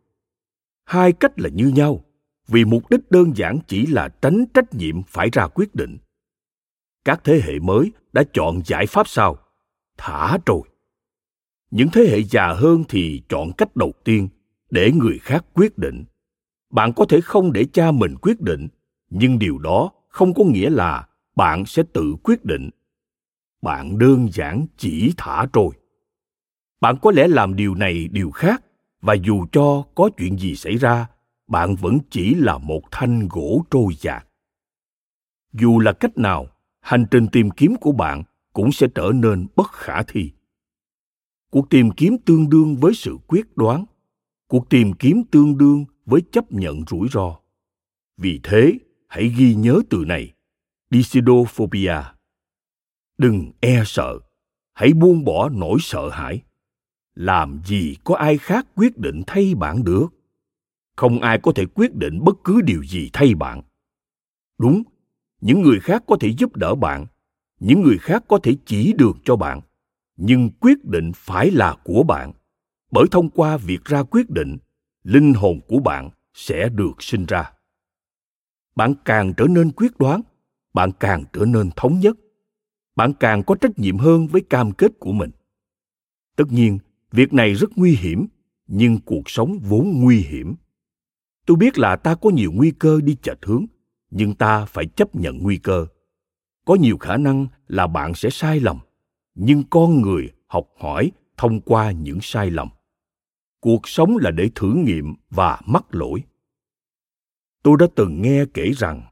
Hai 0.84 1.12
cách 1.12 1.40
là 1.40 1.48
như 1.48 1.68
nhau, 1.68 2.05
vì 2.48 2.64
mục 2.64 2.90
đích 2.90 3.11
đơn 3.11 3.36
giản 3.36 3.59
chỉ 3.66 3.86
là 3.86 4.09
tránh 4.09 4.44
trách 4.55 4.74
nhiệm 4.74 5.03
phải 5.03 5.28
ra 5.32 5.46
quyết 5.46 5.74
định. 5.74 5.98
Các 7.05 7.20
thế 7.24 7.40
hệ 7.44 7.59
mới 7.59 7.92
đã 8.12 8.22
chọn 8.32 8.61
giải 8.64 8.86
pháp 8.86 9.09
sau, 9.09 9.38
thả 9.98 10.38
trôi. 10.46 10.62
Những 11.70 11.88
thế 11.92 12.07
hệ 12.11 12.22
già 12.22 12.53
hơn 12.53 12.84
thì 12.88 13.22
chọn 13.28 13.53
cách 13.59 13.76
đầu 13.76 13.92
tiên 14.05 14.28
để 14.70 14.92
người 14.92 15.18
khác 15.18 15.44
quyết 15.55 15.78
định. 15.78 16.05
Bạn 16.70 16.92
có 16.96 17.05
thể 17.09 17.20
không 17.20 17.53
để 17.53 17.66
cha 17.72 17.90
mình 17.90 18.16
quyết 18.22 18.40
định, 18.40 18.68
nhưng 19.11 19.38
điều 19.38 19.59
đó 19.59 19.90
không 20.09 20.34
có 20.34 20.44
nghĩa 20.44 20.70
là 20.70 21.09
bạn 21.36 21.66
sẽ 21.66 21.82
tự 21.92 22.14
quyết 22.22 22.44
định 22.44 22.70
bạn 23.62 23.98
đơn 23.98 24.28
giản 24.32 24.66
chỉ 24.76 25.14
thả 25.16 25.46
trôi. 25.52 25.70
Bạn 26.80 26.96
có 27.02 27.11
lẽ 27.11 27.28
làm 27.28 27.56
điều 27.56 27.74
này 27.74 28.08
điều 28.08 28.30
khác, 28.30 28.64
và 29.00 29.14
dù 29.14 29.46
cho 29.52 29.84
có 29.94 30.11
chuyện 30.16 30.38
gì 30.38 30.56
xảy 30.56 30.76
ra, 30.76 31.06
bạn 31.46 31.74
vẫn 31.76 31.98
chỉ 32.11 32.34
là 32.34 32.58
một 32.58 32.82
thanh 32.90 33.28
gỗ 33.28 33.64
trôi 33.70 33.94
dạt 34.00 34.26
dù 35.52 35.78
là 35.78 35.92
cách 35.92 36.18
nào, 36.18 36.46
hành 36.80 37.06
trình 37.11 37.26
tìm 37.32 37.50
kiếm 37.50 37.74
của 37.80 37.92
bạn 37.92 38.22
cũng 38.52 38.72
sẽ 38.72 38.86
trở 38.94 39.12
nên 39.14 39.46
bất 39.56 39.72
khả 39.72 40.02
thi. 40.02 40.32
Cuộc 41.50 41.70
tìm 41.70 41.90
kiếm 41.90 42.16
tương 42.24 42.50
đương 42.50 42.76
với 42.76 42.94
sự 42.94 43.16
quyết 43.26 43.56
đoán. 43.56 43.84
Cuộc 44.48 44.70
tìm 44.70 44.92
kiếm 44.92 45.22
tương 45.30 45.58
đương 45.58 45.84
với 46.06 46.20
chấp 46.32 46.52
nhận 46.52 46.82
rủi 46.90 47.08
ro. 47.12 47.36
Vì 48.16 48.40
thế, 48.42 48.78
hãy 49.08 49.28
ghi 49.36 49.54
nhớ 49.54 49.80
từ 49.90 50.04
này. 50.06 50.32
Disidophobia. 50.90 51.96
Đừng 53.20 53.52
e 53.60 53.82
sợ, 53.86 54.18
hãy 54.72 54.92
buông 54.92 55.24
bỏ 55.24 55.48
nỗi 55.48 55.78
sợ 55.80 56.10
hãi. 56.10 56.42
Làm 57.14 57.60
gì 57.64 57.96
có 58.04 58.14
ai 58.14 58.38
khác 58.38 58.66
quyết 58.76 58.98
định 58.98 59.22
thay 59.26 59.54
bạn 59.54 59.84
được? 59.84 60.06
Không 60.96 61.20
ai 61.20 61.38
có 61.42 61.52
thể 61.52 61.66
quyết 61.74 61.94
định 61.94 62.24
bất 62.24 62.36
cứ 62.44 62.60
điều 62.60 62.84
gì 62.84 63.10
thay 63.12 63.34
bạn. 63.34 63.62
Đúng, 64.58 64.82
những 65.40 65.62
người 65.62 65.80
khác 65.80 66.02
có 66.06 66.16
thể 66.20 66.28
giúp 66.38 66.56
đỡ 66.56 66.74
bạn, 66.74 67.06
những 67.58 67.82
người 67.82 67.98
khác 67.98 68.24
có 68.28 68.38
thể 68.42 68.56
chỉ 68.66 68.92
đường 68.92 69.18
cho 69.24 69.36
bạn, 69.36 69.60
nhưng 70.16 70.50
quyết 70.60 70.84
định 70.84 71.12
phải 71.14 71.50
là 71.50 71.76
của 71.84 72.02
bạn. 72.02 72.32
Bởi 72.90 73.04
thông 73.10 73.30
qua 73.30 73.56
việc 73.56 73.84
ra 73.84 74.02
quyết 74.02 74.30
định, 74.30 74.58
linh 75.02 75.34
hồn 75.34 75.60
của 75.68 75.78
bạn 75.78 76.10
sẽ 76.34 76.68
được 76.68 77.02
sinh 77.02 77.26
ra. 77.26 77.52
Bạn 78.76 78.94
càng 79.04 79.34
trở 79.36 79.44
nên 79.44 79.72
quyết 79.72 79.98
đoán, 79.98 80.22
bạn 80.74 80.90
càng 81.00 81.24
trở 81.32 81.44
nên 81.44 81.70
thống 81.76 82.00
nhất 82.00 82.16
bạn 82.97 83.12
càng 83.20 83.43
có 83.43 83.55
trách 83.55 83.78
nhiệm 83.78 83.99
hơn 83.99 84.26
với 84.26 84.43
cam 84.51 84.72
kết 84.72 84.91
của 84.99 85.12
mình. 85.12 85.30
Tất 86.36 86.45
nhiên 86.51 86.78
việc 87.12 87.32
này 87.32 87.55
rất 87.55 87.70
nguy 87.76 87.97
hiểm 87.97 88.26
nhưng 88.66 88.99
cuộc 89.01 89.30
sống 89.30 89.59
vốn 89.59 89.93
nguy 89.95 90.18
hiểm. 90.18 90.55
Tôi 91.47 91.57
biết 91.57 91.78
là 91.78 91.97
ta 91.97 92.14
có 92.14 92.30
nhiều 92.30 92.53
nguy 92.53 92.70
cơ 92.70 93.01
đi 93.05 93.16
chệch 93.22 93.38
hướng 93.43 93.66
nhưng 94.11 94.34
ta 94.34 94.64
phải 94.64 94.86
chấp 94.86 95.14
nhận 95.14 95.38
nguy 95.38 95.57
cơ. 95.57 95.86
Có 96.64 96.74
nhiều 96.74 96.99
khả 96.99 97.16
năng 97.16 97.47
là 97.68 97.86
bạn 97.86 98.14
sẽ 98.14 98.30
sai 98.30 98.61
lầm 98.61 98.78
nhưng 99.34 99.64
con 99.70 100.01
người 100.01 100.28
học 100.47 100.68
hỏi 100.78 101.12
thông 101.36 101.61
qua 101.61 101.91
những 101.91 102.18
sai 102.22 102.51
lầm. 102.51 102.68
Cuộc 103.61 103.88
sống 103.88 104.16
là 104.16 104.30
để 104.30 104.51
thử 104.55 104.72
nghiệm 104.74 105.14
và 105.30 105.61
mắc 105.66 105.84
lỗi. 105.91 106.22
Tôi 107.62 107.76
đã 107.78 107.86
từng 107.95 108.22
nghe 108.22 108.45
kể 108.55 108.70
rằng 108.76 109.03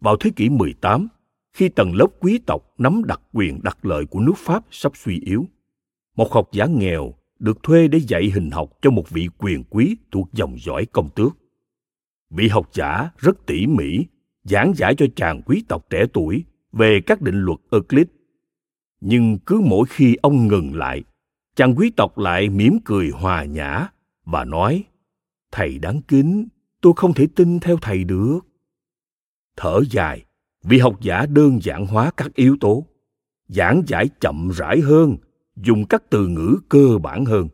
vào 0.00 0.16
thế 0.16 0.30
kỷ 0.36 0.48
18, 0.48 1.08
khi 1.52 1.68
tầng 1.68 1.94
lớp 1.94 2.06
quý 2.20 2.38
tộc 2.46 2.74
nắm 2.78 3.02
đặc 3.04 3.20
quyền 3.32 3.62
đặc 3.62 3.84
lợi 3.84 4.06
của 4.06 4.20
nước 4.20 4.36
Pháp 4.36 4.64
sắp 4.70 4.92
suy 4.94 5.20
yếu, 5.20 5.46
một 6.16 6.32
học 6.32 6.48
giả 6.52 6.66
nghèo 6.66 7.14
được 7.38 7.62
thuê 7.62 7.88
để 7.88 8.00
dạy 8.00 8.30
hình 8.34 8.50
học 8.50 8.70
cho 8.82 8.90
một 8.90 9.10
vị 9.10 9.28
quyền 9.38 9.64
quý 9.64 9.96
thuộc 10.10 10.28
dòng 10.32 10.56
dõi 10.58 10.86
công 10.92 11.10
tước. 11.10 11.32
Vị 12.30 12.48
học 12.48 12.68
giả 12.72 13.10
rất 13.16 13.46
tỉ 13.46 13.66
mỉ 13.66 14.06
giảng 14.44 14.72
giải 14.76 14.94
cho 14.94 15.06
chàng 15.16 15.42
quý 15.42 15.64
tộc 15.68 15.86
trẻ 15.90 16.04
tuổi 16.12 16.44
về 16.72 17.00
các 17.06 17.22
định 17.22 17.40
luật 17.40 17.58
Euclid. 17.70 18.06
Nhưng 19.00 19.38
cứ 19.38 19.60
mỗi 19.64 19.86
khi 19.88 20.16
ông 20.22 20.48
ngừng 20.48 20.74
lại, 20.74 21.02
chàng 21.56 21.74
quý 21.74 21.92
tộc 21.96 22.18
lại 22.18 22.48
mỉm 22.48 22.78
cười 22.84 23.10
hòa 23.10 23.44
nhã 23.44 23.88
và 24.24 24.44
nói: 24.44 24.84
"Thầy 25.52 25.78
đáng 25.78 26.00
kính, 26.08 26.48
tôi 26.80 26.92
không 26.96 27.14
thể 27.14 27.26
tin 27.36 27.60
theo 27.60 27.76
thầy 27.76 28.04
được." 28.04 28.40
thở 29.56 29.80
dài 29.90 30.24
vì 30.62 30.78
học 30.78 31.00
giả 31.00 31.26
đơn 31.26 31.58
giản 31.62 31.86
hóa 31.86 32.10
các 32.16 32.34
yếu 32.34 32.56
tố, 32.60 32.86
giảng 33.48 33.82
giải 33.86 34.08
chậm 34.20 34.50
rãi 34.54 34.80
hơn, 34.80 35.16
dùng 35.56 35.84
các 35.88 36.02
từ 36.10 36.26
ngữ 36.26 36.58
cơ 36.68 36.98
bản 37.02 37.24
hơn. 37.24 37.48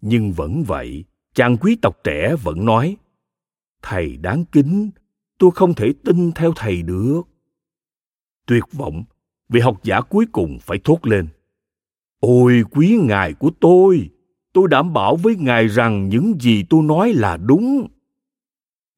Nhưng 0.00 0.32
vẫn 0.32 0.64
vậy, 0.66 1.04
chàng 1.34 1.56
quý 1.56 1.76
tộc 1.82 1.96
trẻ 2.04 2.34
vẫn 2.42 2.64
nói, 2.64 2.96
thầy 3.82 4.16
đáng 4.16 4.44
kính, 4.52 4.90
tôi 5.38 5.50
không 5.54 5.74
thể 5.74 5.92
tin 6.04 6.32
theo 6.32 6.52
thầy 6.56 6.82
được. 6.82 7.22
Tuyệt 8.46 8.64
vọng 8.72 9.04
vị 9.48 9.60
học 9.60 9.80
giả 9.82 10.00
cuối 10.00 10.26
cùng 10.32 10.58
phải 10.60 10.78
thốt 10.84 11.06
lên, 11.06 11.28
ôi 12.20 12.64
quý 12.70 12.98
ngài 13.02 13.32
của 13.32 13.50
tôi 13.60 14.10
tôi 14.52 14.68
đảm 14.68 14.92
bảo 14.92 15.16
với 15.16 15.36
ngài 15.36 15.68
rằng 15.68 16.08
những 16.08 16.34
gì 16.40 16.64
tôi 16.70 16.82
nói 16.82 17.12
là 17.12 17.36
đúng. 17.36 17.88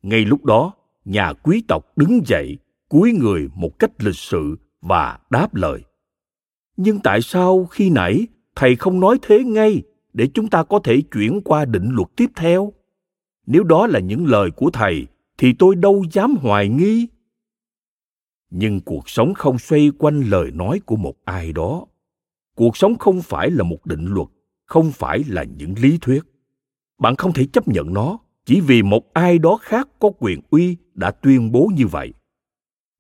Ngay 0.03 0.25
lúc 0.25 0.45
đó, 0.45 0.73
nhà 1.05 1.33
quý 1.33 1.65
tộc 1.69 1.99
đứng 1.99 2.21
dậy 2.27 2.59
cúi 2.93 3.13
người 3.13 3.49
một 3.55 3.79
cách 3.79 3.91
lịch 3.99 4.17
sự 4.17 4.57
và 4.81 5.19
đáp 5.31 5.55
lời. 5.55 5.85
Nhưng 6.77 6.99
tại 7.01 7.23
sao 7.23 7.65
khi 7.65 7.91
nãy 7.91 8.27
thầy 8.57 8.77
không 8.77 9.01
nói 9.01 9.19
thế 9.23 9.45
ngay 9.45 9.83
để 10.13 10.29
chúng 10.35 10.49
ta 10.51 10.63
có 10.63 10.79
thể 10.85 11.03
chuyển 11.13 11.41
qua 11.45 11.65
định 11.65 11.89
luật 11.91 12.09
tiếp 12.17 12.31
theo? 12.37 12.73
Nếu 13.47 13.65
đó 13.65 13.87
là 13.87 14.01
những 14.01 14.27
lời 14.27 14.51
của 14.51 14.71
thầy, 14.71 15.07
thì 15.39 15.53
tôi 15.59 15.77
đâu 15.77 16.05
dám 16.13 16.37
hoài 16.37 16.69
nghi. 16.69 17.09
Nhưng 18.51 18.81
cuộc 18.81 19.09
sống 19.09 19.35
không 19.35 19.59
xoay 19.59 19.91
quanh 19.99 20.21
lời 20.21 20.51
nói 20.51 20.81
của 20.87 20.97
một 20.97 21.15
ai 21.25 21.53
đó. 21.53 21.87
Cuộc 22.55 22.77
sống 22.77 22.99
không 22.99 23.23
phải 23.23 23.51
là 23.51 23.65
một 23.65 23.87
định 23.87 24.07
luật, 24.07 24.29
không 24.65 24.93
phải 24.93 25.25
là 25.27 25.45
những 25.45 25.75
lý 25.79 25.99
thuyết. 26.01 26.23
Bạn 26.99 27.17
không 27.17 27.33
thể 27.33 27.47
chấp 27.53 27.69
nhận 27.69 27.95
nó, 27.95 28.19
chỉ 28.45 28.61
vì 28.61 28.83
một 28.83 29.13
ai 29.13 29.39
đó 29.39 29.59
khác 29.63 29.89
có 29.99 30.11
quyền 30.19 30.41
uy 30.51 30.77
đã 30.95 31.11
tuyên 31.11 31.53
bố 31.53 31.71
như 31.77 31.87
vậy 31.87 32.13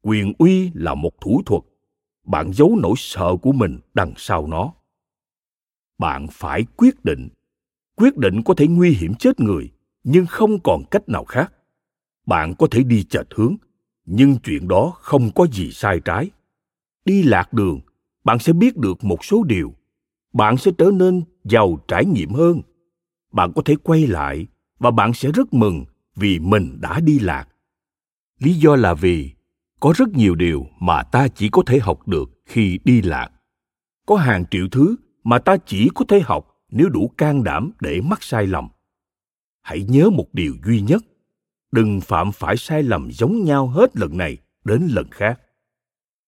quyền 0.02 0.32
uy 0.38 0.70
là 0.74 0.94
một 0.94 1.20
thủ 1.20 1.42
thuật. 1.46 1.62
Bạn 2.24 2.52
giấu 2.52 2.76
nỗi 2.82 2.94
sợ 2.96 3.36
của 3.42 3.52
mình 3.52 3.78
đằng 3.94 4.12
sau 4.16 4.46
nó. 4.46 4.72
Bạn 5.98 6.26
phải 6.32 6.64
quyết 6.76 7.04
định. 7.04 7.28
Quyết 7.96 8.16
định 8.16 8.42
có 8.42 8.54
thể 8.54 8.66
nguy 8.66 8.90
hiểm 8.90 9.14
chết 9.14 9.40
người, 9.40 9.70
nhưng 10.04 10.26
không 10.26 10.60
còn 10.60 10.82
cách 10.90 11.08
nào 11.08 11.24
khác. 11.24 11.52
Bạn 12.26 12.54
có 12.58 12.66
thể 12.70 12.82
đi 12.82 13.04
chệch 13.04 13.26
hướng, 13.34 13.56
nhưng 14.04 14.36
chuyện 14.44 14.68
đó 14.68 14.92
không 14.96 15.30
có 15.34 15.46
gì 15.46 15.70
sai 15.70 16.00
trái. 16.04 16.30
Đi 17.04 17.22
lạc 17.22 17.52
đường, 17.52 17.80
bạn 18.24 18.38
sẽ 18.38 18.52
biết 18.52 18.76
được 18.76 19.04
một 19.04 19.24
số 19.24 19.42
điều. 19.42 19.74
Bạn 20.32 20.56
sẽ 20.56 20.70
trở 20.78 20.90
nên 20.94 21.22
giàu 21.44 21.78
trải 21.88 22.04
nghiệm 22.04 22.30
hơn. 22.30 22.60
Bạn 23.32 23.52
có 23.56 23.62
thể 23.64 23.76
quay 23.82 24.06
lại 24.06 24.46
và 24.78 24.90
bạn 24.90 25.12
sẽ 25.14 25.32
rất 25.32 25.54
mừng 25.54 25.84
vì 26.14 26.38
mình 26.38 26.78
đã 26.80 27.00
đi 27.00 27.18
lạc. 27.18 27.48
Lý 28.38 28.54
do 28.54 28.76
là 28.76 28.94
vì 28.94 29.30
có 29.82 29.92
rất 29.96 30.08
nhiều 30.08 30.34
điều 30.34 30.66
mà 30.80 31.02
ta 31.02 31.28
chỉ 31.28 31.48
có 31.48 31.62
thể 31.66 31.78
học 31.78 32.08
được 32.08 32.30
khi 32.46 32.78
đi 32.84 33.02
lạc. 33.02 33.28
Có 34.06 34.16
hàng 34.16 34.44
triệu 34.50 34.68
thứ 34.72 34.96
mà 35.24 35.38
ta 35.38 35.56
chỉ 35.66 35.88
có 35.94 36.04
thể 36.08 36.20
học 36.20 36.48
nếu 36.68 36.88
đủ 36.88 37.12
can 37.18 37.44
đảm 37.44 37.72
để 37.80 38.00
mắc 38.00 38.22
sai 38.22 38.46
lầm. 38.46 38.68
Hãy 39.62 39.82
nhớ 39.82 40.10
một 40.10 40.26
điều 40.32 40.54
duy 40.66 40.80
nhất. 40.80 41.02
Đừng 41.72 42.00
phạm 42.00 42.32
phải 42.32 42.56
sai 42.56 42.82
lầm 42.82 43.10
giống 43.12 43.44
nhau 43.44 43.68
hết 43.68 43.96
lần 43.96 44.16
này 44.16 44.38
đến 44.64 44.88
lần 44.90 45.06
khác. 45.10 45.40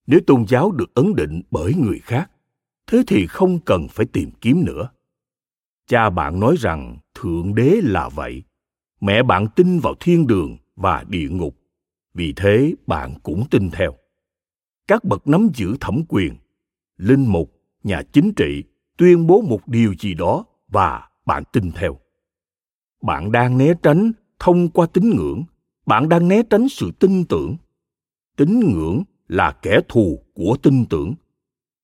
Nếu 0.06 0.20
tôn 0.26 0.46
giáo 0.48 0.70
được 0.70 0.94
ấn 0.94 1.14
định 1.14 1.42
bởi 1.50 1.74
người 1.74 1.98
khác, 1.98 2.30
thế 2.86 3.02
thì 3.06 3.26
không 3.26 3.58
cần 3.60 3.88
phải 3.90 4.06
tìm 4.06 4.30
kiếm 4.40 4.64
nữa. 4.64 4.88
Cha 5.86 6.10
bạn 6.10 6.40
nói 6.40 6.56
rằng 6.58 6.98
thượng 7.14 7.54
đế 7.54 7.80
là 7.82 8.08
vậy. 8.08 8.42
Mẹ 9.00 9.22
bạn 9.22 9.46
tin 9.56 9.78
vào 9.78 9.94
thiên 10.00 10.26
đường 10.26 10.56
và 10.76 11.04
địa 11.08 11.28
ngục 11.28 11.63
vì 12.14 12.32
thế 12.36 12.74
bạn 12.86 13.14
cũng 13.22 13.44
tin 13.50 13.70
theo. 13.70 13.94
Các 14.88 15.04
bậc 15.04 15.26
nắm 15.26 15.48
giữ 15.54 15.76
thẩm 15.80 16.02
quyền, 16.08 16.36
linh 16.96 17.26
mục, 17.26 17.52
nhà 17.82 18.02
chính 18.12 18.32
trị 18.36 18.64
tuyên 18.96 19.26
bố 19.26 19.40
một 19.40 19.68
điều 19.68 19.94
gì 20.00 20.14
đó 20.14 20.44
và 20.68 21.08
bạn 21.26 21.42
tin 21.52 21.72
theo. 21.72 21.98
Bạn 23.02 23.32
đang 23.32 23.58
né 23.58 23.74
tránh 23.82 24.12
thông 24.38 24.70
qua 24.70 24.86
tín 24.86 25.10
ngưỡng, 25.10 25.44
bạn 25.86 26.08
đang 26.08 26.28
né 26.28 26.42
tránh 26.50 26.68
sự 26.68 26.90
tin 27.00 27.24
tưởng. 27.24 27.56
Tín 28.36 28.60
ngưỡng 28.60 29.02
là 29.28 29.52
kẻ 29.62 29.80
thù 29.88 30.24
của 30.34 30.56
tin 30.62 30.86
tưởng. 30.86 31.14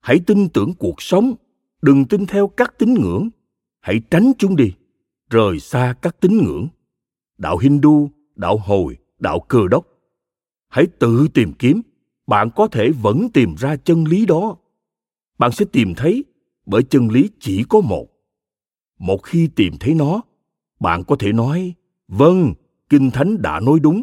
Hãy 0.00 0.20
tin 0.26 0.48
tưởng 0.48 0.74
cuộc 0.78 1.02
sống, 1.02 1.34
đừng 1.82 2.04
tin 2.04 2.26
theo 2.26 2.48
các 2.48 2.74
tín 2.78 2.94
ngưỡng. 2.94 3.28
Hãy 3.80 4.00
tránh 4.10 4.32
chúng 4.38 4.56
đi, 4.56 4.74
rời 5.30 5.60
xa 5.60 5.94
các 6.02 6.20
tín 6.20 6.36
ngưỡng. 6.36 6.68
Đạo 7.38 7.58
hindu, 7.58 8.10
đạo 8.34 8.56
hồi, 8.56 8.96
đạo 9.18 9.40
cơ 9.48 9.58
đốc 9.70 9.86
hãy 10.70 10.86
tự 10.98 11.28
tìm 11.34 11.52
kiếm. 11.52 11.82
Bạn 12.26 12.50
có 12.56 12.68
thể 12.68 12.90
vẫn 12.90 13.28
tìm 13.32 13.54
ra 13.54 13.76
chân 13.76 14.04
lý 14.04 14.26
đó. 14.26 14.56
Bạn 15.38 15.52
sẽ 15.52 15.64
tìm 15.72 15.94
thấy, 15.94 16.24
bởi 16.66 16.82
chân 16.82 17.08
lý 17.08 17.30
chỉ 17.40 17.64
có 17.68 17.80
một. 17.80 18.06
Một 18.98 19.22
khi 19.22 19.48
tìm 19.56 19.74
thấy 19.80 19.94
nó, 19.94 20.22
bạn 20.80 21.04
có 21.04 21.16
thể 21.16 21.32
nói 21.32 21.74
vâng 22.08 22.54
kinh 22.88 23.10
thánh 23.10 23.42
đã 23.42 23.60
nói 23.60 23.80
đúng. 23.80 24.02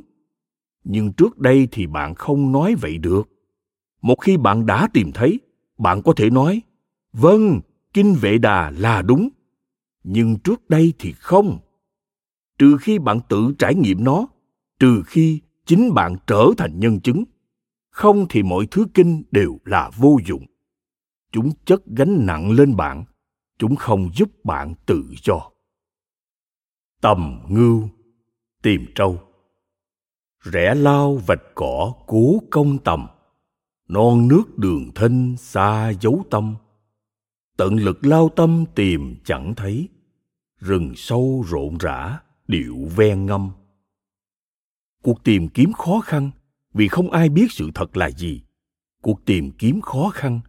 Nhưng 0.84 1.14
trước 1.14 1.38
đây 1.38 1.68
thì 1.72 1.88
bạn 1.88 2.16
không 2.16 2.52
nói 2.52 2.76
vậy 2.76 2.98
được. 2.98 3.24
Một 4.02 4.16
khi 4.22 4.38
bạn 4.38 4.66
đã 4.66 4.88
tìm 4.94 5.12
thấy, 5.12 5.40
bạn 5.78 6.02
có 6.02 6.14
thể 6.14 6.30
nói 6.30 6.62
vâng 7.14 7.60
kinh 7.94 8.16
vệ 8.22 8.38
đà 8.38 8.72
là 8.72 9.02
đúng. 9.02 9.30
Nhưng 10.04 10.40
trước 10.40 10.70
đây 10.70 10.94
thì 11.00 11.12
không. 11.12 11.60
Trừ 12.60 12.78
khi 12.78 13.00
bạn 13.00 13.20
tự 13.30 13.54
trải 13.60 13.76
nghiệm 13.76 14.04
nó, 14.04 14.28
trừ 14.80 15.04
khi 15.06 15.42
chính 15.68 15.94
bạn 15.94 16.16
trở 16.28 16.46
thành 16.58 16.80
nhân 16.80 17.00
chứng. 17.00 17.24
Không 17.90 18.26
thì 18.30 18.44
mọi 18.44 18.68
thứ 18.72 18.86
kinh 18.94 19.24
đều 19.32 19.60
là 19.66 19.92
vô 19.98 20.18
dụng. 20.26 20.46
Chúng 21.32 21.52
chất 21.66 21.82
gánh 21.86 22.26
nặng 22.26 22.52
lên 22.52 22.76
bạn, 22.76 23.06
chúng 23.58 23.76
không 23.76 24.10
giúp 24.14 24.30
bạn 24.46 24.74
tự 24.86 25.04
do. 25.24 25.50
Tầm 27.02 27.40
ngưu, 27.50 27.90
tìm 28.62 28.86
trâu. 28.96 29.20
Rẽ 30.44 30.76
lao 30.76 31.16
vạch 31.16 31.44
cỏ 31.56 31.94
cố 32.08 32.40
công 32.52 32.78
tầm, 32.78 33.08
non 33.88 34.28
nước 34.28 34.58
đường 34.58 34.92
thinh 34.96 35.36
xa 35.38 35.92
dấu 36.02 36.24
tâm. 36.30 36.56
Tận 37.58 37.76
lực 37.76 38.06
lao 38.06 38.30
tâm 38.36 38.66
tìm 38.76 39.16
chẳng 39.26 39.54
thấy, 39.56 39.90
rừng 40.60 40.94
sâu 40.96 41.44
rộn 41.48 41.78
rã, 41.78 42.20
điệu 42.48 42.78
ven 42.96 43.26
ngâm 43.26 43.52
cuộc 45.08 45.24
tìm 45.24 45.48
kiếm 45.48 45.74
khó 45.74 46.00
khăn 46.00 46.32
vì 46.74 46.88
không 46.88 47.12
ai 47.12 47.30
biết 47.30 47.52
sự 47.52 47.70
thật 47.76 47.98
là 47.98 48.12
gì. 48.12 48.42
Cuộc 49.02 49.26
tìm 49.26 49.52
kiếm 49.52 49.82
khó 49.82 50.10
khăn 50.14 50.40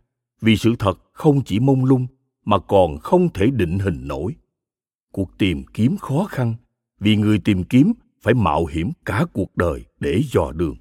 vì 0.40 0.56
sự 0.56 0.74
thật 0.78 0.98
không 1.12 1.44
chỉ 1.44 1.60
mông 1.60 1.84
lung 1.84 2.06
mà 2.44 2.58
còn 2.58 2.98
không 2.98 3.32
thể 3.32 3.50
định 3.50 3.78
hình 3.78 4.08
nổi. 4.08 4.34
Cuộc 5.12 5.38
tìm 5.38 5.64
kiếm 5.74 5.96
khó 5.96 6.24
khăn 6.24 6.54
vì 7.00 7.16
người 7.16 7.38
tìm 7.38 7.64
kiếm 7.64 7.92
phải 8.22 8.34
mạo 8.34 8.66
hiểm 8.66 8.90
cả 9.04 9.26
cuộc 9.32 9.56
đời 9.56 9.84
để 10.00 10.22
dò 10.32 10.52
đường. 10.52 10.76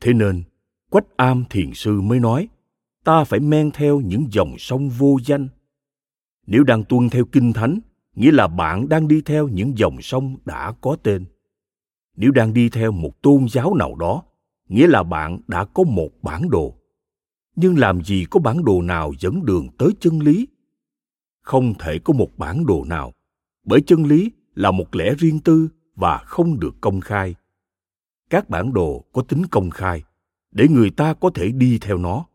Thế 0.00 0.12
nên, 0.12 0.42
quách 0.90 1.16
am 1.16 1.44
thiền 1.50 1.74
sư 1.74 2.00
mới 2.00 2.20
nói, 2.20 2.48
ta 3.04 3.24
phải 3.24 3.40
men 3.40 3.70
theo 3.70 4.00
những 4.00 4.26
dòng 4.32 4.54
sông 4.58 4.88
vô 4.88 5.18
danh. 5.24 5.48
Nếu 6.46 6.64
đang 6.64 6.84
tuân 6.84 7.10
theo 7.10 7.24
kinh 7.24 7.52
thánh, 7.52 7.78
nghĩa 8.14 8.32
là 8.32 8.48
bạn 8.48 8.88
đang 8.88 9.08
đi 9.08 9.22
theo 9.24 9.48
những 9.48 9.78
dòng 9.78 10.02
sông 10.02 10.36
đã 10.44 10.72
có 10.80 10.96
tên 11.02 11.24
nếu 12.16 12.30
đang 12.30 12.52
đi 12.52 12.68
theo 12.68 12.92
một 12.92 13.22
tôn 13.22 13.48
giáo 13.48 13.74
nào 13.74 13.94
đó, 13.94 14.22
nghĩa 14.68 14.86
là 14.86 15.02
bạn 15.02 15.40
đã 15.46 15.64
có 15.64 15.82
một 15.82 16.10
bản 16.22 16.50
đồ. 16.50 16.74
Nhưng 17.56 17.78
làm 17.78 18.04
gì 18.04 18.26
có 18.30 18.40
bản 18.40 18.64
đồ 18.64 18.82
nào 18.82 19.12
dẫn 19.18 19.44
đường 19.44 19.68
tới 19.78 19.88
chân 20.00 20.18
lý? 20.18 20.48
Không 21.42 21.74
thể 21.78 21.98
có 21.98 22.12
một 22.12 22.38
bản 22.38 22.66
đồ 22.66 22.84
nào, 22.84 23.12
bởi 23.64 23.80
chân 23.86 24.04
lý 24.04 24.30
là 24.54 24.70
một 24.70 24.96
lẽ 24.96 25.14
riêng 25.18 25.40
tư 25.40 25.68
và 25.94 26.18
không 26.18 26.60
được 26.60 26.74
công 26.80 27.00
khai. 27.00 27.34
Các 28.30 28.50
bản 28.50 28.72
đồ 28.72 29.04
có 29.12 29.22
tính 29.22 29.42
công 29.50 29.70
khai 29.70 30.02
để 30.50 30.68
người 30.68 30.90
ta 30.90 31.14
có 31.14 31.30
thể 31.34 31.52
đi 31.52 31.78
theo 31.78 31.98
nó. 31.98 32.26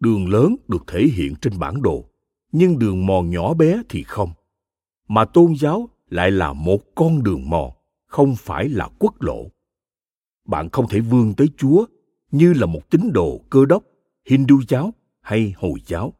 Đường 0.00 0.28
lớn 0.28 0.56
được 0.68 0.84
thể 0.86 1.06
hiện 1.14 1.34
trên 1.40 1.58
bản 1.58 1.82
đồ, 1.82 2.04
nhưng 2.52 2.78
đường 2.78 3.06
mòn 3.06 3.30
nhỏ 3.30 3.54
bé 3.54 3.82
thì 3.88 4.02
không, 4.02 4.30
mà 5.08 5.24
tôn 5.24 5.56
giáo 5.56 5.88
lại 6.08 6.30
là 6.30 6.52
một 6.52 6.78
con 6.94 7.22
đường 7.22 7.50
mòn 7.50 7.70
không 8.08 8.36
phải 8.36 8.68
là 8.68 8.88
quốc 8.98 9.22
lộ. 9.22 9.50
Bạn 10.44 10.68
không 10.70 10.88
thể 10.88 11.00
vươn 11.00 11.34
tới 11.34 11.48
chúa 11.56 11.84
như 12.30 12.52
là 12.52 12.66
một 12.66 12.90
tín 12.90 13.12
đồ 13.12 13.40
cơ 13.50 13.64
đốc, 13.66 13.82
hindu 14.24 14.60
giáo 14.68 14.94
hay 15.20 15.54
hồi 15.56 15.80
giáo. 15.86 16.12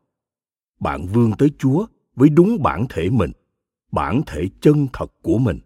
Bạn 0.81 1.07
vươn 1.07 1.33
tới 1.39 1.51
chúa 1.59 1.87
với 2.17 2.29
đúng 2.29 2.63
bản 2.63 2.87
thể 2.89 3.11
mình, 3.11 3.33
bản 3.93 4.23
thể 4.27 4.49
chân 4.61 4.87
thật 4.93 5.13
của 5.23 5.39
mình, 5.39 5.59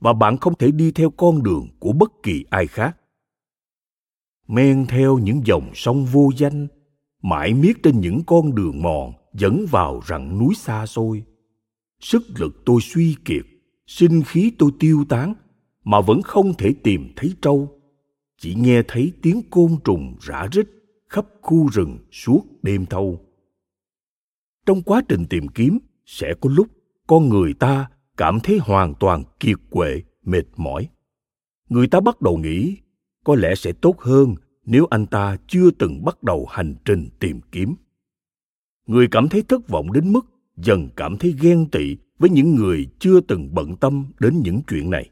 và 0.00 0.12
bạn 0.12 0.36
không 0.36 0.54
thể 0.54 0.70
đi 0.70 0.92
theo 0.92 1.10
con 1.10 1.42
đường 1.42 1.68
của 1.78 1.92
bất 1.92 2.12
kỳ 2.22 2.44
ai 2.50 2.66
khác. 2.66 2.96
Men 4.48 4.86
theo 4.86 5.18
những 5.18 5.40
dòng 5.46 5.70
sông 5.74 6.06
vô 6.06 6.30
danh, 6.36 6.66
mãi 7.22 7.54
miết 7.54 7.82
trên 7.82 8.00
những 8.00 8.20
con 8.26 8.54
đường 8.54 8.82
mòn 8.82 9.12
dẫn 9.32 9.66
vào 9.70 10.00
rặng 10.06 10.38
núi 10.38 10.54
xa 10.54 10.86
xôi. 10.86 11.24
Sức 12.00 12.22
lực 12.38 12.62
tôi 12.64 12.80
suy 12.80 13.16
kiệt, 13.24 13.44
sinh 13.86 14.22
khí 14.22 14.52
tôi 14.58 14.70
tiêu 14.78 15.04
tán 15.08 15.34
mà 15.84 16.00
vẫn 16.00 16.22
không 16.22 16.54
thể 16.54 16.74
tìm 16.82 17.12
thấy 17.16 17.34
trâu. 17.42 17.80
Chỉ 18.38 18.54
nghe 18.54 18.82
thấy 18.88 19.12
tiếng 19.22 19.42
côn 19.50 19.76
trùng 19.84 20.16
rã 20.20 20.46
rít 20.52 20.66
khắp 21.08 21.26
khu 21.42 21.68
rừng 21.72 21.98
suốt 22.12 22.42
đêm 22.62 22.86
thâu. 22.86 23.20
Trong 24.66 24.82
quá 24.82 25.02
trình 25.08 25.24
tìm 25.30 25.48
kiếm, 25.48 25.78
sẽ 26.06 26.34
có 26.40 26.50
lúc 26.52 26.66
con 27.06 27.28
người 27.28 27.54
ta 27.54 27.90
cảm 28.16 28.40
thấy 28.40 28.58
hoàn 28.58 28.94
toàn 29.00 29.22
kiệt 29.40 29.56
quệ, 29.70 30.02
mệt 30.22 30.44
mỏi. 30.56 30.88
Người 31.68 31.86
ta 31.88 32.00
bắt 32.00 32.22
đầu 32.22 32.36
nghĩ, 32.36 32.76
có 33.24 33.34
lẽ 33.34 33.54
sẽ 33.54 33.72
tốt 33.72 34.00
hơn 34.00 34.34
nếu 34.64 34.86
anh 34.90 35.06
ta 35.06 35.36
chưa 35.46 35.70
từng 35.70 36.04
bắt 36.04 36.22
đầu 36.22 36.46
hành 36.50 36.74
trình 36.84 37.08
tìm 37.20 37.40
kiếm. 37.52 37.74
Người 38.86 39.08
cảm 39.10 39.28
thấy 39.28 39.42
thất 39.42 39.68
vọng 39.68 39.92
đến 39.92 40.12
mức 40.12 40.26
dần 40.56 40.88
cảm 40.96 41.16
thấy 41.16 41.34
ghen 41.40 41.68
tị 41.70 41.96
với 42.18 42.30
những 42.30 42.54
người 42.54 42.86
chưa 42.98 43.20
từng 43.20 43.54
bận 43.54 43.76
tâm 43.76 44.06
đến 44.20 44.40
những 44.44 44.60
chuyện 44.68 44.90
này 44.90 45.10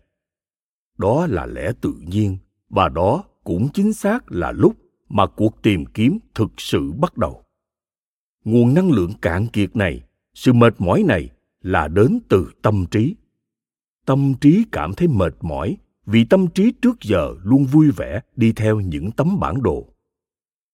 đó 1.02 1.26
là 1.26 1.46
lẽ 1.46 1.72
tự 1.80 1.94
nhiên, 2.06 2.38
và 2.68 2.88
đó 2.88 3.24
cũng 3.44 3.68
chính 3.74 3.92
xác 3.92 4.32
là 4.32 4.52
lúc 4.52 4.76
mà 5.08 5.26
cuộc 5.26 5.62
tìm 5.62 5.84
kiếm 5.86 6.18
thực 6.34 6.50
sự 6.58 6.92
bắt 6.92 7.16
đầu. 7.16 7.42
Nguồn 8.44 8.74
năng 8.74 8.90
lượng 8.90 9.12
cạn 9.22 9.46
kiệt 9.46 9.76
này, 9.76 10.02
sự 10.34 10.52
mệt 10.52 10.74
mỏi 10.78 11.02
này 11.02 11.30
là 11.60 11.88
đến 11.88 12.18
từ 12.28 12.50
tâm 12.62 12.84
trí. 12.90 13.14
Tâm 14.06 14.34
trí 14.40 14.64
cảm 14.72 14.94
thấy 14.94 15.08
mệt 15.08 15.34
mỏi 15.40 15.76
vì 16.06 16.24
tâm 16.24 16.46
trí 16.46 16.72
trước 16.82 16.96
giờ 17.02 17.34
luôn 17.42 17.64
vui 17.64 17.90
vẻ 17.90 18.20
đi 18.36 18.52
theo 18.52 18.80
những 18.80 19.10
tấm 19.10 19.40
bản 19.40 19.62
đồ. 19.62 19.88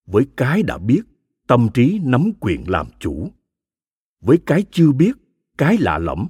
Với 0.07 0.27
cái 0.37 0.63
đã 0.63 0.79
biết, 0.79 1.03
tâm 1.47 1.69
trí 1.75 2.01
nắm 2.05 2.31
quyền 2.41 2.71
làm 2.71 2.87
chủ. 2.99 3.29
Với 4.21 4.39
cái 4.47 4.65
chưa 4.71 4.93
biết, 4.93 5.13
cái 5.59 5.77
lạ 5.81 5.99
lẫm, 5.99 6.27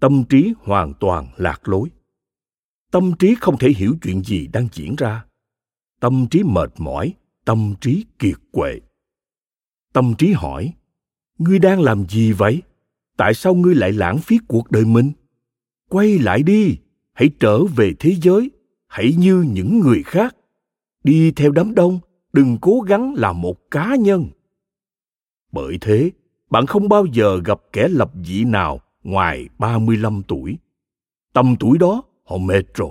tâm 0.00 0.24
trí 0.28 0.54
hoàn 0.58 0.94
toàn 1.00 1.26
lạc 1.36 1.68
lối 1.68 1.88
tâm 2.94 3.12
trí 3.18 3.34
không 3.40 3.58
thể 3.58 3.68
hiểu 3.68 3.96
chuyện 4.02 4.22
gì 4.22 4.46
đang 4.46 4.68
diễn 4.72 4.96
ra. 4.96 5.24
Tâm 6.00 6.26
trí 6.30 6.42
mệt 6.42 6.72
mỏi, 6.78 7.14
tâm 7.44 7.74
trí 7.80 8.04
kiệt 8.18 8.36
quệ. 8.52 8.80
Tâm 9.92 10.14
trí 10.18 10.32
hỏi, 10.32 10.72
ngươi 11.38 11.58
đang 11.58 11.80
làm 11.80 12.08
gì 12.08 12.32
vậy? 12.32 12.62
Tại 13.16 13.34
sao 13.34 13.54
ngươi 13.54 13.74
lại 13.74 13.92
lãng 13.92 14.18
phí 14.18 14.38
cuộc 14.48 14.70
đời 14.70 14.84
mình? 14.84 15.12
Quay 15.88 16.18
lại 16.18 16.42
đi, 16.42 16.76
hãy 17.12 17.30
trở 17.40 17.64
về 17.64 17.92
thế 17.98 18.14
giới, 18.22 18.50
hãy 18.86 19.12
như 19.18 19.44
những 19.48 19.80
người 19.80 20.02
khác. 20.02 20.36
Đi 21.04 21.30
theo 21.30 21.50
đám 21.50 21.74
đông, 21.74 21.98
đừng 22.32 22.58
cố 22.60 22.80
gắng 22.80 23.14
là 23.14 23.32
một 23.32 23.70
cá 23.70 23.96
nhân. 23.96 24.26
Bởi 25.52 25.78
thế, 25.80 26.10
bạn 26.50 26.66
không 26.66 26.88
bao 26.88 27.06
giờ 27.06 27.40
gặp 27.44 27.60
kẻ 27.72 27.88
lập 27.88 28.12
dị 28.24 28.44
nào 28.44 28.80
ngoài 29.02 29.48
35 29.58 30.22
tuổi. 30.28 30.58
Tầm 31.32 31.56
tuổi 31.60 31.78
đó 31.78 32.02
họ 32.24 32.36
mệt 32.36 32.62
rồi. 32.74 32.90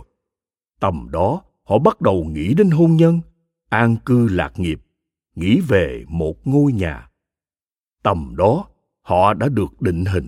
Tầm 0.80 1.08
đó, 1.12 1.42
họ 1.64 1.78
bắt 1.80 2.02
đầu 2.02 2.24
nghĩ 2.24 2.54
đến 2.54 2.72
hôn 2.72 2.96
nhân. 2.96 3.22
An 3.70 3.96
cư 4.06 4.28
lạc 4.28 4.60
nghiệp, 4.60 4.80
nghĩ 5.36 5.60
về 5.60 6.06
một 6.08 6.48
ngôi 6.48 6.74
nhà. 6.74 7.10
Tầm 8.04 8.36
đó, 8.36 8.68
họ 9.02 9.34
đã 9.34 9.50
được 9.50 9.82
định 9.82 10.06
hình. 10.06 10.28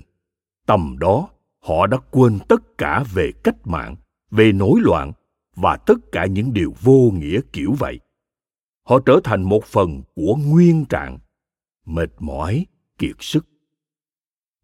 Tầm 0.66 0.96
đó, 1.00 1.30
họ 1.60 1.88
đã 1.88 1.98
quên 2.12 2.40
tất 2.50 2.78
cả 2.78 3.04
về 3.14 3.32
cách 3.44 3.68
mạng, 3.68 3.96
về 4.32 4.52
nổi 4.52 4.80
loạn 4.84 5.12
và 5.56 5.78
tất 5.78 5.98
cả 6.12 6.26
những 6.26 6.54
điều 6.54 6.74
vô 6.82 7.12
nghĩa 7.14 7.40
kiểu 7.54 7.74
vậy. 7.80 8.00
Họ 8.84 9.00
trở 9.06 9.20
thành 9.24 9.44
một 9.44 9.64
phần 9.64 10.02
của 10.16 10.36
nguyên 10.36 10.86
trạng. 10.86 11.20
Mệt 11.86 12.10
mỏi, 12.20 12.66
kiệt 12.98 13.16
sức. 13.20 13.46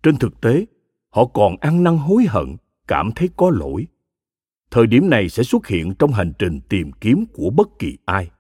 Trên 0.03 0.17
thực 0.17 0.41
tế, 0.41 0.65
họ 1.09 1.25
còn 1.25 1.57
ăn 1.57 1.83
năn 1.83 1.97
hối 1.97 2.25
hận, 2.27 2.57
cảm 2.87 3.11
thấy 3.15 3.29
có 3.37 3.49
lỗi 3.49 3.87
thời 4.71 4.87
điểm 4.87 5.09
này 5.09 5.29
sẽ 5.29 5.43
xuất 5.43 5.67
hiện 5.67 5.93
trong 5.99 6.13
hành 6.13 6.33
trình 6.39 6.59
tìm 6.69 6.91
kiếm 6.91 7.25
của 7.33 7.49
bất 7.49 7.79
kỳ 7.79 7.97
ai. 8.05 8.31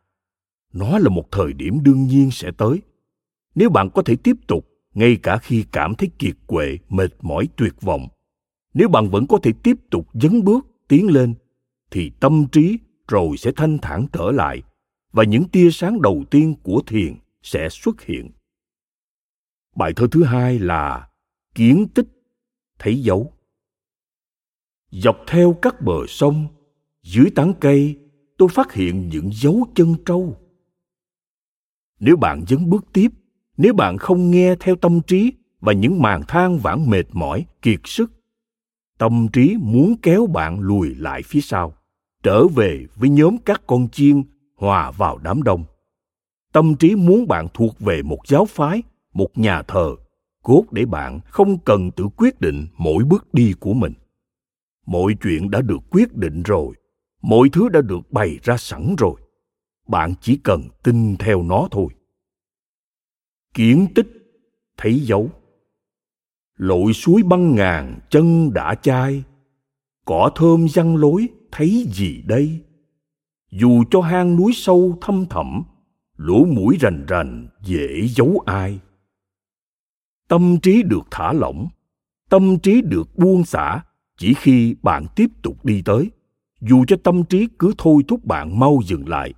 Nó 0.73 0.99
là 0.99 1.09
một 1.09 1.31
thời 1.31 1.53
điểm 1.53 1.83
đương 1.83 2.03
nhiên 2.03 2.31
sẽ 2.31 2.51
tới. 2.57 2.81
Nếu 3.55 3.69
bạn 3.69 3.89
có 3.89 4.01
thể 4.01 4.15
tiếp 4.15 4.35
tục, 4.47 4.67
ngay 4.93 5.17
cả 5.23 5.37
khi 5.37 5.65
cảm 5.71 5.95
thấy 5.95 6.09
kiệt 6.19 6.35
quệ, 6.47 6.77
mệt 6.89 7.09
mỏi, 7.21 7.47
tuyệt 7.57 7.81
vọng, 7.81 8.07
nếu 8.73 8.89
bạn 8.89 9.09
vẫn 9.09 9.27
có 9.27 9.39
thể 9.43 9.51
tiếp 9.63 9.77
tục 9.89 10.07
dấn 10.13 10.43
bước, 10.43 10.67
tiến 10.87 11.07
lên, 11.07 11.33
thì 11.91 12.11
tâm 12.19 12.47
trí 12.51 12.79
rồi 13.07 13.37
sẽ 13.37 13.51
thanh 13.55 13.77
thản 13.77 14.05
trở 14.13 14.31
lại 14.31 14.63
và 15.11 15.23
những 15.23 15.43
tia 15.49 15.71
sáng 15.71 16.01
đầu 16.01 16.23
tiên 16.31 16.55
của 16.63 16.81
thiền 16.87 17.15
sẽ 17.41 17.69
xuất 17.69 18.01
hiện. 18.01 18.31
Bài 19.75 19.93
thơ 19.95 20.07
thứ 20.11 20.23
hai 20.23 20.59
là 20.59 21.09
kiến 21.55 21.87
tích, 21.93 22.07
thấy 22.79 23.01
dấu 23.01 23.33
dọc 24.91 25.17
theo 25.27 25.53
các 25.61 25.81
bờ 25.81 26.07
sông, 26.07 26.47
dưới 27.03 27.25
tán 27.35 27.53
cây, 27.59 27.99
tôi 28.37 28.49
phát 28.49 28.73
hiện 28.73 29.09
những 29.09 29.29
dấu 29.33 29.67
chân 29.75 29.95
trâu. 30.05 30.37
Nếu 31.99 32.17
bạn 32.17 32.43
dấn 32.47 32.69
bước 32.69 32.85
tiếp, 32.93 33.07
nếu 33.57 33.73
bạn 33.73 33.97
không 33.97 34.31
nghe 34.31 34.55
theo 34.59 34.75
tâm 34.75 35.01
trí 35.01 35.33
và 35.59 35.73
những 35.73 36.01
màn 36.01 36.21
than 36.27 36.57
vãn 36.57 36.89
mệt 36.89 37.05
mỏi, 37.11 37.45
kiệt 37.61 37.79
sức, 37.83 38.11
tâm 38.97 39.27
trí 39.33 39.57
muốn 39.59 39.95
kéo 40.01 40.25
bạn 40.27 40.59
lùi 40.59 40.95
lại 40.95 41.21
phía 41.25 41.41
sau, 41.41 41.73
trở 42.23 42.47
về 42.47 42.85
với 42.95 43.09
nhóm 43.09 43.37
các 43.37 43.61
con 43.67 43.89
chiên 43.89 44.23
hòa 44.55 44.91
vào 44.91 45.17
đám 45.17 45.43
đông. 45.43 45.63
Tâm 46.53 46.75
trí 46.75 46.95
muốn 46.95 47.27
bạn 47.27 47.47
thuộc 47.53 47.79
về 47.79 48.01
một 48.01 48.19
giáo 48.27 48.45
phái, 48.45 48.83
một 49.13 49.37
nhà 49.37 49.61
thờ, 49.61 49.95
cốt 50.43 50.63
để 50.71 50.85
bạn 50.85 51.19
không 51.25 51.57
cần 51.65 51.91
tự 51.91 52.07
quyết 52.17 52.41
định 52.41 52.67
mỗi 52.77 53.03
bước 53.03 53.33
đi 53.33 53.53
của 53.59 53.73
mình 53.73 53.93
mọi 54.85 55.15
chuyện 55.21 55.51
đã 55.51 55.61
được 55.61 55.79
quyết 55.91 56.15
định 56.15 56.43
rồi. 56.43 56.75
Mọi 57.21 57.49
thứ 57.53 57.69
đã 57.69 57.81
được 57.81 58.11
bày 58.11 58.39
ra 58.43 58.57
sẵn 58.57 58.95
rồi. 58.97 59.21
Bạn 59.87 60.13
chỉ 60.21 60.37
cần 60.43 60.61
tin 60.83 61.17
theo 61.17 61.43
nó 61.43 61.67
thôi. 61.71 61.87
Kiến 63.53 63.87
tích, 63.95 64.07
thấy 64.77 64.99
dấu. 64.99 65.29
Lội 66.57 66.93
suối 66.93 67.23
băng 67.23 67.55
ngàn, 67.55 67.99
chân 68.09 68.53
đã 68.53 68.75
chai. 68.75 69.23
Cỏ 70.05 70.31
thơm 70.35 70.67
văng 70.73 70.95
lối, 70.95 71.27
thấy 71.51 71.87
gì 71.93 72.21
đây? 72.21 72.61
Dù 73.51 73.83
cho 73.91 74.01
hang 74.01 74.35
núi 74.35 74.51
sâu 74.55 74.97
thâm 75.01 75.25
thẳm, 75.29 75.63
lỗ 76.15 76.45
mũi 76.45 76.77
rành 76.79 77.05
rành, 77.07 77.47
dễ 77.63 78.07
giấu 78.07 78.43
ai. 78.45 78.79
Tâm 80.27 80.59
trí 80.61 80.83
được 80.83 81.01
thả 81.11 81.33
lỏng, 81.33 81.67
tâm 82.29 82.59
trí 82.59 82.81
được 82.81 83.17
buông 83.17 83.43
xả 83.45 83.83
chỉ 84.21 84.33
khi 84.33 84.75
bạn 84.83 85.05
tiếp 85.15 85.31
tục 85.41 85.65
đi 85.65 85.81
tới, 85.85 86.11
dù 86.61 86.85
cho 86.87 86.97
tâm 87.03 87.23
trí 87.23 87.47
cứ 87.59 87.73
thôi 87.77 88.03
thúc 88.07 88.25
bạn 88.25 88.59
mau 88.59 88.79
dừng 88.85 89.09
lại, 89.09 89.33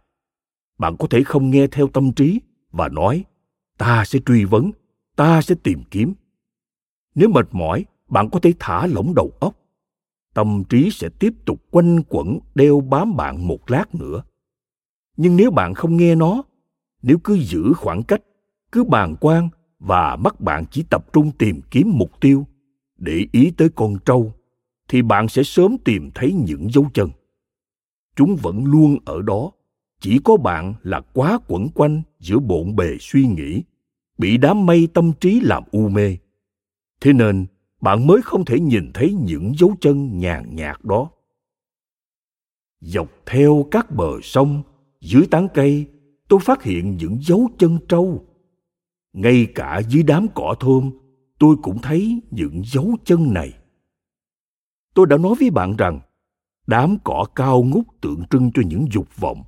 bạn 0.78 0.96
có 1.00 1.08
thể 1.08 1.24
không 1.24 1.50
nghe 1.50 1.68
theo 1.68 1.88
tâm 1.88 2.12
trí 2.12 2.42
và 2.72 2.90
nói, 2.90 3.24
ta 3.78 4.06
sẽ 4.06 4.20
truy 4.26 4.46
vấn, 4.46 4.72
ta 5.16 5.42
sẽ 5.42 5.56
tìm 5.64 5.84
kiếm. 5.92 6.14
Nếu 7.16 7.30
mệt 7.30 7.48
mỏi, 7.52 7.86
bạn 8.10 8.30
có 8.30 8.40
thể 8.40 8.54
thả 8.60 8.88
lỏng 8.88 9.14
đầu 9.16 9.32
óc. 9.40 9.56
Tâm 10.34 10.64
trí 10.70 10.90
sẽ 10.90 11.10
tiếp 11.20 11.34
tục 11.46 11.64
quanh 11.72 12.04
quẩn, 12.10 12.40
đeo 12.56 12.82
bám 12.82 13.16
bạn 13.16 13.48
một 13.48 13.72
lát 13.72 13.96
nữa. 13.96 14.24
Nhưng 15.18 15.36
nếu 15.36 15.52
bạn 15.52 15.74
không 15.74 15.98
nghe 15.98 16.16
nó, 16.16 16.44
nếu 17.02 17.18
cứ 17.24 17.38
giữ 17.38 17.74
khoảng 17.74 18.04
cách, 18.04 18.22
cứ 18.72 18.84
bàng 18.84 19.16
quan 19.22 19.50
và 19.80 20.16
mắt 20.16 20.42
bạn 20.42 20.66
chỉ 20.72 20.84
tập 20.90 21.14
trung 21.14 21.32
tìm 21.32 21.62
kiếm 21.72 21.92
mục 21.94 22.12
tiêu 22.22 22.48
để 22.98 23.26
ý 23.32 23.52
tới 23.58 23.70
con 23.76 23.98
trâu 24.06 24.34
thì 24.88 25.02
bạn 25.02 25.28
sẽ 25.28 25.44
sớm 25.44 25.78
tìm 25.86 26.12
thấy 26.16 26.34
những 26.34 26.72
dấu 26.72 26.86
chân. 26.94 27.10
Chúng 28.16 28.36
vẫn 28.36 28.66
luôn 28.66 28.98
ở 29.06 29.22
đó, 29.22 29.52
chỉ 30.00 30.20
có 30.24 30.38
bạn 30.38 30.74
là 30.84 31.02
quá 31.14 31.40
quẩn 31.48 31.70
quanh 31.70 32.02
giữa 32.20 32.40
bộn 32.40 32.76
bề 32.76 32.98
suy 33.00 33.28
nghĩ, 33.28 33.64
bị 34.18 34.38
đám 34.38 34.66
mây 34.66 34.88
tâm 34.94 35.12
trí 35.20 35.40
làm 35.40 35.64
u 35.72 35.90
mê. 35.90 36.18
Thế 37.02 37.14
nên, 37.14 37.46
bạn 37.82 38.08
mới 38.08 38.22
không 38.22 38.46
thể 38.46 38.60
nhìn 38.60 38.92
thấy 38.94 39.14
những 39.14 39.54
dấu 39.58 39.76
chân 39.82 40.20
nhàn 40.20 40.56
nhạt 40.56 40.86
đó. 40.86 41.10
Dọc 42.82 43.10
theo 43.26 43.68
các 43.72 43.92
bờ 43.92 44.22
sông, 44.24 44.64
dưới 45.02 45.28
tán 45.32 45.48
cây, 45.54 45.86
tôi 46.28 46.40
phát 46.40 46.64
hiện 46.64 46.98
những 46.98 47.18
dấu 47.22 47.50
chân 47.58 47.78
trâu. 47.90 48.26
Ngay 49.14 49.48
cả 49.56 49.82
dưới 49.90 50.04
đám 50.04 50.28
cỏ 50.36 50.56
thơm, 50.60 50.92
tôi 51.40 51.56
cũng 51.64 51.82
thấy 51.82 52.20
những 52.32 52.62
dấu 52.66 52.96
chân 53.06 53.34
này 53.34 53.54
tôi 54.94 55.06
đã 55.08 55.18
nói 55.18 55.34
với 55.40 55.50
bạn 55.50 55.76
rằng, 55.76 56.00
đám 56.68 56.98
cỏ 57.04 57.26
cao 57.36 57.64
ngút 57.64 57.86
tượng 58.02 58.24
trưng 58.30 58.52
cho 58.54 58.62
những 58.66 58.88
dục 58.92 59.08
vọng. 59.18 59.44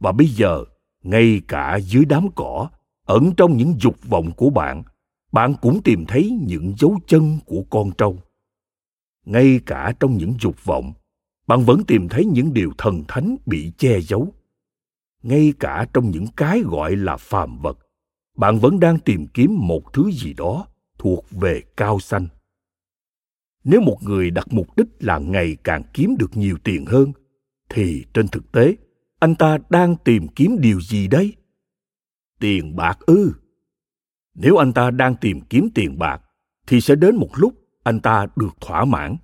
Và 0.00 0.12
bây 0.12 0.26
giờ, 0.26 0.64
ngay 1.02 1.40
cả 1.48 1.76
dưới 1.76 2.04
đám 2.04 2.28
cỏ, 2.34 2.68
ẩn 3.06 3.32
trong 3.36 3.56
những 3.56 3.74
dục 3.80 3.96
vọng 4.08 4.32
của 4.36 4.50
bạn 4.50 4.82
bạn 5.32 5.54
cũng 5.60 5.82
tìm 5.82 6.04
thấy 6.06 6.38
những 6.42 6.74
dấu 6.78 6.98
chân 7.06 7.38
của 7.46 7.64
con 7.70 7.90
trâu. 7.98 8.18
Ngay 9.24 9.60
cả 9.66 9.92
trong 10.00 10.16
những 10.16 10.34
dục 10.40 10.64
vọng, 10.64 10.92
bạn 11.46 11.64
vẫn 11.64 11.84
tìm 11.86 12.08
thấy 12.08 12.24
những 12.24 12.52
điều 12.52 12.72
thần 12.78 13.04
thánh 13.08 13.36
bị 13.46 13.72
che 13.78 14.00
giấu. 14.00 14.34
Ngay 15.22 15.52
cả 15.60 15.86
trong 15.92 16.10
những 16.10 16.26
cái 16.36 16.60
gọi 16.60 16.96
là 16.96 17.16
phàm 17.16 17.58
vật, 17.58 17.78
bạn 18.36 18.58
vẫn 18.58 18.80
đang 18.80 18.98
tìm 18.98 19.26
kiếm 19.26 19.56
một 19.58 19.92
thứ 19.92 20.10
gì 20.10 20.34
đó 20.34 20.66
thuộc 20.98 21.26
về 21.30 21.62
cao 21.76 22.00
xanh 22.00 22.26
nếu 23.64 23.80
một 23.80 23.98
người 24.02 24.30
đặt 24.30 24.46
mục 24.50 24.76
đích 24.76 24.86
là 25.00 25.18
ngày 25.18 25.56
càng 25.64 25.82
kiếm 25.94 26.16
được 26.18 26.36
nhiều 26.36 26.56
tiền 26.64 26.86
hơn, 26.86 27.12
thì 27.68 28.04
trên 28.14 28.28
thực 28.28 28.52
tế, 28.52 28.76
anh 29.18 29.34
ta 29.34 29.58
đang 29.70 29.96
tìm 30.04 30.28
kiếm 30.28 30.56
điều 30.60 30.80
gì 30.80 31.08
đây? 31.08 31.34
Tiền 32.40 32.76
bạc 32.76 32.98
ư? 33.00 33.32
Nếu 34.34 34.56
anh 34.56 34.72
ta 34.72 34.90
đang 34.90 35.16
tìm 35.16 35.40
kiếm 35.40 35.68
tiền 35.74 35.98
bạc, 35.98 36.22
thì 36.66 36.80
sẽ 36.80 36.94
đến 36.94 37.16
một 37.16 37.30
lúc 37.36 37.54
anh 37.82 38.00
ta 38.00 38.26
được 38.36 38.60
thỏa 38.60 38.84
mãn. 38.84 39.16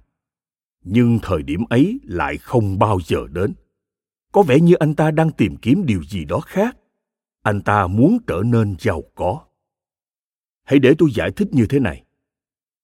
Nhưng 0.84 1.18
thời 1.22 1.43
điểm 1.43 1.64
ấy 1.70 2.01
lại 2.05 2.36
không 2.36 2.78
bao 2.78 2.99
giờ 3.05 3.26
đến. 3.32 3.55
Có 4.32 4.43
vẻ 4.43 4.61
như 4.61 4.74
anh 4.74 4.95
ta 4.95 5.11
đang 5.11 5.30
tìm 5.30 5.57
kiếm 5.57 5.86
điều 5.86 6.05
gì 6.05 6.24
đó 6.24 6.41
khác. 6.41 6.76
Anh 7.43 7.61
ta 7.61 7.86
muốn 7.86 8.18
trở 8.26 8.43
nên 8.45 8.76
giàu 8.78 9.03
có. 9.14 9.45
Hãy 10.64 10.78
để 10.78 10.95
tôi 10.99 11.11
giải 11.14 11.30
thích 11.30 11.49
như 11.53 11.66
thế 11.66 11.80
này 11.80 12.05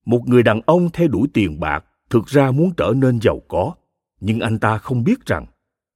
một 0.04 0.28
người 0.28 0.42
đàn 0.42 0.60
ông 0.66 0.90
theo 0.92 1.08
đuổi 1.08 1.28
tiền 1.34 1.60
bạc 1.60 1.84
thực 2.10 2.26
ra 2.26 2.50
muốn 2.50 2.72
trở 2.76 2.92
nên 2.96 3.20
giàu 3.20 3.40
có. 3.48 3.74
Nhưng 4.20 4.40
anh 4.40 4.58
ta 4.58 4.78
không 4.78 5.04
biết 5.04 5.26
rằng, 5.26 5.46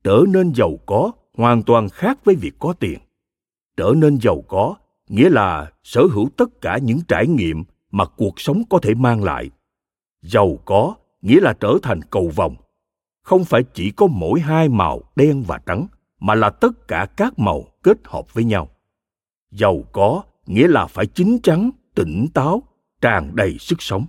trở 0.05 0.25
nên 0.29 0.53
giàu 0.55 0.79
có 0.87 1.13
hoàn 1.35 1.63
toàn 1.63 1.89
khác 1.89 2.25
với 2.25 2.35
việc 2.35 2.55
có 2.59 2.73
tiền. 2.73 2.99
Trở 3.77 3.93
nên 3.97 4.19
giàu 4.21 4.43
có 4.49 4.75
nghĩa 5.09 5.31
là 5.31 5.73
sở 5.83 6.03
hữu 6.13 6.29
tất 6.37 6.61
cả 6.61 6.79
những 6.83 7.01
trải 7.09 7.27
nghiệm 7.27 7.65
mà 7.91 8.05
cuộc 8.05 8.41
sống 8.41 8.63
có 8.71 8.79
thể 8.79 8.95
mang 8.95 9.25
lại. 9.25 9.51
Giàu 10.23 10.59
có 10.65 10.95
nghĩa 11.23 11.41
là 11.41 11.53
trở 11.61 11.79
thành 11.83 12.01
cầu 12.11 12.31
vồng. 12.37 12.57
Không 13.23 13.45
phải 13.45 13.63
chỉ 13.75 13.91
có 13.91 14.07
mỗi 14.07 14.41
hai 14.41 14.69
màu 14.69 15.01
đen 15.17 15.45
và 15.47 15.61
trắng, 15.67 15.87
mà 16.21 16.35
là 16.35 16.51
tất 16.51 16.89
cả 16.89 17.07
các 17.17 17.39
màu 17.39 17.65
kết 17.83 17.99
hợp 18.05 18.35
với 18.35 18.45
nhau. 18.45 18.69
Giàu 19.51 19.83
có 19.93 20.23
nghĩa 20.47 20.69
là 20.69 20.87
phải 20.87 21.07
chín 21.07 21.39
chắn, 21.43 21.71
tỉnh 21.95 22.27
táo 22.35 22.63
tràn 23.01 23.37
đầy 23.37 23.59
sức 23.59 23.83
sống. 23.83 24.07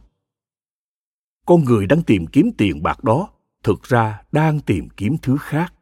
Con 1.46 1.64
người 1.64 1.88
đang 1.88 2.04
tìm 2.04 2.28
kiếm 2.28 2.52
tiền 2.58 2.84
bạc 2.84 3.04
đó, 3.04 3.30
thực 3.64 3.84
ra 3.84 4.22
đang 4.32 4.60
tìm 4.60 4.90
kiếm 4.98 5.18
thứ 5.22 5.38
khác. 5.40 5.74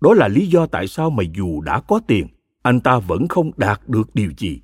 Đó 0.00 0.14
là 0.14 0.28
lý 0.28 0.46
do 0.46 0.66
tại 0.66 0.88
sao 0.88 1.10
mà 1.10 1.24
dù 1.34 1.60
đã 1.60 1.80
có 1.80 2.00
tiền, 2.06 2.26
anh 2.62 2.80
ta 2.80 2.98
vẫn 2.98 3.28
không 3.28 3.50
đạt 3.56 3.88
được 3.88 4.14
điều 4.14 4.32
gì. 4.38 4.60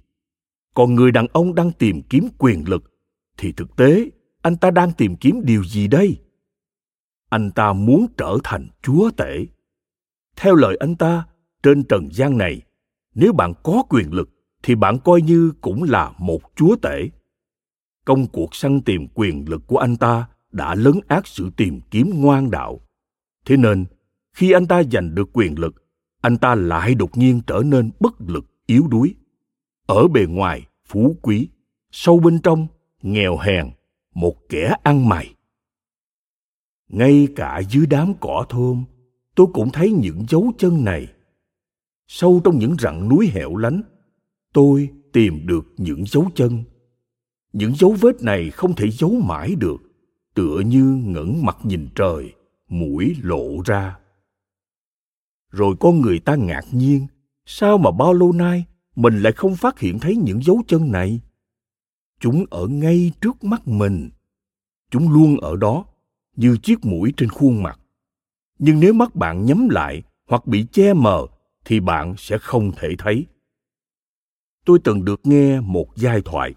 Còn 0.74 0.94
người 0.94 1.12
đàn 1.12 1.26
ông 1.32 1.54
đang 1.54 1.72
tìm 1.72 2.02
kiếm 2.02 2.28
quyền 2.38 2.68
lực, 2.68 2.92
thì 3.38 3.52
thực 3.52 3.76
tế, 3.76 4.10
anh 4.42 4.56
ta 4.56 4.70
đang 4.70 4.92
tìm 4.92 5.16
kiếm 5.16 5.40
điều 5.44 5.64
gì 5.64 5.88
đây? 5.88 6.16
Anh 7.28 7.50
ta 7.50 7.72
muốn 7.72 8.06
trở 8.16 8.38
thành 8.44 8.68
chúa 8.82 9.10
tể. 9.16 9.46
Theo 10.36 10.54
lời 10.54 10.76
anh 10.80 10.96
ta, 10.96 11.26
trên 11.62 11.84
trần 11.84 12.08
gian 12.12 12.38
này, 12.38 12.62
nếu 13.14 13.32
bạn 13.32 13.52
có 13.62 13.82
quyền 13.88 14.12
lực, 14.12 14.30
thì 14.62 14.74
bạn 14.74 14.98
coi 15.04 15.22
như 15.22 15.52
cũng 15.60 15.82
là 15.82 16.12
một 16.18 16.40
chúa 16.56 16.76
tể 16.82 17.08
công 18.06 18.26
cuộc 18.26 18.54
săn 18.54 18.80
tìm 18.80 19.06
quyền 19.14 19.48
lực 19.48 19.66
của 19.66 19.78
anh 19.78 19.96
ta 19.96 20.28
đã 20.52 20.74
lấn 20.74 20.94
át 21.08 21.26
sự 21.26 21.50
tìm 21.56 21.80
kiếm 21.90 22.10
ngoan 22.14 22.50
đạo. 22.50 22.80
Thế 23.44 23.56
nên, 23.56 23.84
khi 24.32 24.52
anh 24.52 24.66
ta 24.66 24.82
giành 24.82 25.14
được 25.14 25.28
quyền 25.32 25.58
lực, 25.58 25.74
anh 26.20 26.38
ta 26.38 26.54
lại 26.54 26.94
đột 26.94 27.16
nhiên 27.16 27.40
trở 27.46 27.62
nên 27.64 27.90
bất 28.00 28.14
lực, 28.26 28.44
yếu 28.66 28.86
đuối. 28.86 29.14
Ở 29.86 30.08
bề 30.08 30.26
ngoài, 30.28 30.66
phú 30.84 31.16
quý, 31.22 31.48
sâu 31.90 32.20
bên 32.20 32.40
trong, 32.40 32.66
nghèo 33.02 33.38
hèn, 33.38 33.70
một 34.14 34.48
kẻ 34.48 34.76
ăn 34.82 35.08
mày. 35.08 35.34
Ngay 36.88 37.28
cả 37.36 37.62
dưới 37.70 37.86
đám 37.86 38.14
cỏ 38.20 38.46
thơm, 38.48 38.84
tôi 39.34 39.46
cũng 39.54 39.70
thấy 39.72 39.92
những 39.92 40.24
dấu 40.28 40.52
chân 40.58 40.84
này. 40.84 41.12
Sâu 42.06 42.40
trong 42.44 42.58
những 42.58 42.76
rặng 42.78 43.08
núi 43.08 43.30
hẻo 43.34 43.56
lánh, 43.56 43.82
tôi 44.52 44.90
tìm 45.12 45.46
được 45.46 45.66
những 45.76 46.04
dấu 46.06 46.30
chân 46.34 46.64
những 47.56 47.74
dấu 47.74 47.96
vết 48.00 48.22
này 48.22 48.50
không 48.50 48.74
thể 48.74 48.90
giấu 48.90 49.10
mãi 49.10 49.54
được. 49.54 49.76
Tựa 50.34 50.60
như 50.66 50.84
ngẩng 51.04 51.44
mặt 51.44 51.56
nhìn 51.62 51.88
trời, 51.94 52.34
mũi 52.68 53.16
lộ 53.22 53.62
ra. 53.64 53.98
Rồi 55.50 55.74
con 55.80 56.00
người 56.00 56.18
ta 56.18 56.36
ngạc 56.36 56.64
nhiên, 56.72 57.06
sao 57.46 57.78
mà 57.78 57.90
bao 57.90 58.12
lâu 58.12 58.32
nay 58.32 58.64
mình 58.96 59.20
lại 59.20 59.32
không 59.32 59.56
phát 59.56 59.78
hiện 59.78 59.98
thấy 59.98 60.16
những 60.16 60.42
dấu 60.42 60.62
chân 60.66 60.92
này? 60.92 61.20
Chúng 62.20 62.44
ở 62.50 62.66
ngay 62.66 63.12
trước 63.20 63.44
mắt 63.44 63.68
mình. 63.68 64.10
Chúng 64.90 65.12
luôn 65.12 65.36
ở 65.36 65.56
đó, 65.56 65.84
như 66.36 66.56
chiếc 66.62 66.84
mũi 66.84 67.12
trên 67.16 67.28
khuôn 67.28 67.62
mặt. 67.62 67.80
Nhưng 68.58 68.80
nếu 68.80 68.92
mắt 68.92 69.14
bạn 69.14 69.44
nhắm 69.44 69.68
lại 69.68 70.02
hoặc 70.28 70.46
bị 70.46 70.66
che 70.72 70.94
mờ, 70.94 71.26
thì 71.64 71.80
bạn 71.80 72.14
sẽ 72.18 72.38
không 72.38 72.72
thể 72.76 72.88
thấy. 72.98 73.26
Tôi 74.64 74.78
từng 74.84 75.04
được 75.04 75.20
nghe 75.24 75.60
một 75.60 75.86
giai 75.96 76.22
thoại 76.24 76.54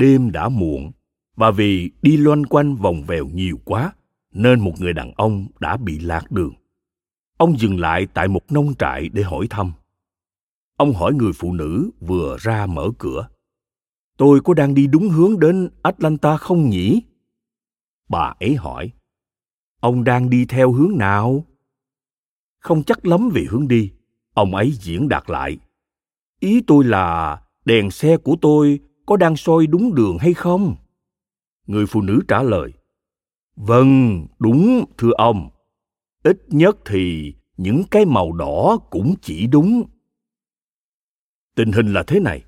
đêm 0.00 0.30
đã 0.32 0.48
muộn, 0.48 0.92
và 1.36 1.50
vì 1.50 1.90
đi 2.02 2.16
loanh 2.16 2.44
quanh 2.44 2.76
vòng 2.76 3.02
vèo 3.06 3.26
nhiều 3.26 3.60
quá, 3.64 3.92
nên 4.32 4.60
một 4.60 4.72
người 4.80 4.92
đàn 4.92 5.12
ông 5.16 5.46
đã 5.60 5.76
bị 5.76 5.98
lạc 5.98 6.30
đường. 6.30 6.54
Ông 7.36 7.58
dừng 7.58 7.80
lại 7.80 8.06
tại 8.14 8.28
một 8.28 8.52
nông 8.52 8.74
trại 8.74 9.08
để 9.08 9.22
hỏi 9.22 9.46
thăm. 9.50 9.72
Ông 10.76 10.92
hỏi 10.92 11.14
người 11.14 11.32
phụ 11.32 11.52
nữ 11.52 11.90
vừa 12.00 12.36
ra 12.40 12.66
mở 12.66 12.90
cửa. 12.98 13.28
Tôi 14.16 14.40
có 14.44 14.54
đang 14.54 14.74
đi 14.74 14.86
đúng 14.86 15.08
hướng 15.08 15.40
đến 15.40 15.68
atlanta 15.82 16.36
không 16.36 16.70
nhỉ? 16.70 17.02
Bà 18.08 18.34
ấy 18.40 18.54
hỏi. 18.54 18.92
Ông 19.80 20.04
đang 20.04 20.30
đi 20.30 20.44
theo 20.44 20.72
hướng 20.72 20.98
nào? 20.98 21.44
Không 22.58 22.82
chắc 22.82 23.06
lắm 23.06 23.30
về 23.34 23.44
hướng 23.48 23.68
đi. 23.68 23.92
Ông 24.34 24.54
ấy 24.54 24.72
diễn 24.72 25.08
đạt 25.08 25.30
lại. 25.30 25.58
Ý 26.40 26.62
tôi 26.66 26.84
là 26.84 27.42
đèn 27.64 27.90
xe 27.90 28.16
của 28.16 28.36
tôi 28.40 28.80
có 29.10 29.16
đang 29.16 29.36
soi 29.36 29.66
đúng 29.66 29.94
đường 29.94 30.18
hay 30.18 30.34
không? 30.34 30.76
Người 31.66 31.86
phụ 31.86 32.02
nữ 32.02 32.20
trả 32.28 32.42
lời 32.42 32.72
vâng 33.56 34.26
đúng, 34.38 34.84
thưa 34.98 35.10
ông. 35.18 35.50
Ít 36.22 36.38
nhất 36.48 36.76
thì 36.86 37.34
những 37.56 37.82
cái 37.90 38.04
màu 38.04 38.32
đỏ 38.32 38.78
cũng 38.90 39.14
chỉ 39.22 39.46
đúng. 39.46 39.82
Tình 41.54 41.72
hình 41.72 41.92
là 41.92 42.02
thế 42.02 42.20
này. 42.20 42.44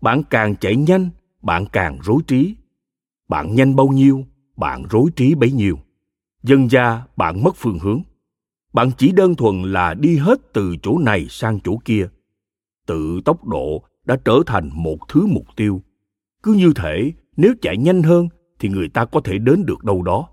Bạn 0.00 0.22
càng 0.30 0.56
chạy 0.56 0.76
nhanh, 0.76 1.10
bạn 1.42 1.64
càng 1.72 1.98
rối 2.02 2.18
trí. 2.26 2.56
Bạn 3.28 3.54
nhanh 3.54 3.76
bao 3.76 3.88
nhiêu, 3.88 4.26
bạn 4.56 4.84
rối 4.90 5.10
trí 5.16 5.34
bấy 5.34 5.52
nhiêu. 5.52 5.78
Dần 6.42 6.66
ra 6.66 7.06
bạn 7.16 7.42
mất 7.42 7.56
phương 7.56 7.78
hướng. 7.78 8.02
Bạn 8.72 8.90
chỉ 8.98 9.12
đơn 9.12 9.34
thuần 9.34 9.62
là 9.62 9.94
đi 9.94 10.16
hết 10.16 10.52
từ 10.52 10.76
chỗ 10.82 10.98
này 10.98 11.26
sang 11.30 11.60
chỗ 11.64 11.78
kia. 11.84 12.08
Tự 12.86 13.20
tốc 13.24 13.46
độ 13.46 13.84
đã 14.06 14.16
trở 14.24 14.38
thành 14.46 14.70
một 14.74 14.98
thứ 15.08 15.26
mục 15.26 15.46
tiêu. 15.56 15.82
Cứ 16.42 16.52
như 16.52 16.72
thể 16.76 17.12
nếu 17.36 17.54
chạy 17.62 17.76
nhanh 17.76 18.02
hơn 18.02 18.28
thì 18.58 18.68
người 18.68 18.88
ta 18.88 19.04
có 19.04 19.20
thể 19.24 19.38
đến 19.38 19.66
được 19.66 19.84
đâu 19.84 20.02
đó. 20.02 20.28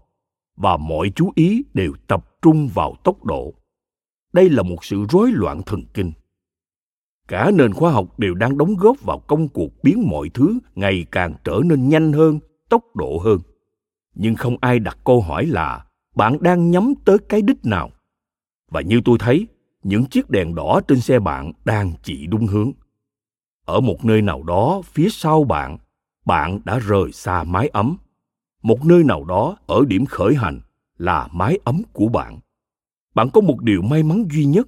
Và 0.55 0.77
mọi 0.77 1.11
chú 1.15 1.31
ý 1.35 1.63
đều 1.73 1.93
tập 2.07 2.25
trung 2.41 2.69
vào 2.73 2.95
tốc 3.03 3.25
độ. 3.25 3.53
Đây 4.33 4.49
là 4.49 4.63
một 4.63 4.83
sự 4.83 5.05
rối 5.09 5.31
loạn 5.33 5.61
thần 5.65 5.85
kinh. 5.93 6.11
Cả 7.27 7.51
nền 7.53 7.73
khoa 7.73 7.91
học 7.91 8.19
đều 8.19 8.35
đang 8.35 8.57
đóng 8.57 8.75
góp 8.75 9.01
vào 9.01 9.19
công 9.19 9.47
cuộc 9.47 9.83
biến 9.83 10.07
mọi 10.07 10.29
thứ 10.33 10.59
ngày 10.75 11.05
càng 11.11 11.33
trở 11.43 11.61
nên 11.65 11.89
nhanh 11.89 12.13
hơn, 12.13 12.39
tốc 12.69 12.95
độ 12.95 13.17
hơn. 13.23 13.39
Nhưng 14.15 14.35
không 14.35 14.57
ai 14.61 14.79
đặt 14.79 14.97
câu 15.05 15.21
hỏi 15.21 15.45
là 15.45 15.85
bạn 16.15 16.37
đang 16.41 16.71
nhắm 16.71 16.93
tới 17.05 17.17
cái 17.29 17.41
đích 17.41 17.65
nào? 17.65 17.91
Và 18.71 18.81
như 18.81 19.01
tôi 19.05 19.17
thấy, 19.19 19.47
những 19.83 20.05
chiếc 20.05 20.29
đèn 20.29 20.55
đỏ 20.55 20.81
trên 20.87 21.01
xe 21.01 21.19
bạn 21.19 21.51
đang 21.65 21.91
chỉ 22.03 22.27
đúng 22.27 22.47
hướng 22.47 22.71
ở 23.69 23.79
một 23.79 24.05
nơi 24.05 24.21
nào 24.21 24.43
đó 24.43 24.81
phía 24.85 25.07
sau 25.09 25.43
bạn 25.43 25.77
bạn 26.25 26.59
đã 26.65 26.79
rời 26.79 27.11
xa 27.11 27.43
mái 27.43 27.67
ấm. 27.67 27.97
Một 28.61 28.85
nơi 28.85 29.03
nào 29.03 29.23
đó 29.23 29.57
ở 29.67 29.85
điểm 29.87 30.05
khởi 30.05 30.35
hành 30.35 30.61
là 30.97 31.27
mái 31.31 31.59
ấm 31.63 31.81
của 31.93 32.07
bạn. 32.07 32.39
Bạn 33.15 33.29
có 33.33 33.41
một 33.41 33.61
điều 33.61 33.81
may 33.81 34.03
mắn 34.03 34.25
duy 34.31 34.45
nhất, 34.45 34.67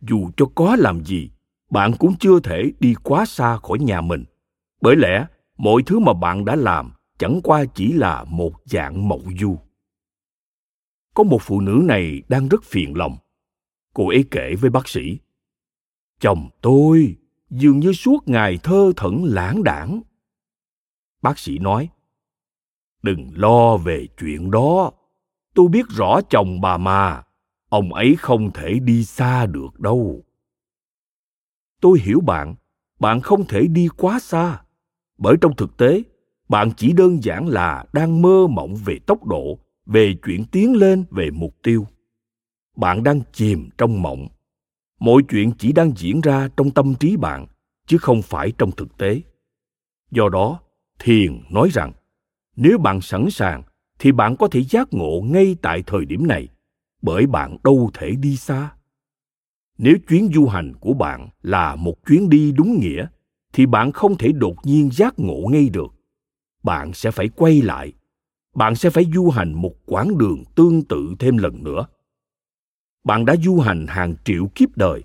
dù 0.00 0.30
cho 0.36 0.46
có 0.54 0.76
làm 0.76 1.04
gì, 1.04 1.30
bạn 1.70 1.92
cũng 1.98 2.14
chưa 2.20 2.40
thể 2.40 2.72
đi 2.80 2.94
quá 3.02 3.26
xa 3.26 3.56
khỏi 3.56 3.78
nhà 3.78 4.00
mình. 4.00 4.24
Bởi 4.80 4.96
lẽ, 4.96 5.26
mọi 5.56 5.82
thứ 5.86 5.98
mà 5.98 6.12
bạn 6.12 6.44
đã 6.44 6.56
làm 6.56 6.92
chẳng 7.18 7.40
qua 7.44 7.64
chỉ 7.74 7.92
là 7.92 8.24
một 8.24 8.52
dạng 8.64 9.08
mộng 9.08 9.24
du. 9.40 9.58
Có 11.14 11.22
một 11.22 11.42
phụ 11.42 11.60
nữ 11.60 11.80
này 11.84 12.22
đang 12.28 12.48
rất 12.48 12.64
phiền 12.64 12.96
lòng. 12.96 13.16
Cô 13.94 14.08
ấy 14.08 14.24
kể 14.30 14.54
với 14.54 14.70
bác 14.70 14.88
sĩ, 14.88 15.18
chồng 16.20 16.48
tôi 16.60 17.16
dường 17.50 17.78
như 17.78 17.92
suốt 17.92 18.28
ngày 18.28 18.58
thơ 18.62 18.92
thẩn 18.96 19.24
lãng 19.24 19.64
đảng. 19.64 20.02
Bác 21.22 21.38
sĩ 21.38 21.58
nói, 21.58 21.88
đừng 23.02 23.30
lo 23.34 23.76
về 23.76 24.06
chuyện 24.18 24.50
đó. 24.50 24.90
Tôi 25.54 25.68
biết 25.68 25.86
rõ 25.88 26.20
chồng 26.30 26.60
bà 26.60 26.76
mà. 26.76 27.22
Ông 27.68 27.94
ấy 27.94 28.16
không 28.18 28.50
thể 28.52 28.78
đi 28.78 29.04
xa 29.04 29.46
được 29.46 29.80
đâu. 29.80 30.24
Tôi 31.80 31.98
hiểu 31.98 32.20
bạn. 32.20 32.54
Bạn 33.00 33.20
không 33.20 33.46
thể 33.46 33.66
đi 33.66 33.88
quá 33.96 34.18
xa. 34.18 34.62
Bởi 35.18 35.36
trong 35.40 35.56
thực 35.56 35.76
tế, 35.76 36.02
bạn 36.48 36.70
chỉ 36.76 36.92
đơn 36.92 37.22
giản 37.22 37.48
là 37.48 37.84
đang 37.92 38.22
mơ 38.22 38.46
mộng 38.50 38.76
về 38.84 38.98
tốc 39.06 39.26
độ, 39.26 39.58
về 39.86 40.14
chuyện 40.26 40.44
tiến 40.44 40.76
lên, 40.76 41.04
về 41.10 41.30
mục 41.30 41.54
tiêu. 41.62 41.86
Bạn 42.76 43.02
đang 43.02 43.20
chìm 43.32 43.68
trong 43.78 44.02
mộng 44.02 44.28
mọi 44.98 45.22
chuyện 45.28 45.52
chỉ 45.58 45.72
đang 45.72 45.92
diễn 45.96 46.20
ra 46.20 46.48
trong 46.56 46.70
tâm 46.70 46.94
trí 46.94 47.16
bạn, 47.16 47.46
chứ 47.86 47.98
không 47.98 48.22
phải 48.22 48.52
trong 48.58 48.70
thực 48.70 48.98
tế. 48.98 49.22
Do 50.10 50.28
đó, 50.28 50.60
thiền 50.98 51.40
nói 51.50 51.68
rằng, 51.72 51.92
nếu 52.56 52.78
bạn 52.78 53.00
sẵn 53.00 53.30
sàng, 53.30 53.62
thì 53.98 54.12
bạn 54.12 54.36
có 54.36 54.48
thể 54.48 54.62
giác 54.62 54.88
ngộ 54.90 55.20
ngay 55.24 55.56
tại 55.62 55.82
thời 55.86 56.04
điểm 56.04 56.26
này, 56.26 56.48
bởi 57.02 57.26
bạn 57.26 57.56
đâu 57.64 57.90
thể 57.94 58.10
đi 58.10 58.36
xa. 58.36 58.72
Nếu 59.78 59.96
chuyến 60.08 60.30
du 60.34 60.46
hành 60.46 60.74
của 60.80 60.92
bạn 60.92 61.28
là 61.42 61.76
một 61.76 62.06
chuyến 62.06 62.28
đi 62.28 62.52
đúng 62.52 62.80
nghĩa, 62.80 63.06
thì 63.52 63.66
bạn 63.66 63.92
không 63.92 64.16
thể 64.18 64.32
đột 64.32 64.56
nhiên 64.64 64.90
giác 64.90 65.18
ngộ 65.18 65.48
ngay 65.50 65.68
được. 65.68 65.94
Bạn 66.62 66.92
sẽ 66.92 67.10
phải 67.10 67.28
quay 67.28 67.62
lại, 67.62 67.92
bạn 68.54 68.74
sẽ 68.74 68.90
phải 68.90 69.04
du 69.14 69.30
hành 69.30 69.52
một 69.52 69.74
quãng 69.86 70.18
đường 70.18 70.44
tương 70.54 70.84
tự 70.84 71.14
thêm 71.18 71.38
lần 71.38 71.64
nữa 71.64 71.86
bạn 73.04 73.24
đã 73.24 73.36
du 73.36 73.58
hành 73.58 73.86
hàng 73.88 74.14
triệu 74.24 74.46
kiếp 74.54 74.76
đời. 74.76 75.02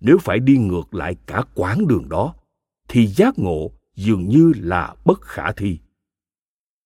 Nếu 0.00 0.18
phải 0.18 0.38
đi 0.38 0.56
ngược 0.58 0.94
lại 0.94 1.16
cả 1.26 1.42
quãng 1.54 1.86
đường 1.86 2.08
đó, 2.08 2.34
thì 2.88 3.06
giác 3.06 3.38
ngộ 3.38 3.70
dường 3.94 4.28
như 4.28 4.52
là 4.56 4.94
bất 5.04 5.20
khả 5.20 5.52
thi. 5.52 5.78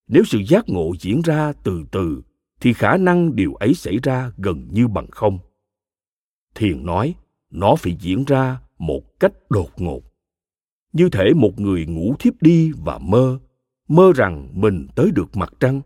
Nếu 0.07 0.23
sự 0.23 0.39
giác 0.47 0.65
ngộ 0.67 0.93
diễn 0.99 1.21
ra 1.21 1.53
từ 1.63 1.83
từ, 1.91 2.21
thì 2.59 2.73
khả 2.73 2.97
năng 2.97 3.35
điều 3.35 3.53
ấy 3.53 3.73
xảy 3.73 3.97
ra 4.03 4.31
gần 4.37 4.67
như 4.71 4.87
bằng 4.87 5.07
không. 5.11 5.39
Thiền 6.55 6.85
nói, 6.85 7.15
nó 7.49 7.75
phải 7.75 7.97
diễn 7.99 8.23
ra 8.25 8.59
một 8.77 9.19
cách 9.19 9.33
đột 9.49 9.69
ngột. 9.77 10.01
Như 10.93 11.09
thể 11.09 11.33
một 11.35 11.59
người 11.59 11.85
ngủ 11.85 12.15
thiếp 12.19 12.41
đi 12.41 12.71
và 12.71 12.97
mơ 12.97 13.39
mơ 13.87 14.11
rằng 14.15 14.49
mình 14.53 14.87
tới 14.95 15.11
được 15.11 15.37
mặt 15.37 15.53
trăng. 15.59 15.81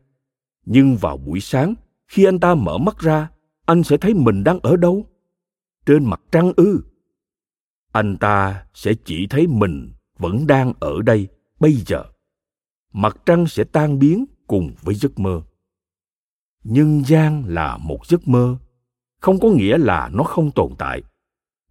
Nhưng 0.66 0.96
vào 0.96 1.18
buổi 1.18 1.40
sáng, 1.40 1.74
khi 2.08 2.24
anh 2.24 2.40
ta 2.40 2.56
mở 2.56 2.78
mắt 2.78 3.00
ra 3.00 3.30
anh 3.70 3.84
sẽ 3.84 3.98
thấy 3.98 4.14
mình 4.14 4.44
đang 4.44 4.60
ở 4.60 4.76
đâu? 4.76 5.06
Trên 5.86 6.06
mặt 6.06 6.22
trăng 6.32 6.52
ư? 6.56 6.84
Anh 7.92 8.18
ta 8.18 8.66
sẽ 8.74 8.94
chỉ 9.06 9.28
thấy 9.30 9.48
mình 9.48 9.92
vẫn 10.18 10.48
đang 10.48 10.74
ở 10.80 11.02
đây 11.02 11.28
bây 11.60 11.74
giờ. 11.74 12.04
Mặt 12.94 13.18
trăng 13.26 13.48
sẽ 13.48 13.64
tan 13.64 14.00
biến 14.00 14.26
cùng 14.48 14.74
với 14.82 14.96
giấc 14.96 15.20
mơ. 15.20 15.42
Nhân 16.64 17.04
gian 17.06 17.44
là 17.48 17.78
một 17.78 18.06
giấc 18.08 18.28
mơ. 18.28 18.58
Không 19.22 19.40
có 19.40 19.50
nghĩa 19.50 19.78
là 19.78 20.10
nó 20.14 20.24
không 20.24 20.52
tồn 20.52 20.74
tại. 20.78 21.04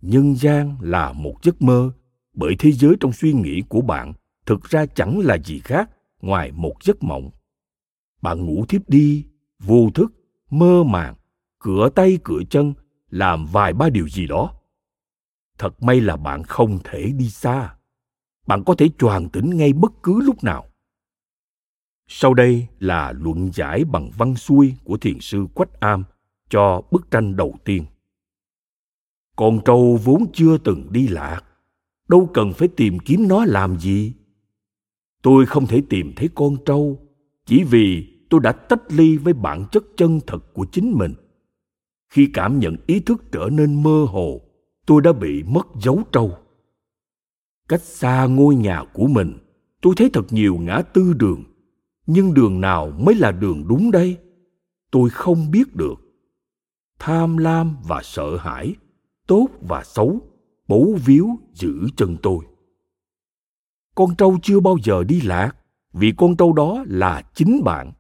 Nhân 0.03 0.37
gian 0.37 0.77
là 0.81 1.13
một 1.13 1.35
giấc 1.43 1.63
mơ, 1.63 1.91
bởi 2.33 2.57
thế 2.59 2.73
giới 2.73 2.95
trong 3.01 3.13
suy 3.13 3.33
nghĩ 3.33 3.63
của 3.69 3.81
bạn 3.81 4.13
thực 4.47 4.65
ra 4.65 4.87
chẳng 4.87 5.19
là 5.19 5.39
gì 5.39 5.61
khác 5.61 5.91
ngoài 6.21 6.53
một 6.53 6.75
giấc 6.83 7.03
mộng. 7.03 7.31
Bạn 8.23 8.47
ngủ 8.47 8.65
thiếp 8.69 8.89
đi, 8.89 9.27
vô 9.59 9.91
thức, 9.95 10.13
mơ 10.51 10.85
màng 10.85 11.15
cửa 11.59 11.89
tay 11.95 12.19
cửa 12.25 12.41
chân 12.51 12.75
làm 13.11 13.47
vài 13.47 13.73
ba 13.73 13.89
điều 13.89 14.09
gì 14.09 14.27
đó. 14.27 14.53
Thật 15.59 15.83
may 15.83 16.01
là 16.01 16.17
bạn 16.17 16.43
không 16.43 16.79
thể 16.85 17.13
đi 17.17 17.31
xa. 17.31 17.75
Bạn 18.47 18.63
có 18.67 18.75
thể 18.75 18.89
choàng 18.99 19.29
tỉnh 19.29 19.57
ngay 19.57 19.73
bất 19.73 19.93
cứ 20.03 20.21
lúc 20.23 20.45
nào. 20.45 20.67
Sau 22.07 22.35
đây 22.35 22.67
là 22.79 23.13
luận 23.13 23.51
giải 23.55 23.85
bằng 23.85 24.11
văn 24.19 24.37
xuôi 24.37 24.75
của 24.85 24.97
thiền 24.97 25.21
sư 25.21 25.47
quách 25.55 25.81
am 25.81 26.05
cho 26.51 26.83
bức 26.91 27.11
tranh 27.11 27.37
đầu 27.37 27.55
tiên. 27.65 27.85
Con 29.37 29.61
trâu 29.65 29.99
vốn 30.05 30.25
chưa 30.33 30.59
từng 30.59 30.93
đi 30.93 31.09
lạc, 31.09 31.41
đâu 32.09 32.31
cần 32.35 32.53
phải 32.53 32.69
tìm 32.69 32.99
kiếm 32.99 33.29
nó 33.29 33.45
làm 33.45 33.79
gì. 33.79 34.15
Tôi 35.23 35.47
không 35.47 35.67
thể 35.67 35.83
tìm 35.89 36.13
thấy 36.17 36.29
con 36.35 36.57
trâu 36.65 37.09
chỉ 37.47 37.65
vì 37.65 38.15
tôi 38.31 38.41
đã 38.41 38.53
tách 38.53 38.83
ly 38.89 39.17
với 39.17 39.33
bản 39.33 39.65
chất 39.73 39.85
chân 39.97 40.21
thật 40.27 40.39
của 40.53 40.67
chính 40.73 40.93
mình 40.93 41.15
khi 42.11 42.31
cảm 42.35 42.59
nhận 42.59 42.77
ý 42.87 43.01
thức 43.01 43.23
trở 43.33 43.49
nên 43.53 43.83
mơ 43.83 44.07
hồ, 44.09 44.41
tôi 44.87 45.03
đã 45.03 45.13
bị 45.13 45.43
mất 45.43 45.67
dấu 45.83 46.03
trâu. 46.13 46.33
Cách 47.69 47.83
xa 47.83 48.27
ngôi 48.27 48.55
nhà 48.55 48.85
của 48.93 49.07
mình, 49.07 49.39
tôi 49.81 49.95
thấy 49.97 50.11
thật 50.13 50.25
nhiều 50.31 50.57
ngã 50.59 50.83
tư 50.95 51.13
đường. 51.13 51.45
Nhưng 52.07 52.35
đường 52.35 52.61
nào 52.61 52.91
mới 52.91 53.15
là 53.15 53.33
đường 53.33 53.65
đúng 53.69 53.91
đây? 53.91 54.17
Tôi 54.91 55.11
không 55.11 55.51
biết 55.51 55.77
được. 55.77 55.95
Tham 56.99 57.37
lam 57.37 57.77
và 57.89 58.01
sợ 58.03 58.37
hãi, 58.37 58.75
tốt 59.27 59.49
và 59.61 59.85
xấu 59.85 60.21
bấu 60.69 60.99
víu 61.05 61.39
giữ 61.53 61.89
chân 61.97 62.17
tôi. 62.23 62.39
Con 63.95 64.17
trâu 64.17 64.39
chưa 64.43 64.61
bao 64.61 64.77
giờ 64.85 65.05
đi 65.05 65.21
lạc, 65.21 65.53
vì 65.93 66.13
con 66.17 66.37
trâu 66.37 66.53
đó 66.53 66.85
là 66.87 67.23
chính 67.35 67.65
bạn. 67.65 67.93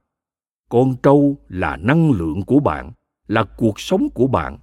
Con 0.68 0.96
trâu 1.02 1.36
là 1.48 1.76
năng 1.76 2.10
lượng 2.10 2.42
của 2.42 2.60
bạn 2.60 2.92
là 3.28 3.44
cuộc 3.56 3.80
sống 3.80 4.08
của 4.14 4.26
bạn. 4.26 4.58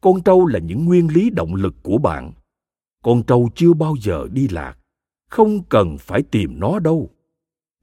Con 0.00 0.22
trâu 0.22 0.46
là 0.46 0.58
những 0.58 0.84
nguyên 0.84 1.08
lý 1.14 1.30
động 1.30 1.54
lực 1.54 1.74
của 1.82 1.98
bạn. 1.98 2.32
Con 3.04 3.22
trâu 3.22 3.50
chưa 3.54 3.72
bao 3.72 3.94
giờ 4.02 4.26
đi 4.32 4.48
lạc, 4.48 4.78
không 5.30 5.64
cần 5.64 5.96
phải 5.98 6.22
tìm 6.22 6.60
nó 6.60 6.78
đâu. 6.78 7.10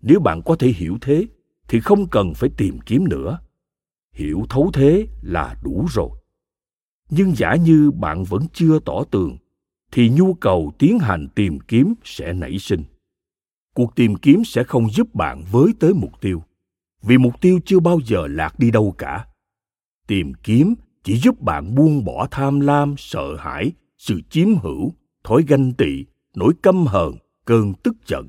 Nếu 0.01 0.19
bạn 0.19 0.41
có 0.45 0.55
thể 0.55 0.67
hiểu 0.67 0.97
thế, 1.01 1.27
thì 1.67 1.79
không 1.79 2.07
cần 2.09 2.33
phải 2.33 2.49
tìm 2.57 2.79
kiếm 2.85 3.09
nữa. 3.09 3.39
Hiểu 4.13 4.45
thấu 4.49 4.71
thế 4.73 5.07
là 5.21 5.55
đủ 5.63 5.85
rồi. 5.89 6.09
Nhưng 7.09 7.35
giả 7.35 7.55
như 7.55 7.91
bạn 7.91 8.23
vẫn 8.23 8.41
chưa 8.53 8.79
tỏ 8.79 9.03
tường, 9.11 9.37
thì 9.91 10.09
nhu 10.09 10.33
cầu 10.33 10.71
tiến 10.79 10.99
hành 10.99 11.27
tìm 11.35 11.59
kiếm 11.59 11.93
sẽ 12.03 12.33
nảy 12.33 12.59
sinh. 12.59 12.83
Cuộc 13.75 13.95
tìm 13.95 14.15
kiếm 14.15 14.43
sẽ 14.45 14.63
không 14.63 14.89
giúp 14.89 15.15
bạn 15.15 15.43
với 15.51 15.73
tới 15.79 15.93
mục 15.93 16.11
tiêu, 16.21 16.43
vì 17.01 17.17
mục 17.17 17.41
tiêu 17.41 17.59
chưa 17.65 17.79
bao 17.79 17.99
giờ 18.05 18.27
lạc 18.27 18.59
đi 18.59 18.71
đâu 18.71 18.95
cả 18.97 19.27
tìm 20.07 20.33
kiếm 20.43 20.75
chỉ 21.03 21.17
giúp 21.17 21.41
bạn 21.41 21.75
buông 21.75 22.05
bỏ 22.05 22.27
tham 22.31 22.59
lam, 22.59 22.95
sợ 22.97 23.35
hãi, 23.35 23.71
sự 23.97 24.21
chiếm 24.29 24.47
hữu, 24.55 24.93
thói 25.23 25.43
ganh 25.47 25.73
tị, 25.73 26.05
nỗi 26.35 26.53
căm 26.63 26.85
hờn, 26.85 27.13
cơn 27.45 27.73
tức 27.83 27.95
giận. 28.07 28.27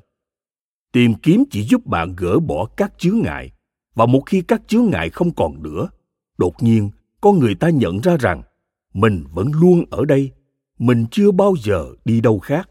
Tìm 0.93 1.15
kiếm 1.15 1.45
chỉ 1.51 1.63
giúp 1.63 1.87
bạn 1.87 2.15
gỡ 2.17 2.39
bỏ 2.39 2.69
các 2.77 2.93
chướng 2.99 3.19
ngại, 3.19 3.53
và 3.95 4.07
một 4.07 4.23
khi 4.27 4.43
các 4.43 4.63
chướng 4.67 4.91
ngại 4.91 5.11
không 5.11 5.35
còn 5.35 5.63
nữa, 5.63 5.89
đột 6.39 6.63
nhiên 6.63 6.91
con 7.21 7.39
người 7.39 7.55
ta 7.55 7.71
nhận 7.71 8.01
ra 8.01 8.17
rằng 8.17 8.43
mình 8.95 9.25
vẫn 9.33 9.51
luôn 9.61 9.85
ở 9.91 10.05
đây, 10.05 10.31
mình 10.79 11.07
chưa 11.11 11.31
bao 11.31 11.55
giờ 11.63 11.87
đi 12.05 12.21
đâu 12.21 12.39
khác. 12.39 12.71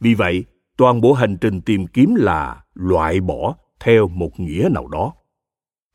Vì 0.00 0.14
vậy, 0.14 0.44
toàn 0.76 1.00
bộ 1.00 1.12
hành 1.12 1.36
trình 1.40 1.60
tìm 1.60 1.86
kiếm 1.86 2.14
là 2.14 2.64
loại 2.74 3.20
bỏ 3.20 3.56
theo 3.80 4.08
một 4.08 4.40
nghĩa 4.40 4.68
nào 4.72 4.88
đó. 4.88 5.14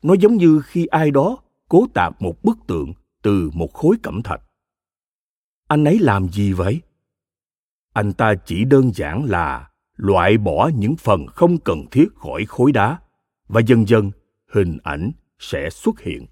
Nó 0.02 0.14
giống 0.14 0.36
như 0.36 0.60
khi 0.64 0.86
ai 0.86 1.10
đó 1.10 1.38
cố 1.68 1.86
tạc 1.94 2.22
một 2.22 2.42
bức 2.42 2.58
tượng 2.66 2.92
từ 3.22 3.50
một 3.54 3.72
khối 3.74 3.96
cẩm 4.02 4.22
thạch. 4.22 4.40
Anh 5.68 5.84
ấy 5.84 5.98
làm 5.98 6.28
gì 6.28 6.52
vậy? 6.52 6.80
Anh 7.94 8.12
ta 8.12 8.34
chỉ 8.46 8.64
đơn 8.64 8.90
giản 8.94 9.24
là 9.24 9.70
loại 9.96 10.38
bỏ 10.38 10.70
những 10.74 10.96
phần 10.96 11.26
không 11.26 11.58
cần 11.58 11.84
thiết 11.90 12.08
khỏi 12.14 12.44
khối 12.48 12.72
đá 12.72 12.98
và 13.48 13.60
dần 13.60 13.88
dần 13.88 14.10
hình 14.52 14.78
ảnh 14.82 15.12
sẽ 15.38 15.70
xuất 15.70 16.00
hiện. 16.00 16.26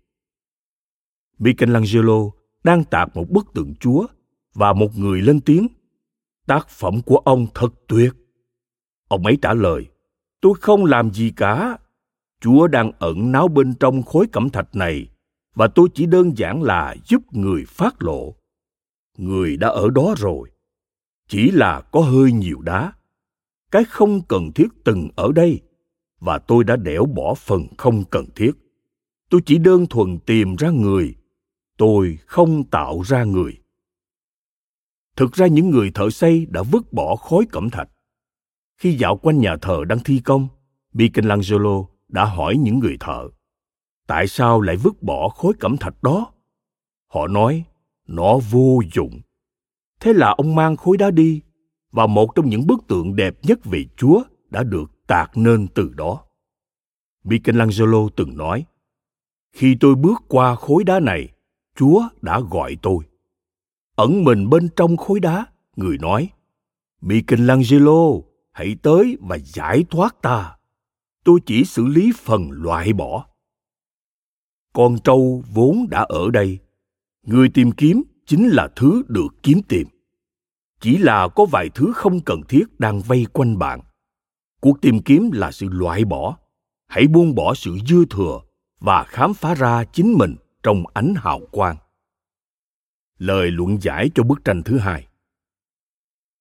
Michelangelo 1.38 2.30
đang 2.64 2.84
tạc 2.84 3.16
một 3.16 3.30
bức 3.30 3.46
tượng 3.54 3.74
chúa 3.80 4.06
và 4.54 4.72
một 4.72 4.96
người 4.96 5.22
lên 5.22 5.40
tiếng. 5.40 5.68
Tác 6.46 6.68
phẩm 6.68 7.02
của 7.02 7.16
ông 7.16 7.46
thật 7.54 7.68
tuyệt. 7.86 8.12
Ông 9.08 9.26
ấy 9.26 9.38
trả 9.42 9.54
lời, 9.54 9.86
tôi 10.40 10.54
không 10.60 10.84
làm 10.84 11.10
gì 11.10 11.32
cả. 11.36 11.78
Chúa 12.40 12.66
đang 12.66 12.92
ẩn 12.98 13.32
náu 13.32 13.48
bên 13.48 13.74
trong 13.74 14.02
khối 14.02 14.26
cẩm 14.32 14.50
thạch 14.50 14.76
này 14.76 15.08
và 15.56 15.68
tôi 15.68 15.88
chỉ 15.94 16.06
đơn 16.06 16.38
giản 16.38 16.62
là 16.62 16.96
giúp 17.04 17.22
người 17.32 17.64
phát 17.66 18.02
lộ. 18.02 18.34
Người 19.18 19.56
đã 19.56 19.68
ở 19.68 19.90
đó 19.90 20.14
rồi, 20.18 20.50
chỉ 21.28 21.50
là 21.50 21.80
có 21.80 22.00
hơi 22.00 22.32
nhiều 22.32 22.60
đá. 22.60 22.92
Cái 23.70 23.84
không 23.84 24.20
cần 24.28 24.52
thiết 24.52 24.66
từng 24.84 25.08
ở 25.16 25.32
đây, 25.32 25.60
và 26.20 26.38
tôi 26.38 26.64
đã 26.64 26.76
đẽo 26.76 27.06
bỏ 27.06 27.34
phần 27.34 27.62
không 27.78 28.04
cần 28.10 28.24
thiết. 28.34 28.50
Tôi 29.30 29.40
chỉ 29.46 29.58
đơn 29.58 29.86
thuần 29.86 30.18
tìm 30.18 30.56
ra 30.56 30.70
người, 30.70 31.14
tôi 31.76 32.18
không 32.26 32.64
tạo 32.64 33.00
ra 33.00 33.24
người. 33.24 33.58
Thực 35.16 35.32
ra 35.32 35.46
những 35.46 35.70
người 35.70 35.90
thợ 35.94 36.10
xây 36.10 36.46
đã 36.46 36.62
vứt 36.62 36.92
bỏ 36.92 37.16
khối 37.16 37.44
cẩm 37.52 37.70
thạch. 37.70 37.88
Khi 38.78 38.96
dạo 38.96 39.16
quanh 39.16 39.38
nhà 39.38 39.56
thờ 39.62 39.84
đang 39.88 39.98
thi 40.04 40.20
công, 40.24 40.48
michelangelo 40.92 41.84
đã 42.08 42.24
hỏi 42.24 42.56
những 42.56 42.78
người 42.78 42.96
thợ 43.00 43.28
tại 44.06 44.26
sao 44.26 44.60
lại 44.60 44.76
vứt 44.76 45.02
bỏ 45.02 45.28
khối 45.28 45.52
cẩm 45.60 45.76
thạch 45.76 46.02
đó? 46.02 46.32
Họ 47.06 47.26
nói, 47.26 47.64
nó 48.06 48.38
vô 48.50 48.80
dụng. 48.94 49.20
Thế 50.00 50.12
là 50.12 50.34
ông 50.38 50.54
mang 50.54 50.76
khối 50.76 50.96
đá 50.96 51.10
đi, 51.10 51.40
và 51.90 52.06
một 52.06 52.34
trong 52.34 52.48
những 52.48 52.66
bức 52.66 52.86
tượng 52.88 53.16
đẹp 53.16 53.34
nhất 53.42 53.64
về 53.64 53.84
chúa 53.96 54.22
đã 54.50 54.62
được 54.62 55.06
tạc 55.06 55.36
nên 55.36 55.68
từ 55.68 55.92
đó. 55.94 56.22
Michelangelo 57.24 58.08
từng 58.16 58.36
nói, 58.36 58.64
khi 59.52 59.76
tôi 59.80 59.94
bước 59.94 60.22
qua 60.28 60.54
khối 60.54 60.84
đá 60.84 61.00
này, 61.00 61.28
chúa 61.76 62.08
đã 62.22 62.40
gọi 62.40 62.76
tôi. 62.82 63.04
Ẩn 63.96 64.24
mình 64.24 64.50
bên 64.50 64.68
trong 64.76 64.96
khối 64.96 65.20
đá, 65.20 65.46
người 65.76 65.98
nói, 65.98 66.28
michelangelo, 67.00 68.02
hãy 68.52 68.76
tới 68.82 69.16
và 69.20 69.38
giải 69.38 69.84
thoát 69.90 70.22
ta. 70.22 70.56
Tôi 71.24 71.40
chỉ 71.46 71.64
xử 71.64 71.86
lý 71.86 72.12
phần 72.16 72.50
loại 72.50 72.92
bỏ 72.92 73.26
con 74.76 74.98
trâu 75.04 75.44
vốn 75.54 75.86
đã 75.90 76.06
ở 76.08 76.30
đây. 76.30 76.58
Người 77.26 77.48
tìm 77.48 77.72
kiếm 77.72 78.02
chính 78.26 78.48
là 78.48 78.68
thứ 78.76 79.02
được 79.08 79.28
kiếm 79.42 79.60
tìm. 79.68 79.88
Chỉ 80.80 80.98
là 80.98 81.28
có 81.28 81.44
vài 81.44 81.68
thứ 81.74 81.92
không 81.94 82.20
cần 82.20 82.40
thiết 82.48 82.64
đang 82.78 83.00
vây 83.00 83.26
quanh 83.32 83.58
bạn. 83.58 83.80
Cuộc 84.60 84.80
tìm 84.80 85.02
kiếm 85.02 85.30
là 85.32 85.52
sự 85.52 85.68
loại 85.68 86.04
bỏ. 86.04 86.36
Hãy 86.86 87.06
buông 87.06 87.34
bỏ 87.34 87.54
sự 87.54 87.78
dư 87.88 88.04
thừa 88.10 88.40
và 88.80 89.04
khám 89.04 89.34
phá 89.34 89.54
ra 89.54 89.84
chính 89.84 90.12
mình 90.18 90.36
trong 90.62 90.84
ánh 90.94 91.14
hào 91.16 91.40
quang. 91.50 91.76
Lời 93.18 93.50
luận 93.50 93.78
giải 93.82 94.10
cho 94.14 94.22
bức 94.22 94.44
tranh 94.44 94.62
thứ 94.62 94.78
hai. 94.78 95.06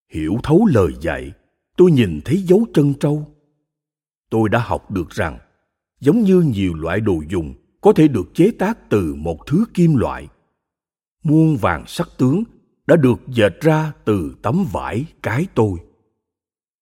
Hiểu 0.09 0.37
thấu 0.43 0.65
lời 0.65 0.91
dạy, 1.01 1.31
tôi 1.77 1.91
nhìn 1.91 2.21
thấy 2.25 2.37
dấu 2.37 2.65
chân 2.73 2.93
trâu. 2.99 3.35
Tôi 4.29 4.49
đã 4.49 4.59
học 4.59 4.91
được 4.91 5.09
rằng, 5.09 5.39
giống 5.99 6.21
như 6.21 6.41
nhiều 6.41 6.73
loại 6.73 6.99
đồ 6.99 7.21
dùng 7.29 7.64
có 7.85 7.93
thể 7.93 8.07
được 8.07 8.33
chế 8.33 8.51
tác 8.51 8.89
từ 8.89 9.15
một 9.15 9.47
thứ 9.47 9.65
kim 9.73 9.95
loại. 9.95 10.27
Muôn 11.23 11.57
vàng 11.57 11.83
sắc 11.87 12.09
tướng 12.17 12.43
đã 12.87 12.95
được 12.95 13.19
dệt 13.27 13.61
ra 13.61 13.93
từ 14.05 14.35
tấm 14.41 14.65
vải 14.71 15.05
cái 15.23 15.47
tôi. 15.55 15.79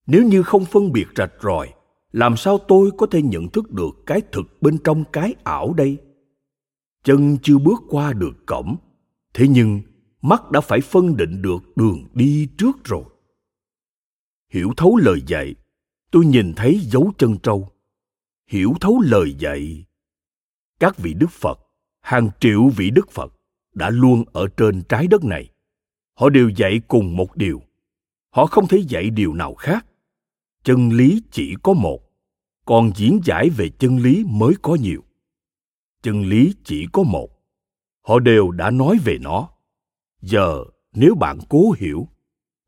Nếu 0.08 0.24
như 0.24 0.44
không 0.44 0.66
phân 0.66 0.92
biệt 0.92 1.06
rạch 1.16 1.32
ròi, 1.44 1.74
làm 2.12 2.38
sao 2.38 2.58
tôi 2.68 2.92
có 2.98 3.06
thể 3.06 3.22
nhận 3.22 3.50
thức 3.50 3.72
được 3.72 3.90
cái 4.06 4.22
thực 4.32 4.62
bên 4.62 4.78
trong 4.84 5.04
cái 5.14 5.36
ảo 5.44 5.74
đây? 5.74 5.98
Chân 7.04 7.38
chưa 7.44 7.58
bước 7.58 7.82
qua 7.90 8.14
được 8.14 8.46
cổng, 8.46 8.76
thế 9.34 9.48
nhưng 9.48 9.82
mắt 10.22 10.52
đã 10.52 10.62
phải 10.62 10.82
phân 10.82 11.18
định 11.18 11.42
được 11.42 11.78
đường 11.78 12.08
đi 12.14 12.48
trước 12.58 12.84
rồi. 12.84 13.04
Hiểu 14.50 14.74
thấu 14.78 14.98
lời 14.98 15.22
dạy, 15.28 15.56
tôi 16.12 16.26
nhìn 16.26 16.54
thấy 16.56 16.80
dấu 16.84 17.12
chân 17.18 17.38
trâu. 17.44 17.70
Hiểu 18.48 18.74
thấu 18.82 19.02
lời 19.02 19.36
dạy 19.40 19.86
các 20.84 20.98
vị 20.98 21.14
đức 21.14 21.32
phật, 21.32 21.60
hàng 22.02 22.30
triệu 22.40 22.70
vị 22.70 22.90
đức 22.90 23.12
phật 23.12 23.34
đã 23.74 23.90
luôn 23.90 24.24
ở 24.34 24.48
trên 24.58 24.82
trái 24.90 25.08
đất 25.08 25.24
này. 25.24 25.50
Họ 26.14 26.30
đều 26.30 26.50
dạy 26.50 26.82
cùng 26.88 27.16
một 27.16 27.36
điều. 27.36 27.62
Họ 28.30 28.46
không 28.46 28.68
thể 28.68 28.78
dạy 28.88 29.10
điều 29.10 29.34
nào 29.34 29.54
khác. 29.54 29.86
Chân 30.64 30.90
lý 30.90 31.22
chỉ 31.32 31.56
có 31.64 31.74
một, 31.74 32.00
còn 32.66 32.92
diễn 32.96 33.20
giải 33.26 33.50
về 33.50 33.70
chân 33.70 33.98
lý 33.98 34.24
mới 34.28 34.54
có 34.62 34.76
nhiều. 34.76 35.04
Chân 36.02 36.22
lý 36.26 36.56
chỉ 36.64 36.88
có 36.94 37.04
một, 37.04 37.30
họ 38.02 38.20
đều 38.20 38.52
đã 38.52 38.72
nói 38.72 38.98
về 39.04 39.18
nó. 39.22 39.50
Giờ, 40.22 40.64
nếu 40.94 41.16
bạn 41.16 41.40
cố 41.50 41.72
hiểu, 41.78 42.08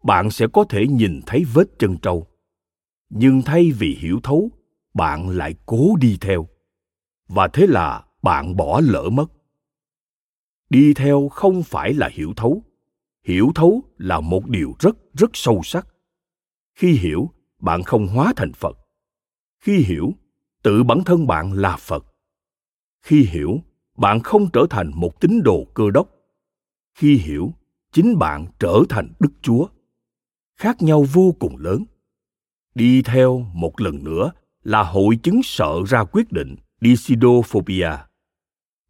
bạn 0.03 0.31
sẽ 0.31 0.47
có 0.53 0.63
thể 0.63 0.87
nhìn 0.87 1.21
thấy 1.25 1.45
vết 1.53 1.65
chân 1.79 1.97
trâu. 1.97 2.27
Nhưng 3.09 3.41
thay 3.41 3.71
vì 3.71 3.97
hiểu 3.99 4.19
thấu, 4.23 4.49
bạn 4.93 5.29
lại 5.29 5.55
cố 5.65 5.95
đi 5.99 6.17
theo. 6.21 6.47
Và 7.27 7.47
thế 7.47 7.67
là 7.67 8.04
bạn 8.25 8.55
bỏ 8.55 8.81
lỡ 8.83 9.09
mất. 9.11 9.25
Đi 10.69 10.93
theo 10.93 11.29
không 11.29 11.63
phải 11.63 11.93
là 11.93 12.09
hiểu 12.13 12.33
thấu. 12.35 12.63
Hiểu 13.23 13.51
thấu 13.55 13.83
là 13.97 14.19
một 14.19 14.49
điều 14.49 14.75
rất 14.79 14.95
rất 15.13 15.29
sâu 15.33 15.61
sắc. 15.63 15.87
Khi 16.75 16.91
hiểu, 16.91 17.29
bạn 17.59 17.83
không 17.83 18.07
hóa 18.07 18.33
thành 18.35 18.53
phật. 18.53 18.77
Khi 19.59 19.77
hiểu, 19.77 20.11
tự 20.63 20.83
bản 20.83 21.03
thân 21.05 21.27
bạn 21.27 21.53
là 21.53 21.77
phật. 21.77 22.05
Khi 23.01 23.23
hiểu, 23.23 23.59
bạn 23.97 24.19
không 24.19 24.49
trở 24.53 24.65
thành 24.69 24.91
một 24.95 25.21
tín 25.21 25.43
đồ 25.43 25.65
cơ 25.73 25.83
đốc. 25.93 26.09
Khi 26.93 27.17
hiểu, 27.17 27.53
chính 27.91 28.19
bạn 28.19 28.47
trở 28.59 28.73
thành 28.89 29.13
đức 29.19 29.31
chúa. 29.41 29.67
Khác 30.57 30.81
nhau 30.81 31.05
vô 31.13 31.35
cùng 31.39 31.57
lớn. 31.57 31.83
Đi 32.75 33.01
theo 33.01 33.39
một 33.53 33.81
lần 33.81 34.03
nữa 34.03 34.31
là 34.63 34.83
hội 34.83 35.19
chứng 35.23 35.41
sợ 35.43 35.73
ra 35.87 36.03
quyết 36.03 36.31
định 36.31 36.55
decidophobia 36.81 37.89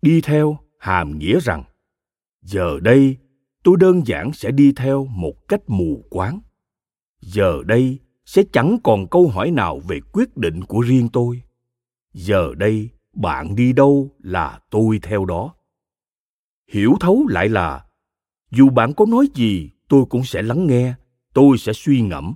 đi 0.02 0.22
theo 0.22 0.58
hàm 0.80 1.18
nghĩa 1.18 1.40
rằng, 1.40 1.64
giờ 2.42 2.80
đây 2.82 3.18
tôi 3.64 3.78
đơn 3.80 4.08
giản 4.08 4.34
sẽ 4.34 4.52
đi 4.52 4.72
theo 4.76 5.06
một 5.06 5.48
cách 5.48 5.62
mù 5.68 6.06
quáng. 6.10 6.40
Giờ 7.22 7.64
đây 7.66 8.00
sẽ 8.26 8.44
chẳng 8.54 8.78
còn 8.84 9.08
câu 9.08 9.28
hỏi 9.28 9.52
nào 9.52 9.80
về 9.80 10.00
quyết 10.14 10.38
định 10.38 10.64
của 10.64 10.82
riêng 10.82 11.10
tôi. 11.14 11.42
Giờ 12.14 12.54
đây 12.58 12.90
bạn 13.14 13.56
đi 13.56 13.74
đâu 13.74 14.16
là 14.20 14.60
tôi 14.70 15.00
theo 15.04 15.26
đó. 15.26 15.54
Hiểu 16.72 16.96
thấu 17.00 17.28
lại 17.30 17.50
là, 17.50 17.86
dù 18.52 18.70
bạn 18.70 18.94
có 18.94 19.06
nói 19.06 19.28
gì, 19.34 19.72
tôi 19.88 20.06
cũng 20.10 20.24
sẽ 20.24 20.42
lắng 20.42 20.68
nghe, 20.68 20.94
tôi 21.34 21.58
sẽ 21.58 21.74
suy 21.74 22.02
ngẫm. 22.02 22.34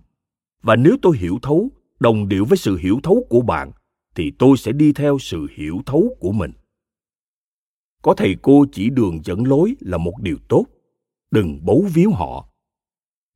Và 0.61 0.75
nếu 0.75 0.97
tôi 1.01 1.17
hiểu 1.17 1.39
thấu, 1.41 1.71
đồng 1.99 2.27
điệu 2.27 2.45
với 2.45 2.57
sự 2.57 2.77
hiểu 2.77 2.99
thấu 3.03 3.25
của 3.29 3.41
bạn, 3.41 3.71
thì 4.15 4.31
tôi 4.39 4.57
sẽ 4.57 4.71
đi 4.71 4.93
theo 4.93 5.19
sự 5.19 5.47
hiểu 5.55 5.81
thấu 5.85 6.15
của 6.19 6.31
mình 6.31 6.51
có 8.01 8.13
thầy 8.13 8.35
cô 8.41 8.65
chỉ 8.71 8.89
đường 8.89 9.19
dẫn 9.23 9.47
lối 9.47 9.75
là 9.79 9.97
một 9.97 10.13
điều 10.21 10.37
tốt. 10.49 10.65
Đừng 11.31 11.65
bấu 11.65 11.85
víu 11.93 12.11
họ. 12.11 12.49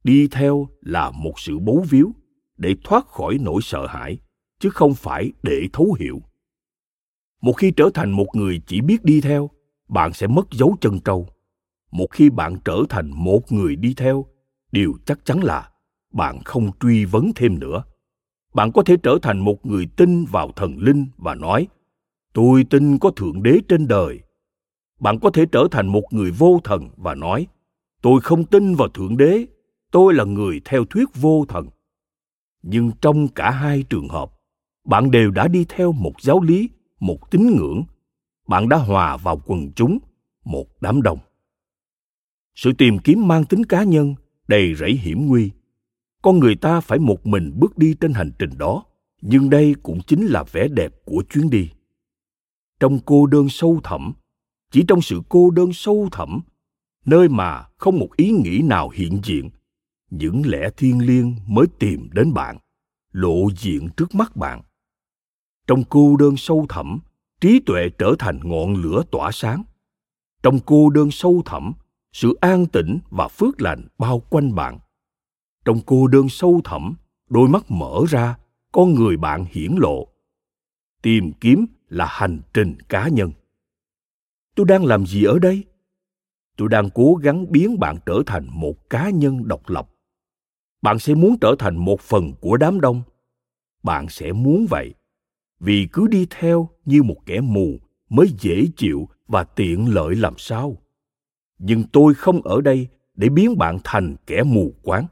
Đi 0.04 0.28
theo 0.28 0.68
là 0.82 1.12
một 1.12 1.40
sự 1.40 1.60
bấu 1.60 1.86
víu 1.90 2.12
để 2.58 2.76
thoát 2.84 3.08
khỏi 3.08 3.38
nỗi 3.42 3.62
sợ 3.62 3.88
hãi, 3.88 4.18
chứ 4.60 4.70
không 4.70 4.94
phải 4.94 5.32
để 5.44 5.68
thấu 5.74 5.96
hiểu. 6.00 6.22
Một 7.42 7.54
khi 7.54 7.72
trở 7.72 7.90
thành 7.94 8.12
một 8.12 8.28
người 8.34 8.62
chỉ 8.68 8.82
biết 8.82 9.04
đi 9.04 9.22
theo, 9.22 9.50
bạn 9.90 10.14
sẽ 10.14 10.28
mất 10.28 10.52
dấu 10.52 10.76
chân 10.82 11.00
trâu. 11.00 11.28
Một 11.92 12.08
khi 12.12 12.30
bạn 12.30 12.58
trở 12.66 12.78
thành 12.90 13.12
một 13.12 13.52
người 13.52 13.76
đi 13.76 13.94
theo, 13.94 14.26
điều 14.72 14.94
chắc 15.06 15.26
chắn 15.26 15.44
là 15.44 15.70
bạn 16.14 16.40
không 16.46 16.72
truy 16.80 17.06
vấn 17.06 17.32
thêm 17.36 17.60
nữa. 17.60 17.84
Bạn 18.54 18.72
có 18.72 18.84
thể 18.84 18.98
trở 19.04 19.18
thành 19.22 19.40
một 19.40 19.66
người 19.66 19.88
tin 19.98 20.26
vào 20.26 20.52
thần 20.56 20.78
linh 20.78 21.08
và 21.18 21.36
nói, 21.36 21.68
tôi 22.34 22.64
tin 22.70 23.00
có 23.00 23.12
thượng 23.12 23.44
đế 23.44 23.60
trên 23.68 23.88
đời 23.88 24.20
bạn 25.04 25.20
có 25.20 25.30
thể 25.30 25.46
trở 25.52 25.68
thành 25.72 25.88
một 25.88 26.04
người 26.12 26.32
vô 26.32 26.60
thần 26.64 26.90
và 26.98 27.16
nói, 27.16 27.48
tôi 28.02 28.22
không 28.22 28.46
tin 28.46 28.76
vào 28.76 28.88
thượng 28.88 29.18
đế, 29.18 29.46
tôi 29.92 30.14
là 30.14 30.24
người 30.24 30.62
theo 30.66 30.86
thuyết 30.86 31.10
vô 31.16 31.46
thần. 31.50 31.68
Nhưng 32.62 32.92
trong 33.02 33.28
cả 33.28 33.52
hai 33.52 33.84
trường 33.84 34.10
hợp, 34.10 34.32
bạn 34.86 35.12
đều 35.12 35.32
đã 35.32 35.48
đi 35.48 35.66
theo 35.70 35.92
một 35.92 36.22
giáo 36.22 36.42
lý, 36.42 36.70
một 37.00 37.32
tín 37.32 37.56
ngưỡng. 37.56 37.84
Bạn 38.48 38.70
đã 38.70 38.78
hòa 38.78 39.18
vào 39.18 39.42
quần 39.46 39.72
chúng, 39.76 40.00
một 40.46 40.82
đám 40.82 41.02
đông. 41.02 41.20
Sự 42.56 42.74
tìm 42.78 43.00
kiếm 43.00 43.28
mang 43.28 43.46
tính 43.46 43.66
cá 43.66 43.84
nhân 43.84 44.16
đầy 44.48 44.76
rẫy 44.76 44.92
hiểm 44.92 45.28
nguy. 45.28 45.52
Con 46.22 46.40
người 46.40 46.56
ta 46.56 46.82
phải 46.82 47.00
một 47.00 47.28
mình 47.28 47.52
bước 47.56 47.78
đi 47.78 47.96
trên 48.02 48.14
hành 48.14 48.32
trình 48.40 48.58
đó, 48.58 48.84
nhưng 49.22 49.50
đây 49.50 49.76
cũng 49.84 50.00
chính 50.08 50.26
là 50.26 50.44
vẻ 50.44 50.68
đẹp 50.68 50.92
của 51.06 51.24
chuyến 51.30 51.50
đi. 51.50 51.70
Trong 52.80 53.00
cô 53.06 53.26
đơn 53.26 53.50
sâu 53.50 53.80
thẳm 53.84 54.14
chỉ 54.74 54.84
trong 54.88 55.02
sự 55.02 55.22
cô 55.30 55.52
đơn 55.52 55.74
sâu 55.74 56.10
thẳm, 56.12 56.42
nơi 57.06 57.30
mà 57.30 57.66
không 57.78 58.00
một 58.00 58.10
ý 58.16 58.32
nghĩ 58.32 58.62
nào 58.64 58.90
hiện 58.90 59.22
diện, 59.24 59.50
những 60.10 60.42
lẽ 60.46 60.70
thiêng 60.78 61.06
liêng 61.06 61.36
mới 61.48 61.66
tìm 61.80 62.10
đến 62.12 62.34
bạn, 62.34 62.58
lộ 63.12 63.52
diện 63.58 63.90
trước 63.98 64.16
mắt 64.16 64.36
bạn. 64.36 64.62
Trong 65.68 65.84
cô 65.90 66.18
đơn 66.18 66.38
sâu 66.38 66.66
thẳm, 66.70 67.00
trí 67.42 67.60
tuệ 67.66 67.90
trở 67.98 68.16
thành 68.20 68.40
ngọn 68.44 68.76
lửa 68.76 69.04
tỏa 69.12 69.32
sáng. 69.34 69.64
Trong 70.44 70.60
cô 70.66 70.90
đơn 70.90 71.12
sâu 71.12 71.42
thẳm, 71.46 71.74
sự 72.14 72.38
an 72.42 72.66
tĩnh 72.66 73.00
và 73.10 73.28
phước 73.28 73.62
lành 73.62 73.88
bao 73.98 74.20
quanh 74.20 74.56
bạn. 74.56 74.80
Trong 75.66 75.80
cô 75.86 76.08
đơn 76.08 76.30
sâu 76.30 76.62
thẳm, 76.64 76.94
đôi 77.30 77.50
mắt 77.50 77.72
mở 77.72 78.04
ra, 78.10 78.38
con 78.72 78.94
người 78.94 79.18
bạn 79.18 79.46
hiển 79.52 79.76
lộ. 79.78 80.08
Tìm 81.02 81.32
kiếm 81.42 81.66
là 81.90 82.06
hành 82.10 82.42
trình 82.54 82.76
cá 82.90 83.08
nhân 83.08 83.32
tôi 84.56 84.66
đang 84.66 84.86
làm 84.86 85.06
gì 85.06 85.24
ở 85.24 85.40
đây? 85.40 85.64
Tôi 86.58 86.70
đang 86.70 86.90
cố 86.90 87.16
gắng 87.16 87.52
biến 87.52 87.80
bạn 87.80 87.98
trở 88.06 88.22
thành 88.26 88.48
một 88.52 88.90
cá 88.90 89.10
nhân 89.10 89.48
độc 89.48 89.70
lập. 89.70 89.90
Bạn 90.82 91.00
sẽ 91.00 91.16
muốn 91.16 91.40
trở 91.42 91.56
thành 91.60 91.78
một 91.78 92.02
phần 92.02 92.34
của 92.42 92.58
đám 92.58 92.82
đông. 92.82 93.02
Bạn 93.84 94.10
sẽ 94.10 94.32
muốn 94.32 94.66
vậy 94.70 94.94
vì 95.60 95.88
cứ 95.94 96.08
đi 96.08 96.28
theo 96.30 96.70
như 96.86 97.04
một 97.04 97.16
kẻ 97.26 97.42
mù 97.42 97.80
mới 98.10 98.28
dễ 98.40 98.68
chịu 98.78 99.10
và 99.28 99.44
tiện 99.44 99.94
lợi 99.94 100.16
làm 100.16 100.34
sao. 100.38 100.78
Nhưng 101.58 101.84
tôi 101.84 102.14
không 102.14 102.42
ở 102.42 102.62
đây 102.62 102.88
để 103.16 103.30
biến 103.30 103.58
bạn 103.58 103.78
thành 103.84 104.16
kẻ 104.28 104.44
mù 104.44 104.74
quáng. 104.82 105.08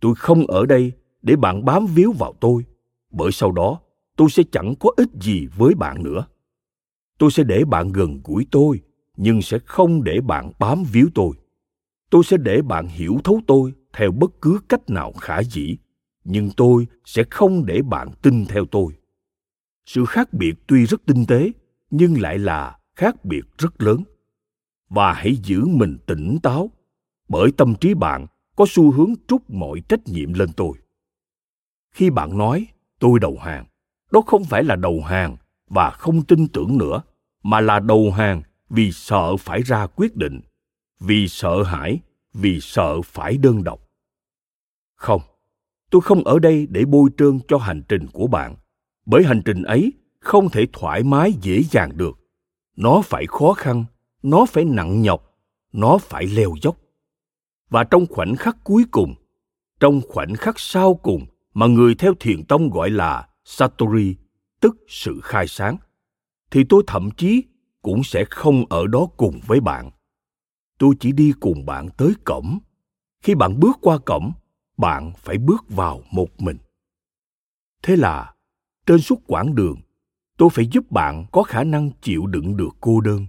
Tôi 0.00 0.14
không 0.14 0.46
ở 0.46 0.66
đây 0.66 0.92
để 1.22 1.36
bạn 1.36 1.64
bám 1.64 1.86
víu 1.86 2.12
vào 2.12 2.34
tôi. 2.40 2.64
Bởi 3.10 3.32
sau 3.32 3.52
đó, 3.52 3.80
tôi 4.16 4.30
sẽ 4.30 4.42
chẳng 4.52 4.74
có 4.80 4.90
ích 4.96 5.08
gì 5.20 5.46
với 5.56 5.74
bạn 5.74 6.02
nữa 6.02 6.26
tôi 7.22 7.30
sẽ 7.30 7.44
để 7.44 7.64
bạn 7.64 7.92
gần 7.92 8.20
gũi 8.24 8.46
tôi, 8.50 8.80
nhưng 9.16 9.42
sẽ 9.42 9.58
không 9.66 10.04
để 10.04 10.20
bạn 10.20 10.52
bám 10.58 10.84
víu 10.92 11.08
tôi. 11.14 11.30
Tôi 12.10 12.24
sẽ 12.24 12.36
để 12.36 12.62
bạn 12.62 12.86
hiểu 12.88 13.18
thấu 13.24 13.40
tôi 13.46 13.72
theo 13.92 14.10
bất 14.12 14.30
cứ 14.40 14.60
cách 14.68 14.90
nào 14.90 15.12
khả 15.12 15.42
dĩ, 15.42 15.76
nhưng 16.24 16.50
tôi 16.56 16.86
sẽ 17.04 17.22
không 17.30 17.66
để 17.66 17.82
bạn 17.82 18.08
tin 18.22 18.44
theo 18.46 18.66
tôi. 18.66 18.92
Sự 19.86 20.04
khác 20.04 20.32
biệt 20.32 20.54
tuy 20.66 20.86
rất 20.86 21.02
tinh 21.06 21.24
tế, 21.28 21.52
nhưng 21.90 22.20
lại 22.20 22.38
là 22.38 22.78
khác 22.96 23.24
biệt 23.24 23.42
rất 23.58 23.82
lớn. 23.82 24.02
Và 24.88 25.12
hãy 25.12 25.36
giữ 25.36 25.64
mình 25.66 25.98
tỉnh 26.06 26.38
táo, 26.42 26.70
bởi 27.28 27.52
tâm 27.56 27.74
trí 27.80 27.94
bạn 27.94 28.26
có 28.56 28.66
xu 28.68 28.90
hướng 28.90 29.14
trút 29.28 29.42
mọi 29.48 29.82
trách 29.88 30.00
nhiệm 30.06 30.32
lên 30.32 30.48
tôi. 30.56 30.72
Khi 31.94 32.10
bạn 32.10 32.38
nói, 32.38 32.66
tôi 32.98 33.20
đầu 33.20 33.38
hàng, 33.40 33.66
đó 34.12 34.20
không 34.26 34.44
phải 34.44 34.64
là 34.64 34.76
đầu 34.76 35.00
hàng 35.00 35.36
và 35.70 35.90
không 35.90 36.22
tin 36.22 36.48
tưởng 36.48 36.78
nữa 36.78 37.02
mà 37.42 37.60
là 37.60 37.80
đầu 37.80 38.10
hàng 38.10 38.42
vì 38.70 38.92
sợ 38.92 39.36
phải 39.36 39.62
ra 39.62 39.86
quyết 39.86 40.16
định, 40.16 40.40
vì 41.00 41.28
sợ 41.28 41.62
hãi, 41.62 42.00
vì 42.34 42.60
sợ 42.60 43.02
phải 43.02 43.36
đơn 43.36 43.64
độc. 43.64 43.80
Không, 44.94 45.20
tôi 45.90 46.00
không 46.00 46.24
ở 46.24 46.38
đây 46.38 46.66
để 46.70 46.84
bôi 46.84 47.10
trơn 47.18 47.40
cho 47.48 47.58
hành 47.58 47.82
trình 47.88 48.06
của 48.12 48.26
bạn, 48.26 48.56
bởi 49.06 49.24
hành 49.24 49.42
trình 49.44 49.62
ấy 49.62 49.92
không 50.20 50.50
thể 50.50 50.66
thoải 50.72 51.02
mái 51.02 51.32
dễ 51.42 51.62
dàng 51.62 51.90
được. 51.96 52.18
Nó 52.76 53.02
phải 53.04 53.26
khó 53.26 53.52
khăn, 53.52 53.84
nó 54.22 54.46
phải 54.46 54.64
nặng 54.64 55.02
nhọc, 55.02 55.34
nó 55.72 55.98
phải 55.98 56.26
leo 56.26 56.54
dốc. 56.62 56.76
Và 57.68 57.84
trong 57.84 58.06
khoảnh 58.06 58.36
khắc 58.36 58.56
cuối 58.64 58.84
cùng, 58.90 59.14
trong 59.80 60.00
khoảnh 60.08 60.34
khắc 60.34 60.60
sau 60.60 60.94
cùng 60.94 61.26
mà 61.54 61.66
người 61.66 61.94
theo 61.94 62.14
thiền 62.20 62.44
tông 62.44 62.70
gọi 62.70 62.90
là 62.90 63.28
satori, 63.44 64.16
tức 64.60 64.76
sự 64.88 65.20
khai 65.22 65.48
sáng 65.48 65.76
thì 66.52 66.64
tôi 66.68 66.82
thậm 66.86 67.10
chí 67.10 67.44
cũng 67.82 68.04
sẽ 68.04 68.24
không 68.30 68.64
ở 68.70 68.86
đó 68.86 69.06
cùng 69.16 69.40
với 69.46 69.60
bạn. 69.60 69.90
Tôi 70.78 70.94
chỉ 71.00 71.12
đi 71.12 71.32
cùng 71.40 71.66
bạn 71.66 71.88
tới 71.96 72.12
cổng. 72.24 72.58
Khi 73.22 73.34
bạn 73.34 73.60
bước 73.60 73.78
qua 73.80 73.98
cổng, 73.98 74.32
bạn 74.76 75.12
phải 75.16 75.38
bước 75.38 75.64
vào 75.68 76.02
một 76.10 76.28
mình. 76.38 76.56
Thế 77.82 77.96
là, 77.96 78.34
trên 78.86 79.00
suốt 79.00 79.20
quãng 79.26 79.54
đường, 79.54 79.76
tôi 80.36 80.48
phải 80.52 80.68
giúp 80.72 80.90
bạn 80.90 81.24
có 81.32 81.42
khả 81.42 81.64
năng 81.64 81.90
chịu 82.02 82.26
đựng 82.26 82.56
được 82.56 82.76
cô 82.80 83.00
đơn. 83.00 83.26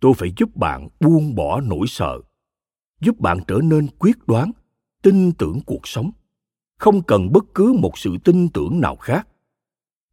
Tôi 0.00 0.12
phải 0.14 0.32
giúp 0.36 0.56
bạn 0.56 0.88
buông 1.00 1.34
bỏ 1.34 1.60
nỗi 1.60 1.86
sợ, 1.86 2.20
giúp 3.00 3.20
bạn 3.20 3.38
trở 3.46 3.58
nên 3.62 3.86
quyết 3.98 4.26
đoán, 4.26 4.52
tin 5.02 5.32
tưởng 5.32 5.60
cuộc 5.66 5.88
sống. 5.88 6.10
Không 6.78 7.02
cần 7.02 7.32
bất 7.32 7.44
cứ 7.54 7.72
một 7.72 7.98
sự 7.98 8.16
tin 8.24 8.48
tưởng 8.48 8.80
nào 8.80 8.96
khác. 8.96 9.28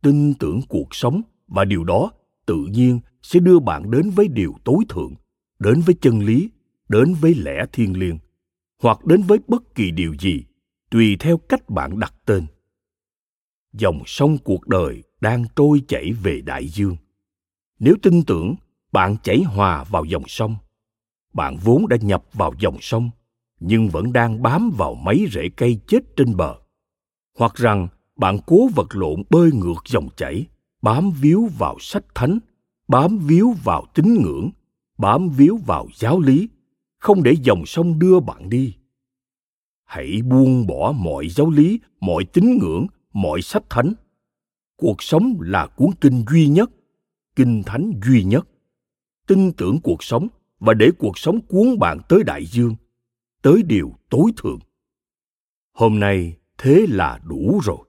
Tin 0.01 0.33
tưởng 0.33 0.61
cuộc 0.69 0.95
sống 0.95 1.21
và 1.47 1.65
điều 1.65 1.83
đó 1.83 2.11
tự 2.49 2.67
nhiên 2.71 2.99
sẽ 3.21 3.39
đưa 3.39 3.59
bạn 3.59 3.91
đến 3.91 4.09
với 4.09 4.27
điều 4.27 4.55
tối 4.63 4.83
thượng, 4.89 5.13
đến 5.59 5.81
với 5.81 5.95
chân 6.01 6.19
lý, 6.19 6.49
đến 6.87 7.13
với 7.13 7.35
lẽ 7.35 7.65
thiêng 7.73 7.99
liêng, 7.99 8.17
hoặc 8.81 9.05
đến 9.05 9.21
với 9.21 9.39
bất 9.47 9.75
kỳ 9.75 9.91
điều 9.91 10.15
gì 10.19 10.43
tùy 10.91 11.15
theo 11.19 11.37
cách 11.37 11.69
bạn 11.69 11.99
đặt 11.99 12.13
tên. 12.25 12.45
Dòng 13.73 14.01
sông 14.05 14.37
cuộc 14.37 14.67
đời 14.67 15.03
đang 15.21 15.45
trôi 15.55 15.81
chảy 15.87 16.11
về 16.23 16.41
đại 16.41 16.67
dương. 16.67 16.95
Nếu 17.79 17.95
tin 18.01 18.23
tưởng, 18.27 18.55
bạn 18.91 19.17
chảy 19.23 19.41
hòa 19.43 19.83
vào 19.83 20.05
dòng 20.05 20.27
sông. 20.27 20.55
Bạn 21.33 21.57
vốn 21.63 21.87
đã 21.87 21.97
nhập 22.01 22.23
vào 22.33 22.53
dòng 22.59 22.77
sông, 22.81 23.09
nhưng 23.59 23.89
vẫn 23.89 24.13
đang 24.13 24.41
bám 24.41 24.71
vào 24.77 24.95
mấy 24.95 25.27
rễ 25.31 25.49
cây 25.57 25.79
chết 25.87 25.99
trên 26.15 26.37
bờ. 26.37 26.55
Hoặc 27.37 27.55
rằng, 27.55 27.87
bạn 28.15 28.37
cố 28.45 28.67
vật 28.75 28.87
lộn 28.95 29.23
bơi 29.29 29.51
ngược 29.51 29.81
dòng 29.85 30.09
chảy 30.15 30.45
bám 30.81 31.11
víu 31.11 31.49
vào 31.57 31.77
sách 31.79 32.05
thánh, 32.15 32.39
bám 32.87 33.17
víu 33.17 33.53
vào 33.63 33.85
tín 33.93 34.13
ngưỡng, 34.13 34.49
bám 34.97 35.29
víu 35.29 35.57
vào 35.57 35.87
giáo 35.95 36.19
lý, 36.19 36.49
không 36.99 37.23
để 37.23 37.35
dòng 37.43 37.65
sông 37.65 37.99
đưa 37.99 38.19
bạn 38.19 38.49
đi. 38.49 38.75
Hãy 39.85 40.21
buông 40.21 40.67
bỏ 40.67 40.91
mọi 40.91 41.29
giáo 41.29 41.49
lý, 41.49 41.79
mọi 41.99 42.25
tín 42.25 42.57
ngưỡng, 42.57 42.87
mọi 43.13 43.41
sách 43.41 43.63
thánh. 43.69 43.93
Cuộc 44.77 45.03
sống 45.03 45.37
là 45.41 45.67
cuốn 45.67 45.89
kinh 46.01 46.25
duy 46.31 46.47
nhất, 46.47 46.69
kinh 47.35 47.63
thánh 47.65 47.91
duy 48.05 48.23
nhất. 48.23 48.47
Tin 49.27 49.51
tưởng 49.51 49.79
cuộc 49.83 50.03
sống 50.03 50.27
và 50.59 50.73
để 50.73 50.91
cuộc 50.99 51.17
sống 51.17 51.41
cuốn 51.41 51.79
bạn 51.79 51.99
tới 52.09 52.23
đại 52.23 52.45
dương, 52.45 52.75
tới 53.41 53.63
điều 53.63 53.93
tối 54.09 54.31
thượng. 54.37 54.59
Hôm 55.73 55.99
nay 55.99 56.37
thế 56.57 56.85
là 56.89 57.19
đủ 57.23 57.59
rồi. 57.63 57.88